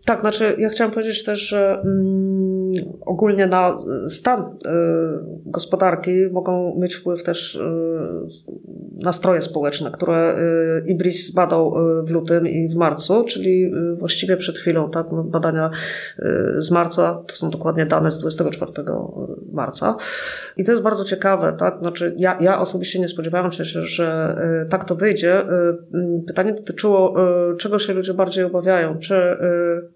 Tak, 0.05 0.21
znaczy 0.21 0.55
ja 0.57 0.69
chciałam 0.69 0.93
powiedzieć 0.93 1.23
też, 1.23 1.49
że 1.49 1.81
mm, 1.85 2.66
ogólnie 3.05 3.47
na 3.47 3.77
stan 4.09 4.41
y, 4.41 4.45
gospodarki 5.45 6.11
mogą 6.31 6.75
mieć 6.79 6.95
wpływ 6.95 7.23
też 7.23 7.55
y, 7.55 7.59
nastroje 9.03 9.41
społeczne, 9.41 9.91
które 9.91 10.37
y, 10.37 10.91
IBRIS 10.91 11.31
zbadał 11.31 11.89
y, 11.99 12.03
w 12.03 12.09
lutym 12.09 12.47
i 12.47 12.67
w 12.67 12.75
marcu, 12.75 13.23
czyli 13.23 13.71
właściwie 13.97 14.37
przed 14.37 14.57
chwilą, 14.57 14.89
tak, 14.89 15.07
no, 15.11 15.23
badania 15.23 15.69
z 16.57 16.71
marca, 16.71 17.23
to 17.27 17.35
są 17.35 17.49
dokładnie 17.49 17.85
dane 17.85 18.11
z 18.11 18.19
24 18.19 18.71
marca. 19.53 19.95
I 20.57 20.63
to 20.63 20.71
jest 20.71 20.83
bardzo 20.83 21.03
ciekawe, 21.03 21.55
tak, 21.59 21.79
znaczy 21.79 22.15
ja, 22.17 22.37
ja 22.41 22.59
osobiście 22.59 22.99
nie 22.99 23.07
spodziewałam 23.07 23.51
się, 23.51 23.63
że 23.63 24.35
tak 24.69 24.85
to 24.85 24.95
wyjdzie. 24.95 25.45
Pytanie 26.27 26.53
dotyczyło, 26.53 27.15
czego 27.57 27.79
się 27.79 27.93
ludzie 27.93 28.13
bardziej 28.13 28.43
obawiają, 28.43 28.99
czy 28.99 29.37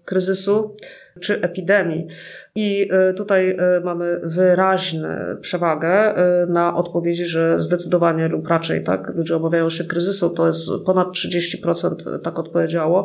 kryzysu, 0.04 0.76
czy 1.20 1.40
epidemii. 1.40 2.06
I 2.54 2.90
tutaj 3.16 3.56
mamy 3.84 4.20
wyraźną 4.22 5.08
przewagę 5.40 6.14
na 6.48 6.76
odpowiedzi, 6.76 7.26
że 7.26 7.60
zdecydowanie 7.60 8.28
lub 8.28 8.48
raczej 8.48 8.84
tak, 8.84 9.12
ludzie 9.14 9.36
obawiają 9.36 9.70
się 9.70 9.84
kryzysu, 9.84 10.34
to 10.34 10.46
jest 10.46 10.68
ponad 10.86 11.08
30% 11.08 12.18
tak 12.18 12.38
odpowiedziało. 12.38 13.04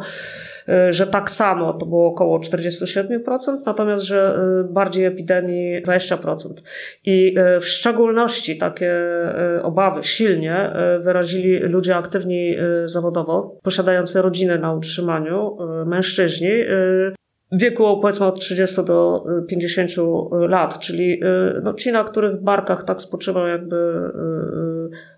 Że 0.90 1.08
tak 1.08 1.32
samo 1.32 1.74
to 1.74 1.86
było 1.86 2.08
około 2.08 2.40
47%, 2.40 3.20
natomiast 3.66 4.06
że 4.06 4.40
bardziej 4.70 5.06
epidemii 5.06 5.84
20%. 5.84 6.18
I 7.06 7.36
w 7.62 7.66
szczególności 7.66 8.58
takie 8.58 8.94
obawy 9.64 10.04
silnie 10.04 10.70
wyrazili 11.00 11.60
ludzie 11.60 11.96
aktywni 11.96 12.56
zawodowo, 12.86 13.58
posiadający 13.64 14.22
rodziny 14.22 14.60
na 14.60 14.74
utrzymaniu, 14.74 15.58
mężczyźni, 15.86 16.52
wieku 17.52 18.00
powiedzmy 18.02 18.26
od 18.26 18.40
30 18.40 18.86
do 18.86 19.26
50 19.48 19.92
lat, 20.32 20.80
czyli 20.80 21.22
no, 21.64 21.74
ci, 21.74 21.92
na 21.92 22.04
których 22.04 22.42
barkach 22.42 22.84
tak 22.84 23.02
spoczywał 23.02 23.48
jakby 23.48 24.02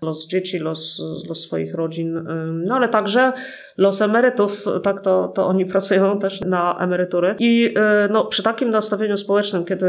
los 0.02 0.28
dzieci, 0.28 0.58
los, 0.58 1.02
los 1.28 1.40
swoich 1.40 1.74
rodzin, 1.74 2.24
no 2.66 2.76
ale 2.76 2.88
także 2.88 3.32
los 3.80 4.02
emerytów, 4.02 4.66
tak 4.82 5.00
to, 5.00 5.28
to 5.28 5.46
oni 5.46 5.66
pracują 5.72 6.18
też 6.18 6.40
na 6.40 6.78
emerytury. 6.80 7.34
I 7.38 7.74
no, 8.10 8.24
przy 8.24 8.42
takim 8.42 8.70
nastawieniu 8.70 9.16
społecznym, 9.16 9.64
kiedy 9.64 9.86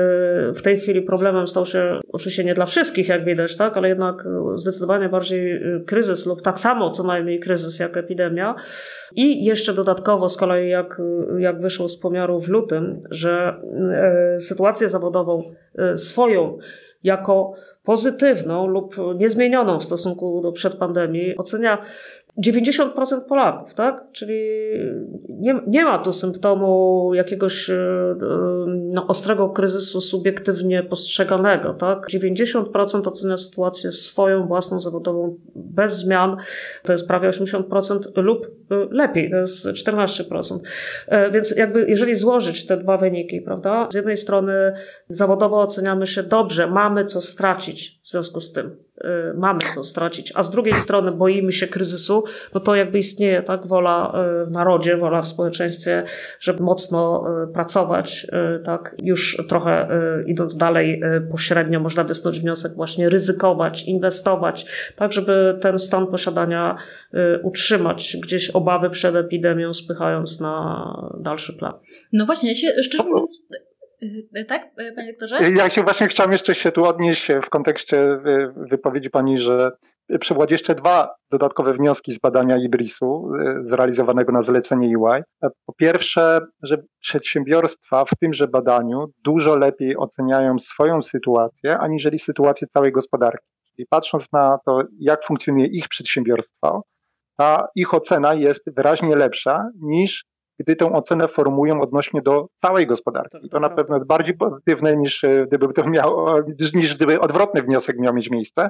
w 0.56 0.62
tej 0.64 0.80
chwili 0.80 1.02
problemem 1.02 1.48
stał 1.48 1.66
się, 1.66 2.00
oczywiście 2.12 2.44
nie 2.44 2.54
dla 2.54 2.66
wszystkich, 2.66 3.08
jak 3.08 3.26
widać, 3.26 3.58
tak, 3.58 3.78
ale 3.78 3.90
jednak 3.90 4.24
zdecydowanie 4.56 5.10
bardziej 5.10 5.62
kryzys 5.86 6.26
lub 6.26 6.42
tak 6.42 6.60
samo 6.60 6.90
co 6.90 7.04
najmniej 7.04 7.40
kryzys 7.40 7.80
jak 7.80 7.98
epidemia. 7.98 8.56
I 9.16 9.46
jeszcze 9.46 9.74
dodatkowo 9.74 10.30
z 10.30 10.38
kolei, 10.38 10.70
jak, 10.70 11.02
jak 11.38 11.62
wyszło 11.62 11.90
z 11.90 12.00
pomiaru 12.00 12.40
w 12.40 12.48
lutym, 12.48 13.00
że 13.10 13.62
e, 13.92 14.40
sytuację 14.40 14.90
zawodową 14.90 15.44
swoją 15.96 16.58
jako 17.04 17.54
pozytywną 17.84 18.68
lub 18.68 18.96
niezmienioną 19.16 19.80
w 19.80 19.84
stosunku 19.84 20.42
do 20.42 20.52
przedpandemii 20.52 21.38
ocenia 21.38 21.78
90% 22.38 23.22
Polaków, 23.28 23.74
tak? 23.74 24.04
Czyli 24.12 24.40
nie, 25.30 25.62
nie 25.68 25.84
ma 25.84 26.00
tu 26.00 26.14
symptomu 26.14 27.12
jakiegoś 27.14 27.70
e, 27.70 28.16
no, 28.68 29.08
ostrego 29.08 29.50
kryzysu 29.50 30.02
subiektywnie 30.02 30.84
postrzeganego, 30.84 31.74
tak? 31.74 32.08
90% 32.10 33.08
ocenia 33.08 33.38
sytuację 33.38 33.92
swoją, 33.92 34.48
własną, 34.48 34.80
zawodową 34.80 35.38
bez 35.56 35.98
zmian, 35.98 36.38
to 36.84 36.92
jest 36.92 37.08
prawie 37.08 37.30
80% 37.30 38.00
lub 38.16 38.46
e, 38.46 38.76
lepiej, 38.92 39.30
to 39.30 39.38
jest 39.38 39.66
14%. 39.66 40.60
E, 41.08 41.32
więc 41.32 41.56
jakby 41.56 41.86
jeżeli 41.90 42.16
złożyć 42.16 42.68
te 42.68 42.78
dwa 42.78 42.98
wyniki, 42.98 43.42
prawda? 43.42 43.88
Z 43.92 43.96
jednej 43.96 44.18
strony 44.18 44.54
zawodowo 45.10 45.62
oceniamy 45.62 46.08
się 46.08 46.24
dobrze, 46.24 46.68
mamy 46.68 47.06
co 47.06 47.22
stracić 47.22 48.00
w 48.04 48.10
związku 48.10 48.42
z 48.42 48.52
tym 48.52 48.91
mamy 49.36 49.60
co 49.74 49.84
stracić, 49.84 50.34
a 50.36 50.44
z 50.44 50.52
drugiej 50.52 50.76
strony 50.76 51.12
boimy 51.12 51.52
się 51.52 51.68
kryzysu, 51.68 52.24
no 52.54 52.62
to 52.62 52.76
jakby 52.76 52.98
istnieje 52.98 53.44
tak? 53.44 53.68
Wola 53.68 54.14
y, 54.44 54.46
w 54.46 54.52
narodzie, 54.52 54.98
wola 54.98 55.22
w 55.22 55.28
społeczeństwie, 55.28 56.04
żeby 56.40 56.64
mocno 56.64 57.26
y, 57.44 57.54
pracować, 57.54 58.28
tak? 58.64 58.96
Już 59.04 59.44
trochę 59.50 59.88
idąc 60.28 60.58
dalej 60.58 61.02
pośrednio 61.32 61.80
można 61.80 62.04
wysnuć 62.04 62.40
wniosek 62.40 62.74
właśnie 62.74 63.10
ryzykować, 63.10 63.84
inwestować, 63.88 64.66
tak? 64.96 65.12
Żeby 65.12 65.58
ten 65.62 65.80
stan 65.80 66.08
posiadania 66.08 66.76
utrzymać, 67.44 68.18
gdzieś 68.22 68.50
obawy 68.50 68.90
przed 68.90 69.16
epidemią 69.16 69.74
spychając 69.74 70.40
na 70.40 70.86
dalszy 71.20 71.54
plan. 71.54 71.74
No 72.14 72.26
właśnie, 72.26 72.50
ja 72.50 72.56
się 72.56 72.84
szczerze 72.84 73.04
mówiąc 73.04 73.48
tak, 74.48 74.68
e, 74.78 74.92
panie 74.92 75.12
doktorze? 75.12 75.38
Ja 75.56 75.76
się 75.76 75.84
właśnie 75.84 76.08
chciałam 76.08 76.32
jeszcze 76.32 76.56
się 76.56 76.72
tu 76.72 76.86
odnieść 76.86 77.28
w 77.44 77.50
kontekście 77.50 77.98
e, 77.98 78.20
wypowiedzi 78.56 79.10
pani, 79.10 79.40
że 79.40 79.72
przywołać 80.20 80.52
jeszcze 80.52 80.76
dwa 80.76 81.16
dodatkowe 81.32 81.74
wnioski 81.74 82.12
z 82.14 82.20
badania 82.20 82.58
IBRIS-u 82.58 83.32
zrealizowanego 83.64 84.32
na 84.32 84.42
zlecenie 84.42 84.88
EY. 84.88 85.24
Po 85.66 85.74
pierwsze, 85.74 86.40
że 86.64 86.78
przedsiębiorstwa 87.00 88.06
w 88.06 88.10
tymże 88.20 88.48
badaniu 88.48 89.06
dużo 89.24 89.56
lepiej 89.56 89.98
oceniają 89.98 90.60
swoją 90.60 91.02
sytuację, 91.02 91.78
aniżeli 91.78 92.20
sytuację 92.20 92.68
całej 92.74 92.92
gospodarki. 92.92 93.48
Czyli 93.76 93.88
patrząc 93.90 94.32
na 94.32 94.58
to, 94.66 94.84
jak 95.00 95.26
funkcjonuje 95.26 95.68
ich 95.68 95.88
przedsiębiorstwo, 95.88 96.84
ta 97.38 97.68
ich 97.76 97.94
ocena 97.94 98.34
jest 98.34 98.76
wyraźnie 98.76 99.16
lepsza 99.16 99.70
niż 99.82 100.26
gdy 100.64 100.76
tę 100.76 100.94
ocenę 100.94 101.28
formują 101.28 101.82
odnośnie 101.82 102.22
do 102.22 102.48
całej 102.56 102.88
gospodarki. 102.88 103.38
I 103.44 103.50
to 103.50 103.60
na 103.60 103.70
pewno 103.70 103.96
jest 103.96 104.08
bardziej 104.08 104.38
pozytywne 104.38 104.98
niż 104.98 105.24
e, 105.24 105.46
gdyby 105.48 105.74
to 105.74 105.90
miał, 105.90 106.28
niż 106.74 106.96
gdyby 106.96 107.20
odwrotny 107.20 107.62
wniosek 107.62 108.00
miał 108.00 108.14
mieć 108.14 108.30
miejsce. 108.30 108.70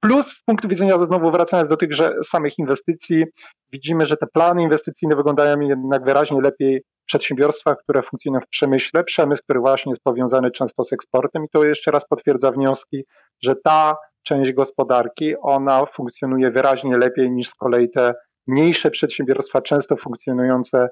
Plus 0.00 0.26
z 0.26 0.42
punktu 0.42 0.68
widzenia, 0.68 1.04
znowu 1.04 1.30
wracając 1.30 1.68
do 1.68 1.76
tychże 1.76 2.14
samych 2.24 2.58
inwestycji, 2.58 3.24
widzimy, 3.72 4.06
że 4.06 4.16
te 4.16 4.26
plany 4.26 4.62
inwestycyjne 4.62 5.16
wyglądają 5.16 5.60
jednak 5.60 6.04
wyraźnie 6.04 6.40
lepiej 6.40 6.82
w 7.02 7.06
przedsiębiorstwach, 7.06 7.76
które 7.78 8.02
funkcjonują 8.02 8.40
w 8.40 8.48
przemyśle, 8.48 9.04
przemysł, 9.04 9.42
który 9.42 9.60
właśnie 9.60 9.90
jest 9.90 10.02
powiązany 10.02 10.50
często 10.50 10.84
z 10.84 10.92
eksportem 10.92 11.44
i 11.44 11.48
to 11.48 11.64
jeszcze 11.64 11.90
raz 11.90 12.06
potwierdza 12.08 12.52
wnioski, 12.52 13.04
że 13.42 13.56
ta 13.64 13.96
część 14.22 14.52
gospodarki, 14.52 15.36
ona 15.36 15.86
funkcjonuje 15.86 16.50
wyraźnie 16.50 16.98
lepiej 16.98 17.30
niż 17.30 17.48
z 17.48 17.54
kolei 17.54 17.90
te 17.90 18.14
mniejsze 18.46 18.90
przedsiębiorstwa, 18.90 19.62
często 19.62 19.96
funkcjonujące 19.96 20.88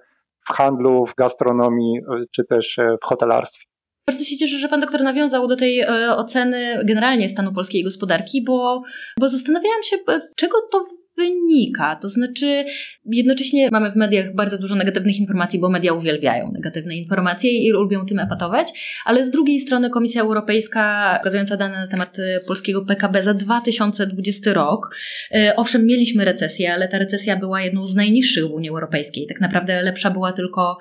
w 0.48 0.52
handlu, 0.52 1.06
w 1.06 1.14
gastronomii 1.14 2.00
czy 2.30 2.44
też 2.44 2.78
e, 2.78 2.96
w 3.02 3.04
hotelarstwie. 3.04 3.64
Bardzo 4.06 4.24
się 4.24 4.36
cieszę, 4.36 4.58
że 4.58 4.68
pan 4.68 4.80
doktor 4.80 5.02
nawiązał 5.02 5.48
do 5.48 5.56
tej 5.56 5.80
e, 5.80 6.16
oceny 6.16 6.80
generalnie 6.84 7.28
stanu 7.28 7.52
polskiej 7.52 7.84
gospodarki, 7.84 8.44
bo, 8.44 8.82
bo 9.20 9.28
zastanawiałam 9.28 9.82
się, 9.82 9.96
czego 10.36 10.56
to 10.72 10.84
wynika. 11.16 11.96
To 11.96 12.08
znaczy, 12.08 12.64
jednocześnie 13.06 13.68
mamy 13.72 13.92
w 13.92 13.96
mediach 13.96 14.34
bardzo 14.34 14.58
dużo 14.58 14.74
negatywnych 14.74 15.18
informacji, 15.18 15.60
bo 15.60 15.68
media 15.68 15.92
uwielbiają 15.92 16.52
negatywne 16.52 16.96
informacje 16.96 17.50
i 17.50 17.70
lubią 17.70 18.06
tym 18.06 18.18
epatować, 18.18 19.00
ale 19.04 19.24
z 19.24 19.30
drugiej 19.30 19.60
strony 19.60 19.90
Komisja 19.90 20.22
Europejska, 20.22 21.14
pokazująca 21.18 21.56
dane 21.56 21.74
na 21.74 21.86
temat 21.86 22.18
e, 22.18 22.40
polskiego 22.40 22.84
PKB 22.84 23.22
za 23.22 23.34
2020 23.34 24.52
rok, 24.52 24.96
e, 25.34 25.56
owszem, 25.56 25.86
mieliśmy 25.86 26.24
recesję, 26.24 26.72
ale 26.72 26.88
ta 26.88 26.98
recesja 26.98 27.36
była 27.36 27.62
jedną 27.62 27.86
z 27.86 27.94
najniższych 27.94 28.44
w 28.46 28.50
Unii 28.50 28.70
Europejskiej. 28.70 29.26
Tak 29.26 29.40
naprawdę 29.40 29.82
lepsza 29.82 30.10
była 30.10 30.32
tylko, 30.32 30.78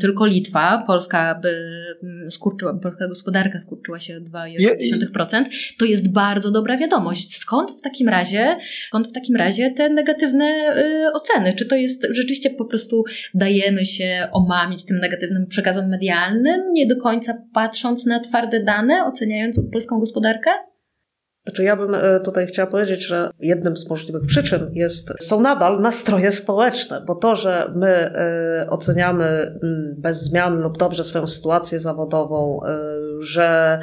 tylko 0.00 0.26
Litwa. 0.26 0.84
Polska 0.86 1.40
by 1.42 1.54
skurczyła, 2.30 2.74
polska 2.82 3.08
gospodarka 3.08 3.58
skurczyła 3.58 4.00
się 4.00 4.16
o 4.16 4.20
2,8%. 4.20 5.44
To 5.78 5.84
jest 5.84 6.12
bardzo 6.12 6.50
dobra 6.50 6.78
wiadomość. 6.78 7.36
Skąd 7.36 7.70
w 7.70 7.80
takim 7.80 8.08
razie, 8.08 8.56
skąd 8.88 9.08
w 9.08 9.12
takim 9.12 9.36
razie 9.36 9.53
razie 9.54 9.74
te 9.76 9.88
negatywne 9.88 10.44
y, 10.76 11.12
oceny? 11.12 11.54
Czy 11.54 11.66
to 11.66 11.76
jest 11.76 12.06
rzeczywiście 12.10 12.50
po 12.50 12.64
prostu 12.64 13.04
dajemy 13.34 13.84
się 13.84 14.28
omamić 14.32 14.84
tym 14.84 14.98
negatywnym 14.98 15.46
przekazom 15.46 15.88
medialnym, 15.88 16.72
nie 16.72 16.86
do 16.86 16.96
końca 16.96 17.34
patrząc 17.54 18.06
na 18.06 18.20
twarde 18.20 18.64
dane, 18.64 19.04
oceniając 19.06 19.60
polską 19.72 20.00
gospodarkę? 20.00 20.50
Znaczy 21.46 21.64
ja 21.64 21.76
bym 21.76 21.94
e, 21.94 22.20
tutaj 22.20 22.46
chciała 22.46 22.70
powiedzieć, 22.70 23.06
że 23.06 23.30
jednym 23.40 23.76
z 23.76 23.90
możliwych 23.90 24.26
przyczyn 24.26 24.70
jest, 24.72 25.12
są 25.20 25.40
nadal 25.40 25.80
nastroje 25.80 26.32
społeczne, 26.32 27.02
bo 27.06 27.14
to, 27.14 27.36
że 27.36 27.72
my 27.76 27.88
e, 27.88 28.66
oceniamy 28.70 29.24
mm, 29.24 29.94
bez 29.98 30.22
zmian 30.22 30.60
lub 30.60 30.78
dobrze 30.78 31.04
swoją 31.04 31.26
sytuację 31.26 31.80
zawodową, 31.80 32.60
e, 32.64 32.78
że 33.20 33.78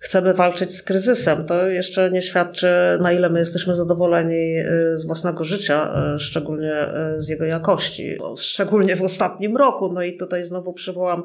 chcemy 0.00 0.34
walczyć 0.34 0.76
z 0.76 0.82
kryzysem. 0.82 1.46
To 1.46 1.68
jeszcze 1.68 2.10
nie 2.10 2.22
świadczy, 2.22 2.68
na 3.00 3.12
ile 3.12 3.30
my 3.30 3.38
jesteśmy 3.38 3.74
zadowoleni 3.74 4.58
y, 4.58 4.98
z 4.98 5.06
własnego 5.06 5.44
życia, 5.44 5.94
y, 6.14 6.18
szczególnie 6.18 6.86
y, 7.18 7.22
z 7.22 7.28
jego 7.28 7.44
jakości, 7.44 8.18
szczególnie 8.38 8.96
w 8.96 9.02
ostatnim 9.02 9.56
roku. 9.56 9.92
No 9.92 10.02
i 10.02 10.16
tutaj 10.16 10.44
znowu 10.44 10.72
przywołam 10.72 11.22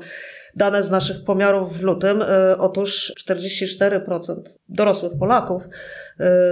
dane 0.56 0.84
z 0.84 0.92
naszych 0.92 1.24
pomiarów 1.26 1.78
w 1.78 1.84
lutym. 1.84 2.24
Otóż 2.58 3.14
44% 3.30 4.36
dorosłych 4.70 5.12
Polaków 5.20 5.64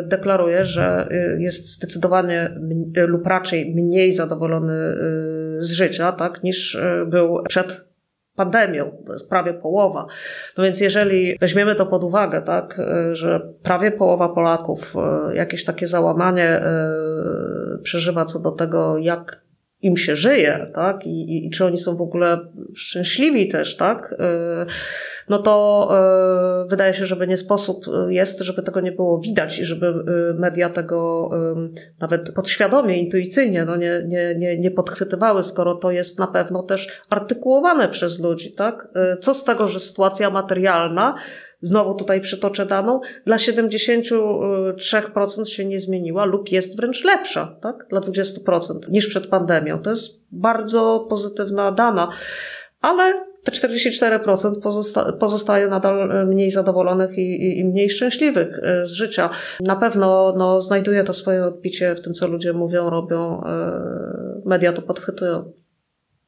deklaruje, 0.04 0.66
że 0.66 1.08
jest 1.40 1.68
zdecydowanie 1.68 2.60
lub 2.96 3.28
raczej 3.28 3.76
mniej 3.76 4.12
zadowolony 4.12 4.96
z 5.60 5.72
życia, 5.72 6.12
tak, 6.12 6.44
niż 6.44 6.78
był 7.08 7.44
przed 7.50 7.93
pandemią, 8.36 8.92
to 9.06 9.14
jest 9.14 9.30
prawie 9.30 9.54
połowa. 9.54 10.06
No 10.58 10.64
więc 10.64 10.82
jeżeli 10.82 11.38
weźmiemy 11.42 11.76
to 11.76 11.86
pod 11.86 12.04
uwagę, 12.04 12.42
tak, 12.42 12.80
e, 12.80 13.16
że 13.16 13.40
prawie 13.64 13.92
połowa 13.92 14.30
Polaków 14.30 14.96
e, 14.96 15.36
jakieś 15.36 15.66
takie 15.66 15.88
załamanie 15.88 16.50
e, 16.50 16.84
przeżywa 17.84 18.26
co 18.26 18.40
do 18.40 18.52
tego, 18.52 18.98
jak 18.98 19.44
im 19.84 19.98
się 19.98 20.16
żyje, 20.16 20.72
tak? 20.74 21.06
I, 21.06 21.10
i, 21.10 21.48
I, 21.48 21.50
czy 21.50 21.66
oni 21.66 21.78
są 21.78 21.96
w 21.96 22.02
ogóle 22.02 22.40
szczęśliwi 22.76 23.48
też, 23.48 23.78
tak? 23.78 24.16
No 25.30 25.40
to 25.40 25.90
wydaje 26.70 26.94
się, 26.94 27.06
że 27.06 27.28
nie 27.28 27.38
sposób 27.38 27.86
jest, 28.10 28.40
żeby 28.40 28.62
tego 28.62 28.82
nie 28.82 28.92
było 28.92 29.20
widać 29.20 29.60
i 29.60 29.66
żeby 29.66 29.94
media 30.40 30.70
tego 30.70 31.30
nawet 32.00 32.34
podświadomie, 32.34 32.98
intuicyjnie 32.98 33.66
no 33.66 33.76
nie, 33.76 34.04
nie, 34.08 34.36
nie, 34.36 34.60
nie 34.60 34.72
podchwytywały, 34.72 35.44
skoro 35.44 35.76
to 35.76 35.92
jest 35.92 36.20
na 36.20 36.28
pewno 36.28 36.64
też 36.64 37.02
artykułowane 37.10 37.90
przez 37.90 38.20
ludzi, 38.20 38.52
tak? 38.52 38.88
Co 39.22 39.34
z 39.34 39.44
tego, 39.44 39.68
że 39.68 39.80
sytuacja 39.80 40.30
materialna 40.30 41.16
znowu 41.64 41.94
tutaj 41.94 42.22
przytoczę 42.22 42.66
daną, 42.66 43.00
dla 43.26 43.38
73% 43.38 45.46
się 45.46 45.66
nie 45.66 45.80
zmieniła 45.80 46.26
lub 46.26 46.52
jest 46.52 46.78
wręcz 46.78 47.04
lepsza, 47.04 47.58
tak? 47.62 47.86
Dla 47.90 48.02
20% 48.02 48.90
niż 48.90 49.08
przed 49.08 49.28
pandemią. 49.28 49.80
To 49.80 49.90
jest 49.90 50.28
bardzo 50.32 51.06
pozytywna 51.10 51.72
dana, 51.72 52.10
ale 52.82 53.14
te 53.44 53.52
44% 53.52 54.60
pozosta 54.62 55.12
pozostaje 55.12 55.68
nadal 55.68 56.28
mniej 56.28 56.52
zadowolonych 56.52 57.18
i, 57.18 57.22
i, 57.22 57.60
i, 57.60 57.66
mniej 57.66 57.90
szczęśliwych 57.90 58.60
e, 58.64 58.86
z 58.86 58.92
życia. 58.92 59.30
Na 59.60 59.76
pewno 59.76 60.34
no, 60.38 60.62
znajduje 60.62 61.04
to 61.04 61.14
swoje 61.14 61.46
odbicie 61.46 61.96
w 61.96 62.02
tym, 62.02 62.14
co 62.14 62.28
ludzie 62.28 62.54
mówią, 62.54 62.90
robią. 62.90 63.44
Media 64.46 64.74
to 64.74 64.82
podchwytują. 64.82 65.52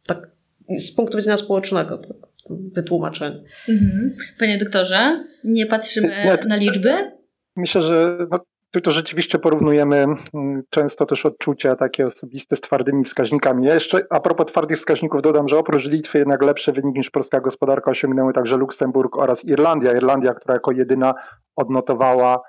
Tak, 0.08 0.32
z 0.80 0.96
punktu 0.96 1.18
widzenia 1.18 1.38
społecznego. 1.38 1.98
Tak 1.98 2.35
wytłumaczenie. 2.50 3.44
Mhm. 3.70 4.16
Panie 4.40 4.58
doktorze, 4.58 5.24
nie 5.44 5.66
patrzymy 5.66 6.08
nie, 6.08 6.38
na 6.48 6.56
liczby? 6.56 7.12
Myślę, 7.56 7.82
że 7.82 8.18
no, 8.32 8.40
tu 8.72 8.82
to 8.82 8.92
rzeczywiście 8.92 9.40
porównujemy 9.40 9.96
mm, 9.96 10.64
często 10.70 11.06
też 11.06 11.26
odczucia 11.26 11.76
takie 11.76 12.06
osobiste 12.06 12.56
z 12.56 12.62
twardymi 12.62 13.04
wskaźnikami. 13.04 13.66
Ja 13.66 13.74
jeszcze 13.74 14.06
a 14.10 14.20
propos 14.20 14.48
twardych 14.48 14.78
wskaźników 14.78 15.22
dodam, 15.22 15.48
że 15.48 15.58
oprócz 15.58 15.86
Litwy 15.86 16.18
jednak 16.18 16.44
lepszy 16.44 16.72
wynik 16.72 16.96
niż 16.96 17.10
polska 17.10 17.40
gospodarka 17.40 17.92
osiągnęły 17.92 18.34
także 18.34 18.58
Luksemburg 18.58 19.18
oraz 19.18 19.46
Irlandia. 19.46 19.94
Irlandia, 19.94 20.34
która 20.34 20.54
jako 20.54 20.72
jedyna 20.72 21.14
odnotowała 21.56 22.42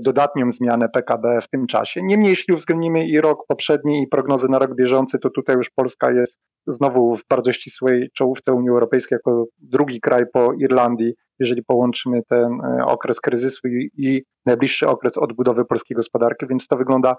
dodatnią 0.00 0.50
zmianę 0.50 0.88
PKB 0.88 1.40
w 1.40 1.48
tym 1.48 1.66
czasie. 1.66 2.02
Niemniej 2.02 2.30
jeśli 2.30 2.54
uwzględnimy 2.54 3.06
i 3.06 3.20
rok 3.20 3.46
poprzedni 3.48 4.02
i 4.02 4.06
prognozy 4.06 4.48
na 4.48 4.58
rok 4.58 4.74
bieżący, 4.74 5.18
to 5.18 5.30
tutaj 5.30 5.56
już 5.56 5.70
Polska 5.70 6.12
jest 6.12 6.38
znowu 6.66 7.16
w 7.16 7.22
bardzo 7.30 7.52
ścisłej 7.52 8.10
czołówce 8.14 8.52
Unii 8.52 8.70
Europejskiej 8.70 9.16
jako 9.16 9.44
drugi 9.58 10.00
kraj 10.00 10.24
po 10.32 10.52
Irlandii, 10.52 11.14
jeżeli 11.38 11.62
połączymy 11.62 12.22
ten 12.28 12.60
e, 12.60 12.84
okres 12.84 13.20
kryzysu 13.20 13.68
i, 13.68 13.90
i 13.96 14.22
najbliższy 14.46 14.88
okres 14.88 15.18
odbudowy 15.18 15.64
polskiej 15.64 15.94
gospodarki, 15.94 16.46
więc 16.46 16.66
to 16.66 16.76
wygląda 16.76 17.14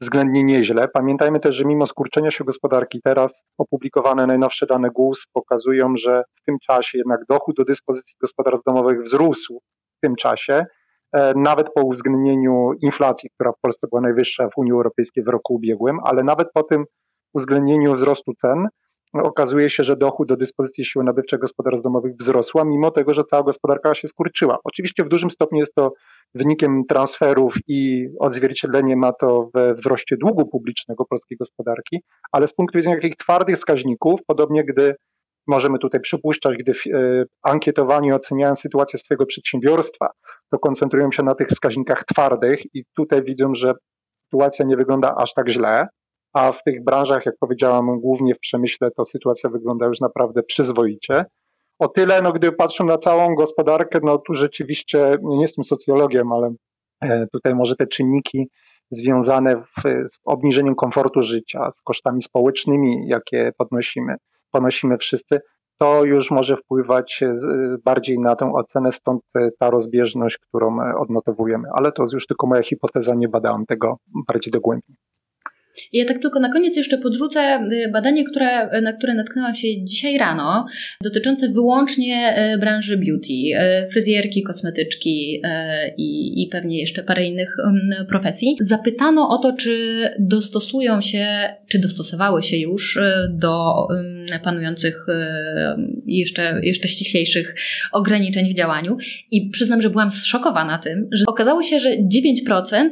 względnie 0.00 0.44
nieźle. 0.44 0.88
Pamiętajmy 0.88 1.40
też, 1.40 1.54
że 1.54 1.64
mimo 1.64 1.86
skurczenia 1.86 2.30
się 2.30 2.44
gospodarki, 2.44 3.00
teraz 3.04 3.44
opublikowane 3.58 4.26
najnowsze 4.26 4.66
dane 4.66 4.90
GUS 4.90 5.26
pokazują, 5.32 5.96
że 5.96 6.22
w 6.42 6.44
tym 6.44 6.56
czasie 6.66 6.98
jednak 6.98 7.20
dochód 7.28 7.56
do 7.56 7.64
dyspozycji 7.64 8.14
gospodarstw 8.20 8.66
domowych 8.66 9.02
wzrósł 9.02 9.60
w 9.96 10.00
tym 10.00 10.16
czasie, 10.16 10.54
e, 10.54 10.66
nawet 11.36 11.66
po 11.74 11.82
uwzględnieniu 11.82 12.72
inflacji, 12.82 13.30
która 13.34 13.52
w 13.52 13.60
Polsce 13.60 13.86
była 13.90 14.00
najwyższa 14.00 14.48
w 14.48 14.58
Unii 14.58 14.72
Europejskiej 14.72 15.24
w 15.24 15.28
roku 15.28 15.54
ubiegłym, 15.54 15.98
ale 16.04 16.24
nawet 16.24 16.48
po 16.54 16.62
tym 16.62 16.84
uwzględnieniu 17.34 17.94
wzrostu 17.94 18.32
cen 18.34 18.68
okazuje 19.22 19.70
się, 19.70 19.84
że 19.84 19.96
dochód 19.96 20.28
do 20.28 20.36
dyspozycji 20.36 20.84
siły 20.84 21.04
nabywczej 21.04 21.38
gospodarstw 21.38 21.84
domowych 21.84 22.16
wzrosła, 22.16 22.64
mimo 22.64 22.90
tego, 22.90 23.14
że 23.14 23.24
cała 23.24 23.42
gospodarka 23.42 23.94
się 23.94 24.08
skurczyła. 24.08 24.58
Oczywiście 24.64 25.04
w 25.04 25.08
dużym 25.08 25.30
stopniu 25.30 25.58
jest 25.58 25.74
to 25.74 25.92
wynikiem 26.34 26.82
transferów 26.88 27.54
i 27.68 28.08
odzwierciedlenie 28.20 28.96
ma 28.96 29.12
to 29.12 29.48
we 29.54 29.74
wzroście 29.74 30.16
długu 30.16 30.46
publicznego 30.46 31.04
polskiej 31.04 31.38
gospodarki, 31.38 32.02
ale 32.32 32.48
z 32.48 32.54
punktu 32.54 32.78
widzenia 32.78 32.96
takich 32.96 33.16
twardych 33.16 33.56
wskaźników, 33.56 34.20
podobnie 34.26 34.64
gdy 34.64 34.94
możemy 35.46 35.78
tutaj 35.78 36.00
przypuszczać, 36.00 36.56
gdy 36.56 36.72
e, 36.72 37.24
ankietowani 37.42 38.12
oceniają 38.12 38.54
sytuację 38.54 38.98
swojego 38.98 39.26
przedsiębiorstwa, 39.26 40.10
to 40.54 40.58
koncentrują 40.58 41.12
się 41.12 41.22
na 41.22 41.34
tych 41.34 41.48
wskaźnikach 41.48 42.04
twardych 42.04 42.74
i 42.74 42.84
tutaj 42.96 43.22
widzą, 43.22 43.54
że 43.54 43.72
sytuacja 44.24 44.64
nie 44.64 44.76
wygląda 44.76 45.14
aż 45.16 45.34
tak 45.34 45.48
źle, 45.48 45.86
a 46.32 46.52
w 46.52 46.62
tych 46.62 46.84
branżach, 46.84 47.26
jak 47.26 47.34
powiedziałam, 47.40 48.00
głównie 48.00 48.34
w 48.34 48.38
przemyśle, 48.38 48.90
to 48.90 49.04
sytuacja 49.04 49.50
wygląda 49.50 49.86
już 49.86 50.00
naprawdę 50.00 50.42
przyzwoicie. 50.42 51.24
O 51.78 51.88
tyle, 51.88 52.22
no, 52.22 52.32
gdy 52.32 52.52
patrzę 52.52 52.84
na 52.84 52.98
całą 52.98 53.34
gospodarkę, 53.34 53.98
no 54.02 54.18
tu 54.18 54.34
rzeczywiście, 54.34 55.16
nie 55.22 55.42
jestem 55.42 55.64
socjologiem, 55.64 56.32
ale 56.32 56.54
e, 57.00 57.26
tutaj 57.32 57.54
może 57.54 57.76
te 57.76 57.86
czynniki 57.86 58.48
związane 58.90 59.56
w, 59.56 59.82
z 60.08 60.18
obniżeniem 60.24 60.74
komfortu 60.74 61.22
życia, 61.22 61.70
z 61.70 61.82
kosztami 61.82 62.22
społecznymi, 62.22 63.08
jakie 63.08 63.52
podnosimy, 63.58 64.16
ponosimy 64.50 64.98
wszyscy, 64.98 65.40
to 65.78 66.04
już 66.04 66.30
może 66.30 66.56
wpływać 66.56 67.22
e, 67.22 67.34
bardziej 67.84 68.18
na 68.18 68.36
tę 68.36 68.52
ocenę, 68.54 68.92
stąd 68.92 69.22
e, 69.36 69.50
ta 69.58 69.70
rozbieżność, 69.70 70.38
którą 70.38 70.76
odnotowujemy. 70.98 71.68
Ale 71.74 71.92
to 71.92 72.02
jest 72.02 72.12
już 72.12 72.26
tylko 72.26 72.46
moja 72.46 72.62
hipoteza, 72.62 73.14
nie 73.14 73.28
badałam 73.28 73.66
tego 73.66 73.96
bardziej 74.28 74.50
dogłębnie. 74.50 74.94
Ja 75.92 76.04
tak 76.04 76.18
tylko 76.18 76.40
na 76.40 76.52
koniec 76.52 76.76
jeszcze 76.76 76.98
podrzucę 76.98 77.68
y, 77.72 77.88
badanie, 77.88 78.24
które, 78.24 78.80
na 78.82 78.92
które 78.92 79.14
natknęłam 79.14 79.54
się 79.54 79.84
dzisiaj 79.84 80.18
rano, 80.18 80.66
dotyczące 81.02 81.48
wyłącznie 81.48 82.34
y, 82.54 82.58
branży 82.58 82.96
beauty, 82.96 83.32
y, 83.32 83.90
fryzjerki, 83.92 84.42
kosmetyczki 84.42 85.42
i, 85.96 86.42
i 86.42 86.48
pewnie 86.48 86.80
jeszcze 86.80 87.02
parę 87.02 87.24
innych 87.24 87.56
profesji. 88.08 88.56
Zapytano 88.60 89.28
o 89.28 89.38
to, 89.38 89.52
czy 89.52 90.04
dostosują 90.18 91.00
się, 91.00 91.26
czy 91.68 91.78
dostosowały 91.78 92.42
się 92.42 92.56
już 92.56 92.98
do 93.30 93.74
panujących 94.44 95.06
jeszcze, 96.06 96.60
jeszcze 96.62 96.88
ściślejszych 96.88 97.54
ograniczeń 97.92 98.50
w 98.50 98.54
działaniu. 98.54 98.96
I 99.30 99.50
przyznam, 99.50 99.82
że 99.82 99.90
byłam 99.90 100.10
zszokowana 100.10 100.78
tym, 100.78 101.08
że 101.12 101.24
okazało 101.26 101.62
się, 101.62 101.80
że 101.80 101.90
9% 101.90 102.90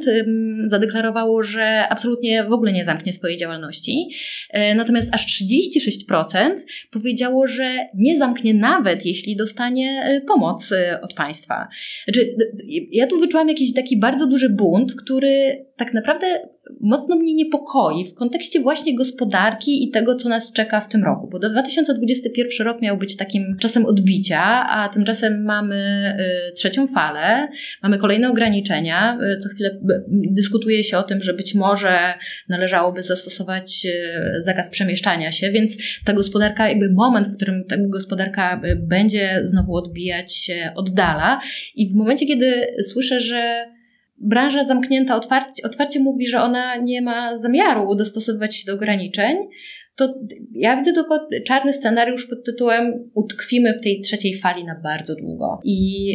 zadeklarowało, 0.65 1.43
że 1.43 1.83
absolutnie 1.89 2.43
w 2.43 2.53
ogóle 2.53 2.72
nie 2.73 2.85
zamknie 2.85 3.13
swojej 3.13 3.37
działalności. 3.37 4.09
E, 4.49 4.75
natomiast 4.75 5.13
aż 5.13 5.43
36% 5.43 6.55
powiedziało, 6.91 7.47
że 7.47 7.77
nie 7.95 8.17
zamknie 8.17 8.53
nawet 8.53 9.05
jeśli 9.05 9.35
dostanie 9.35 10.03
e, 10.03 10.21
pomoc 10.21 10.71
e, 10.71 11.01
od 11.01 11.13
państwa. 11.13 11.67
Znaczy, 12.05 12.35
ja 12.91 13.07
tu 13.07 13.19
wyczułam 13.19 13.49
jakiś 13.49 13.73
taki 13.73 13.97
bardzo 13.97 14.27
duży 14.27 14.49
bunt, 14.49 14.95
który 14.95 15.65
tak 15.75 15.93
naprawdę 15.93 16.52
mocno 16.81 17.15
mnie 17.15 17.33
niepokoi 17.33 18.05
w 18.05 18.13
kontekście 18.13 18.59
właśnie 18.59 18.95
gospodarki 18.95 19.83
i 19.83 19.91
tego, 19.91 20.15
co 20.15 20.29
nas 20.29 20.53
czeka 20.53 20.81
w 20.81 20.89
tym 20.89 21.03
roku. 21.03 21.29
Bo 21.31 21.39
2021 21.39 22.67
rok 22.67 22.81
miał 22.81 22.97
być 22.97 23.17
takim 23.17 23.57
czasem 23.59 23.85
odbicia, 23.85 24.69
a 24.69 24.89
tymczasem 24.89 25.43
mamy 25.43 25.75
y, 26.49 26.53
trzecią 26.53 26.87
falę, 26.87 27.47
mamy 27.83 27.97
kolejne 27.97 28.29
ograniczenia. 28.29 29.17
Y, 29.35 29.37
co 29.37 29.49
chwilę 29.49 29.69
y, 29.69 29.79
dyskutuje 30.09 30.83
się 30.83 30.97
o 30.97 31.03
tym, 31.03 31.21
że 31.21 31.33
być 31.33 31.55
może 31.55 32.13
należałoby 32.49 33.01
zastosować 33.01 33.87
zakaz 34.39 34.69
przemieszczania 34.69 35.31
się, 35.31 35.51
więc 35.51 35.77
ta 36.05 36.13
gospodarka, 36.13 36.69
jakby 36.69 36.93
moment, 36.93 37.27
w 37.27 37.35
którym 37.35 37.63
ta 37.69 37.75
gospodarka 37.77 38.61
będzie 38.77 39.41
znowu 39.45 39.75
odbijać 39.75 40.35
się, 40.35 40.71
oddala. 40.75 41.39
I 41.75 41.89
w 41.89 41.95
momencie, 41.95 42.25
kiedy 42.25 42.67
słyszę, 42.81 43.19
że 43.19 43.65
branża 44.17 44.63
zamknięta 44.63 45.15
otwarcie, 45.15 45.63
otwarcie 45.63 45.99
mówi, 45.99 46.27
że 46.27 46.41
ona 46.41 46.77
nie 46.77 47.01
ma 47.01 47.37
zamiaru 47.37 47.95
dostosowywać 47.95 48.55
się 48.55 48.65
do 48.65 48.73
ograniczeń, 48.73 49.37
to 49.95 50.13
ja 50.51 50.77
widzę 50.77 50.93
tylko 50.93 51.27
czarny 51.47 51.73
scenariusz 51.73 52.27
pod 52.27 52.45
tytułem 52.45 53.09
utkwimy 53.13 53.73
w 53.73 53.83
tej 53.83 54.01
trzeciej 54.01 54.37
fali 54.37 54.63
na 54.63 54.79
bardzo 54.83 55.15
długo. 55.15 55.59
I 55.63 56.07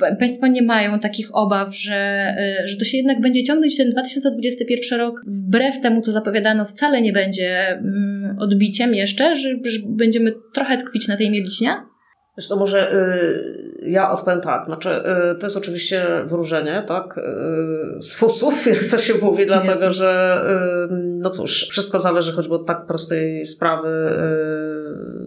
e, 0.00 0.16
Państwo 0.16 0.46
nie 0.46 0.62
mają 0.62 1.00
takich 1.00 1.36
obaw, 1.36 1.76
że, 1.76 1.94
e, 2.38 2.68
że 2.68 2.76
to 2.76 2.84
się 2.84 2.96
jednak 2.96 3.20
będzie 3.20 3.42
ciągnąć. 3.42 3.76
Ten 3.76 3.90
2021 3.90 4.98
rok, 4.98 5.20
wbrew 5.26 5.80
temu, 5.80 6.02
co 6.02 6.12
zapowiadano, 6.12 6.64
wcale 6.64 7.02
nie 7.02 7.12
będzie 7.12 7.68
mm, 7.68 8.36
odbiciem 8.40 8.94
jeszcze, 8.94 9.36
że, 9.36 9.48
że 9.64 9.78
będziemy 9.86 10.32
trochę 10.54 10.78
tkwić 10.78 11.08
na 11.08 11.16
tej 11.16 11.30
mieliźnie? 11.30 11.70
Zresztą 12.36 12.56
może 12.56 12.92
y, 12.92 13.71
ja 13.86 14.10
odpowiem 14.10 14.40
tak, 14.40 14.64
znaczy 14.64 14.90
y, 15.32 15.34
to 15.34 15.46
jest 15.46 15.56
oczywiście 15.56 16.06
wróżenie, 16.24 16.84
tak, 16.86 17.18
y, 17.18 18.02
z 18.02 18.14
fusów, 18.14 18.66
jak 18.74 18.84
to 18.84 18.98
się 18.98 19.14
mówi, 19.22 19.46
dlatego 19.46 19.90
że 19.90 20.42
no 20.90 21.30
cóż, 21.30 21.68
wszystko 21.70 21.98
zależy 21.98 22.32
choćby 22.32 22.54
od 22.54 22.66
tak 22.66 22.86
prostej 22.86 23.46
sprawy, 23.46 23.88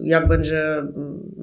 jak 0.02 0.28
będzie 0.28 0.82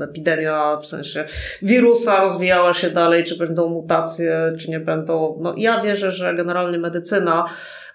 epidemia, 0.01 0.78
w 0.78 0.88
sensie 0.88 1.26
wirusa 1.61 2.22
rozwijała 2.22 2.74
się 2.74 2.89
dalej, 2.89 3.24
czy 3.24 3.38
będą 3.38 3.70
mutacje, 3.70 4.53
czy 4.59 4.72
nie 4.72 4.80
będą. 4.80 5.39
No 5.41 5.53
ja 5.57 5.82
wierzę, 5.82 6.11
że 6.11 6.36
generalnie 6.36 6.78
medycyna 6.78 7.45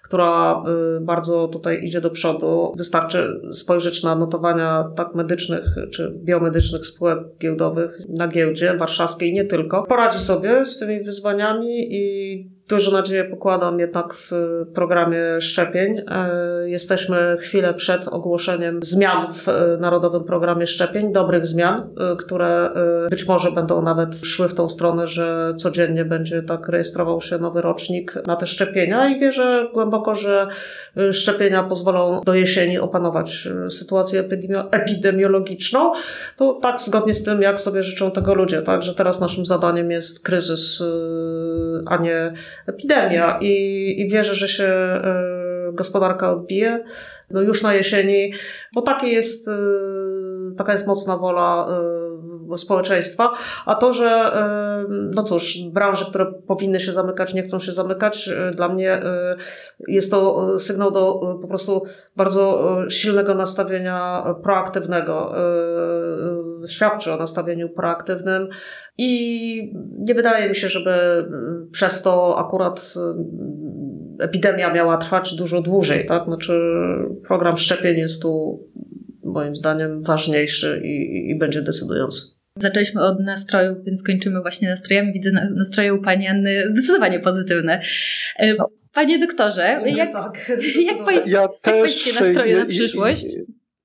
która 0.03 0.63
y, 0.97 1.01
bardzo 1.01 1.47
tutaj 1.47 1.83
idzie 1.83 2.01
do 2.01 2.09
przodu. 2.09 2.73
Wystarczy 2.77 3.41
spojrzeć 3.51 4.03
na 4.03 4.15
notowania 4.15 4.91
tak 4.95 5.15
medycznych 5.15 5.75
czy 5.91 6.13
biomedycznych 6.23 6.85
spółek 6.85 7.19
giełdowych 7.41 7.99
na 8.09 8.27
giełdzie 8.27 8.77
warszawskiej, 8.77 9.33
nie 9.33 9.45
tylko. 9.45 9.83
Poradzi 9.83 10.19
sobie 10.19 10.65
z 10.65 10.79
tymi 10.79 11.03
wyzwaniami 11.03 11.95
i 11.95 12.59
Dużo 12.69 12.91
nadzieję 12.91 13.23
pokładam 13.23 13.79
jednak 13.79 14.13
w 14.13 14.31
programie 14.73 15.41
szczepień. 15.41 16.01
E, 16.07 16.69
jesteśmy 16.69 17.37
chwilę 17.39 17.73
przed 17.73 18.07
ogłoszeniem 18.07 18.79
zmian 18.83 19.25
w 19.33 19.47
Narodowym 19.79 20.23
Programie 20.23 20.67
Szczepień, 20.67 21.13
dobrych 21.13 21.45
zmian, 21.45 21.89
które 22.19 22.69
być 23.09 23.27
może 23.27 23.51
będą 23.51 23.81
nawet 23.81 24.15
szły 24.15 24.49
w 24.49 24.53
tą 24.53 24.69
stronę, 24.69 25.07
że 25.07 25.53
codziennie 25.57 26.05
będzie 26.05 26.43
tak 26.43 26.69
rejestrował 26.69 27.21
się 27.21 27.37
nowy 27.37 27.61
rocznik 27.61 28.13
na 28.27 28.35
te 28.35 28.47
szczepienia 28.47 29.09
i 29.09 29.19
wierzę 29.19 29.69
głęboko, 29.73 29.88
że 30.15 30.47
szczepienia 31.11 31.63
pozwolą 31.63 32.21
do 32.25 32.33
jesieni 32.33 32.79
opanować 32.79 33.47
sytuację 33.69 34.23
epidemiologiczną. 34.71 35.93
To 36.37 36.53
tak 36.53 36.81
zgodnie 36.81 37.15
z 37.15 37.23
tym, 37.23 37.41
jak 37.41 37.59
sobie 37.59 37.83
życzą 37.83 38.11
tego 38.11 38.33
ludzie, 38.33 38.61
tak, 38.61 38.81
że 38.81 38.95
teraz 38.95 39.21
naszym 39.21 39.45
zadaniem 39.45 39.91
jest 39.91 40.25
kryzys, 40.25 40.83
a 41.85 41.97
nie 41.97 42.33
epidemia 42.67 43.39
i, 43.41 43.95
i 43.97 44.09
wierzę, 44.09 44.35
że 44.35 44.47
się 44.47 44.69
gospodarka 45.73 46.31
odbije 46.31 46.83
no 47.29 47.41
już 47.41 47.63
na 47.63 47.73
jesieni, 47.73 48.33
bo 48.73 48.81
takie 48.81 49.07
jest, 49.07 49.49
taka 50.57 50.71
jest 50.71 50.87
mocna 50.87 51.17
wola 51.17 51.67
społeczeństwa, 52.57 53.31
a 53.65 53.75
to, 53.75 53.93
że 53.93 54.31
no 54.89 55.23
cóż, 55.23 55.57
branże, 55.73 56.05
które 56.05 56.25
powinny 56.47 56.79
się 56.79 56.91
zamykać, 56.91 57.33
nie 57.33 57.43
chcą 57.43 57.59
się 57.59 57.71
zamykać, 57.71 58.29
dla 58.55 58.69
mnie 58.69 59.01
jest 59.87 60.11
to 60.11 60.59
sygnał 60.59 60.91
do 60.91 61.37
po 61.41 61.47
prostu 61.47 61.83
bardzo 62.15 62.75
silnego 62.89 63.35
nastawienia 63.35 64.25
proaktywnego. 64.43 65.33
Świadczy 66.67 67.13
o 67.13 67.17
nastawieniu 67.17 67.69
proaktywnym 67.69 68.47
i 68.97 69.73
nie 69.97 70.15
wydaje 70.15 70.49
mi 70.49 70.55
się, 70.55 70.69
żeby 70.69 70.91
przez 71.71 72.01
to 72.01 72.37
akurat 72.39 72.93
epidemia 74.19 74.73
miała 74.73 74.97
trwać 74.97 75.35
dużo 75.35 75.61
dłużej, 75.61 76.05
tak? 76.05 76.25
Znaczy 76.25 76.61
program 77.27 77.57
szczepień 77.57 77.97
jest 77.97 78.21
tu 78.21 78.63
moim 79.25 79.55
zdaniem 79.55 80.03
ważniejszy 80.03 80.81
i, 80.85 81.29
i 81.31 81.37
będzie 81.37 81.61
decydujący. 81.61 82.38
Zaczęliśmy 82.61 83.01
od 83.01 83.19
nastrojów, 83.19 83.77
więc 83.85 84.03
kończymy 84.03 84.41
właśnie 84.41 84.69
nastrojami. 84.69 85.11
Widzę 85.13 85.31
nastroje 85.55 85.93
u 85.93 86.01
Pani 86.01 86.27
Anny 86.27 86.69
zdecydowanie 86.69 87.19
pozytywne. 87.19 87.81
E, 88.37 88.53
no. 88.53 88.69
Panie 88.93 89.19
doktorze, 89.19 89.83
jak, 89.85 90.13
tak, 90.13 90.51
jak, 90.81 91.05
pańs 91.05 91.27
ja 91.27 91.41
jak 91.41 91.51
pańskie 91.61 92.13
nastroje 92.13 92.57
na 92.57 92.65
przyszłość? 92.65 93.25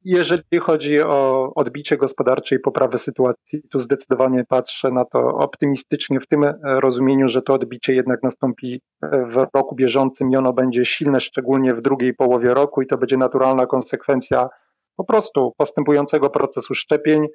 Jeżeli 0.05 0.59
chodzi 0.61 1.01
o 1.01 1.51
odbicie 1.55 1.97
gospodarcze 1.97 2.55
i 2.55 2.59
poprawę 2.59 2.99
sytuacji, 2.99 3.63
tu 3.71 3.79
zdecydowanie 3.79 4.45
patrzę 4.49 4.91
na 4.91 5.05
to 5.05 5.19
optymistycznie 5.19 6.21
w 6.21 6.27
tym 6.27 6.45
rozumieniu, 6.63 7.29
że 7.29 7.43
to 7.43 7.55
odbicie 7.55 7.95
jednak 7.95 8.23
nastąpi 8.23 8.81
w 9.03 9.47
roku 9.55 9.75
bieżącym 9.75 10.31
i 10.31 10.37
ono 10.37 10.53
będzie 10.53 10.85
silne, 10.85 11.21
szczególnie 11.21 11.75
w 11.75 11.83
drugiej 11.83 12.15
połowie 12.15 12.55
roku 12.55 12.83
i 12.83 12.87
to 12.87 12.99
będzie 12.99 13.17
naturalna 13.17 13.67
konsekwencja 13.67 14.49
po 14.97 15.05
prostu 15.05 15.53
postępującego 15.57 16.31
procesu 16.31 16.75
szczepień. 16.75 17.27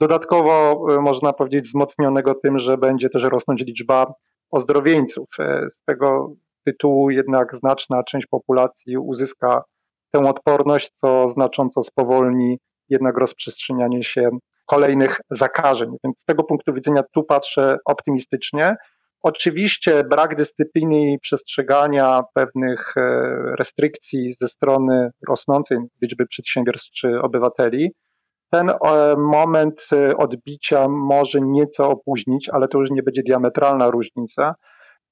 Dodatkowo 0.00 0.84
e, 0.90 1.00
można 1.00 1.32
powiedzieć 1.32 1.64
wzmocnionego 1.64 2.34
tym, 2.34 2.58
że 2.58 2.78
będzie 2.78 3.08
też 3.08 3.22
rosnąć 3.22 3.64
liczba 3.66 4.14
ozdrowieńców. 4.50 5.28
E, 5.38 5.70
z 5.70 5.84
tego 5.84 6.34
tytułu 6.64 7.10
jednak 7.10 7.56
znaczna 7.56 8.02
część 8.02 8.26
populacji 8.26 8.98
uzyska 8.98 9.62
tę 10.10 10.20
odporność, 10.20 10.92
co 10.96 11.28
znacząco 11.28 11.82
spowolni 11.82 12.58
jednak 12.88 13.18
rozprzestrzenianie 13.18 14.04
się 14.04 14.30
kolejnych 14.66 15.20
zakażeń. 15.30 15.90
Więc 16.04 16.20
z 16.20 16.24
tego 16.24 16.44
punktu 16.44 16.74
widzenia 16.74 17.02
tu 17.14 17.24
patrzę 17.24 17.76
optymistycznie. 17.84 18.76
Oczywiście 19.22 20.04
brak 20.04 20.36
dyscypliny 20.36 21.12
i 21.12 21.18
przestrzegania 21.18 22.22
pewnych 22.34 22.96
e, 22.96 23.02
restrykcji 23.58 24.34
ze 24.40 24.48
strony 24.48 25.10
rosnącej 25.28 25.78
liczby 26.02 26.26
przedsiębiorstw 26.26 26.90
czy 26.90 27.20
obywateli, 27.22 27.90
ten 28.50 28.70
e, 28.70 28.76
moment 29.18 29.86
e, 29.92 30.16
odbicia 30.16 30.88
może 30.88 31.40
nieco 31.40 31.90
opóźnić, 31.90 32.48
ale 32.48 32.68
to 32.68 32.78
już 32.78 32.90
nie 32.90 33.02
będzie 33.02 33.22
diametralna 33.22 33.90
różnica. 33.90 34.54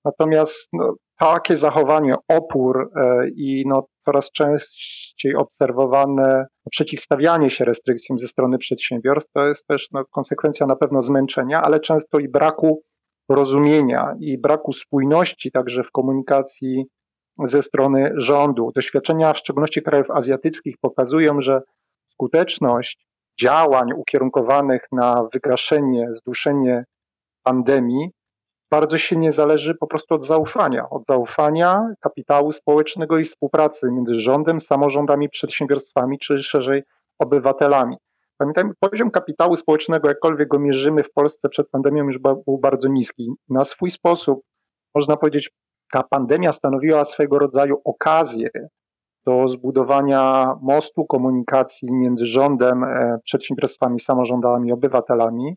Natomiast 0.05 0.68
no, 0.72 0.95
takie 1.18 1.57
zachowanie, 1.57 2.14
opór 2.28 2.91
i 3.36 3.64
no, 3.66 3.86
coraz 4.05 4.30
częściej 4.32 5.36
obserwowane 5.36 6.47
przeciwstawianie 6.70 7.51
się 7.51 7.64
restrykcjom 7.64 8.18
ze 8.18 8.28
strony 8.28 8.59
przedsiębiorstw 8.59 9.32
to 9.32 9.47
jest 9.47 9.66
też 9.66 9.89
no, 9.93 10.05
konsekwencja 10.05 10.66
na 10.66 10.76
pewno 10.76 11.03
zmęczenia, 11.03 11.62
ale 11.62 11.80
często 11.80 12.18
i 12.18 12.28
braku 12.28 12.82
rozumienia 13.28 14.14
i 14.20 14.39
braku 14.39 14.72
spójności 14.72 15.51
także 15.53 15.84
w 15.84 15.91
komunikacji 15.91 16.86
ze 17.45 17.62
strony 17.62 18.12
rządu. 18.16 18.72
Doświadczenia 18.74 19.32
w 19.32 19.39
szczególności 19.39 19.82
krajów 19.82 20.11
azjatyckich 20.11 20.76
pokazują, 20.80 21.43
że 21.43 21.61
skuteczność 22.12 23.08
działań 23.41 23.93
ukierunkowanych 23.93 24.82
na 24.93 25.28
wygaszenie, 25.32 26.09
zduszenie 26.14 26.84
pandemii 27.43 28.11
bardzo 28.70 28.99
silnie 28.99 29.32
zależy 29.32 29.74
po 29.74 29.86
prostu 29.86 30.14
od 30.14 30.26
zaufania, 30.26 30.91
od 30.91 31.03
zaufania 31.09 31.95
kapitału 32.01 32.53
społecznego 32.53 33.18
i 33.18 33.24
współpracy 33.24 33.91
między 33.91 34.14
rządem, 34.14 34.61
samorządami, 34.61 35.28
przedsiębiorstwami, 35.28 36.18
czy 36.18 36.43
szerzej 36.43 36.82
obywatelami. 37.18 37.97
Pamiętajmy, 38.39 38.72
poziom 38.80 39.11
kapitału 39.11 39.57
społecznego, 39.57 40.09
jakkolwiek 40.09 40.49
go 40.49 40.59
mierzymy 40.59 41.03
w 41.03 41.12
Polsce 41.12 41.49
przed 41.49 41.70
pandemią, 41.70 42.05
już 42.05 42.18
był 42.18 42.59
bardzo 42.62 42.89
niski. 42.89 43.32
Na 43.49 43.64
swój 43.64 43.91
sposób, 43.91 44.43
można 44.95 45.16
powiedzieć, 45.16 45.51
ta 45.93 46.03
pandemia 46.03 46.53
stanowiła 46.53 47.05
swego 47.05 47.39
rodzaju 47.39 47.80
okazję 47.84 48.51
do 49.29 49.49
zbudowania 49.49 50.55
mostu 50.62 51.05
komunikacji 51.05 51.93
między 51.93 52.26
rządem, 52.26 52.85
e, 52.85 53.18
przedsiębiorstwami, 53.24 54.01
samorządami, 54.01 54.72
obywatelami, 54.72 55.55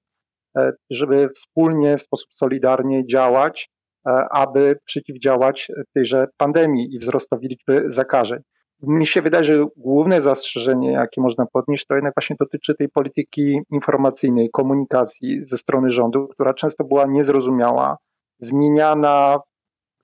e, 0.58 0.74
żeby 0.90 1.30
wspólnie, 1.36 1.98
w 1.98 2.02
sposób 2.02 2.34
solidarnie 2.34 3.08
działać, 3.08 3.70
e, 4.08 4.12
aby 4.32 4.80
przeciwdziałać 4.86 5.72
tejże 5.94 6.28
pandemii 6.38 6.96
i 6.96 7.00
wzrostowi 7.00 7.48
liczby 7.48 7.84
zakażeń. 7.88 8.40
Mi 8.82 9.08
się 9.08 9.22
wydaje, 9.22 9.44
że 9.44 9.66
główne 9.78 10.22
zastrzeżenie, 10.22 10.92
jakie 10.92 11.22
można 11.22 11.46
podnieść, 11.54 11.86
to 11.86 11.96
jednak 11.96 12.14
właśnie 12.16 12.36
dotyczy 12.40 12.76
tej 12.76 12.90
polityki 12.90 13.62
informacyjnej, 13.72 14.50
komunikacji 14.54 15.46
ze 15.46 15.58
strony 15.58 15.90
rządu, 15.90 16.28
która 16.28 16.54
często 16.54 16.84
była 16.84 17.06
niezrozumiała, 17.06 17.98
zmieniana 18.40 19.40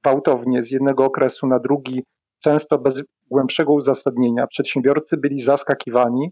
gwałtownie 0.04 0.64
z 0.64 0.72
jednego 0.72 1.06
okresu 1.06 1.48
na 1.48 1.60
drugi, 1.60 2.04
często 2.40 2.78
bez 2.78 3.04
głębszego 3.32 3.74
uzasadnienia. 3.74 4.48
Przedsiębiorcy 4.48 5.18
byli 5.18 5.42
zaskakiwani, 5.42 6.32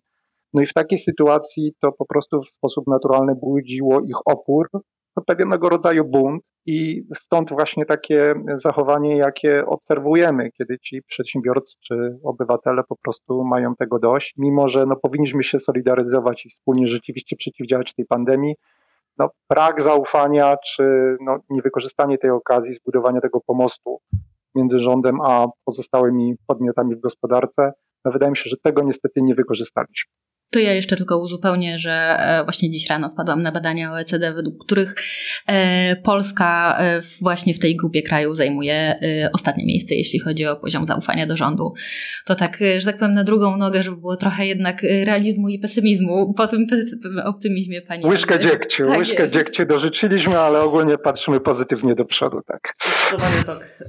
no 0.54 0.62
i 0.62 0.66
w 0.66 0.74
takiej 0.74 0.98
sytuacji 0.98 1.74
to 1.82 1.92
po 1.92 2.06
prostu 2.06 2.42
w 2.42 2.50
sposób 2.50 2.88
naturalny 2.88 3.36
budziło 3.36 4.02
ich 4.02 4.18
opór, 4.26 4.70
to 5.16 5.22
pewnego 5.22 5.70
rodzaju 5.70 6.06
bunt 6.06 6.44
i 6.66 7.04
stąd 7.16 7.50
właśnie 7.50 7.86
takie 7.86 8.36
zachowanie, 8.56 9.18
jakie 9.18 9.66
obserwujemy, 9.66 10.52
kiedy 10.52 10.80
ci 10.80 11.02
przedsiębiorcy 11.08 11.76
czy 11.82 12.18
obywatele 12.24 12.84
po 12.90 12.96
prostu 12.96 13.44
mają 13.44 13.76
tego 13.76 14.00
dość, 14.00 14.34
mimo 14.38 14.68
że 14.68 14.86
no, 14.86 14.96
powinniśmy 14.96 15.44
się 15.44 15.60
solidaryzować 15.60 16.46
i 16.46 16.50
wspólnie 16.50 16.88
rzeczywiście 16.88 17.36
przeciwdziałać 17.36 17.94
tej 17.94 18.06
pandemii. 18.06 18.56
No, 19.18 19.30
brak 19.50 19.82
zaufania 19.82 20.58
czy 20.58 21.18
no, 21.22 21.38
niewykorzystanie 21.50 22.18
tej 22.18 22.30
okazji, 22.30 22.74
zbudowania 22.74 23.22
tego 23.22 23.42
pomostu 23.42 24.00
między 24.56 24.80
rządem 24.80 25.22
a 25.22 25.48
pozostałymi 25.66 26.36
podmiotami 26.48 26.96
w 26.96 27.00
gospodarce, 27.00 27.72
no, 28.06 28.12
wydaje 28.12 28.30
mi 28.30 28.38
się, 28.38 28.50
że 28.50 28.56
tego 28.64 28.84
niestety 28.84 29.22
nie 29.22 29.36
wykorzystaliśmy. 29.36 30.12
To 30.52 30.60
ja 30.60 30.74
jeszcze 30.74 30.98
tylko 30.98 31.18
uzupełnię, 31.18 31.80
że 31.80 31.92
e, 31.92 32.44
właśnie 32.44 32.70
dziś 32.70 32.90
rano 32.90 33.10
wpadłam 33.10 33.42
na 33.42 33.52
badania 33.52 33.92
OECD, 33.92 34.34
według 34.34 34.66
których 34.66 34.96
e, 35.48 35.96
Polska 35.96 36.78
e, 36.80 37.02
właśnie 37.22 37.54
w 37.54 37.60
tej 37.60 37.76
grupie 37.76 38.04
krajów 38.04 38.38
zajmuje 38.38 39.00
ostatnie 39.34 39.66
miejsce, 39.66 39.96
jeśli 39.96 40.20
chodzi 40.20 40.46
o 40.46 40.56
poziom 40.56 40.86
zaufania 40.86 41.28
do 41.28 41.38
rządu. 41.38 41.74
To 42.26 42.36
tak, 42.36 42.60
że 42.78 42.86
tak 42.86 42.98
powiem, 42.98 43.14
na 43.14 43.24
drugą 43.24 43.58
nogę, 43.58 43.84
żeby 43.84 43.98
było 43.98 44.16
trochę 44.16 44.48
jednak 44.48 44.82
realizmu 45.06 45.50
i 45.50 45.60
pesymizmu 45.60 46.34
po 46.34 46.48
tym 46.48 46.68
optymizmie 47.26 47.82
pani. 47.82 48.06
Łyżkę 48.06 48.40
dziegciu, 48.44 48.86
tak 48.86 49.00
łyżkę 49.00 49.24
jest. 49.24 49.34
dziegciu 49.34 49.66
dorzuciliśmy, 49.66 50.40
ale 50.40 50.62
ogólnie 50.62 50.98
patrzymy 50.98 51.40
pozytywnie 51.40 51.96
do 51.96 52.06
przodu, 52.06 52.42
tak. 52.48 52.60
Zdecydowanie 52.84 53.44
tak. 53.44 53.80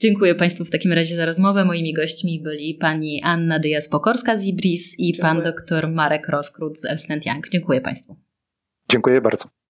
Dziękuję 0.00 0.34
Państwu 0.34 0.64
w 0.64 0.70
takim 0.70 0.92
razie 0.92 1.16
za 1.16 1.26
rozmowę. 1.26 1.64
Moimi 1.64 1.92
gośćmi 1.94 2.40
byli 2.42 2.74
pani 2.74 3.22
Anna 3.24 3.60
Dyas-Pokorska 3.60 4.38
z 4.38 4.44
Ibris 4.44 4.98
i 4.98 5.12
Dziękuję. 5.12 5.22
pan 5.22 5.42
dr 5.42 5.88
Marek 5.88 6.28
Roskrót 6.28 6.78
z 6.78 6.84
Elsnet 6.84 7.26
Young. 7.26 7.48
Dziękuję 7.48 7.80
Państwu. 7.80 8.16
Dziękuję 8.90 9.20
bardzo. 9.20 9.48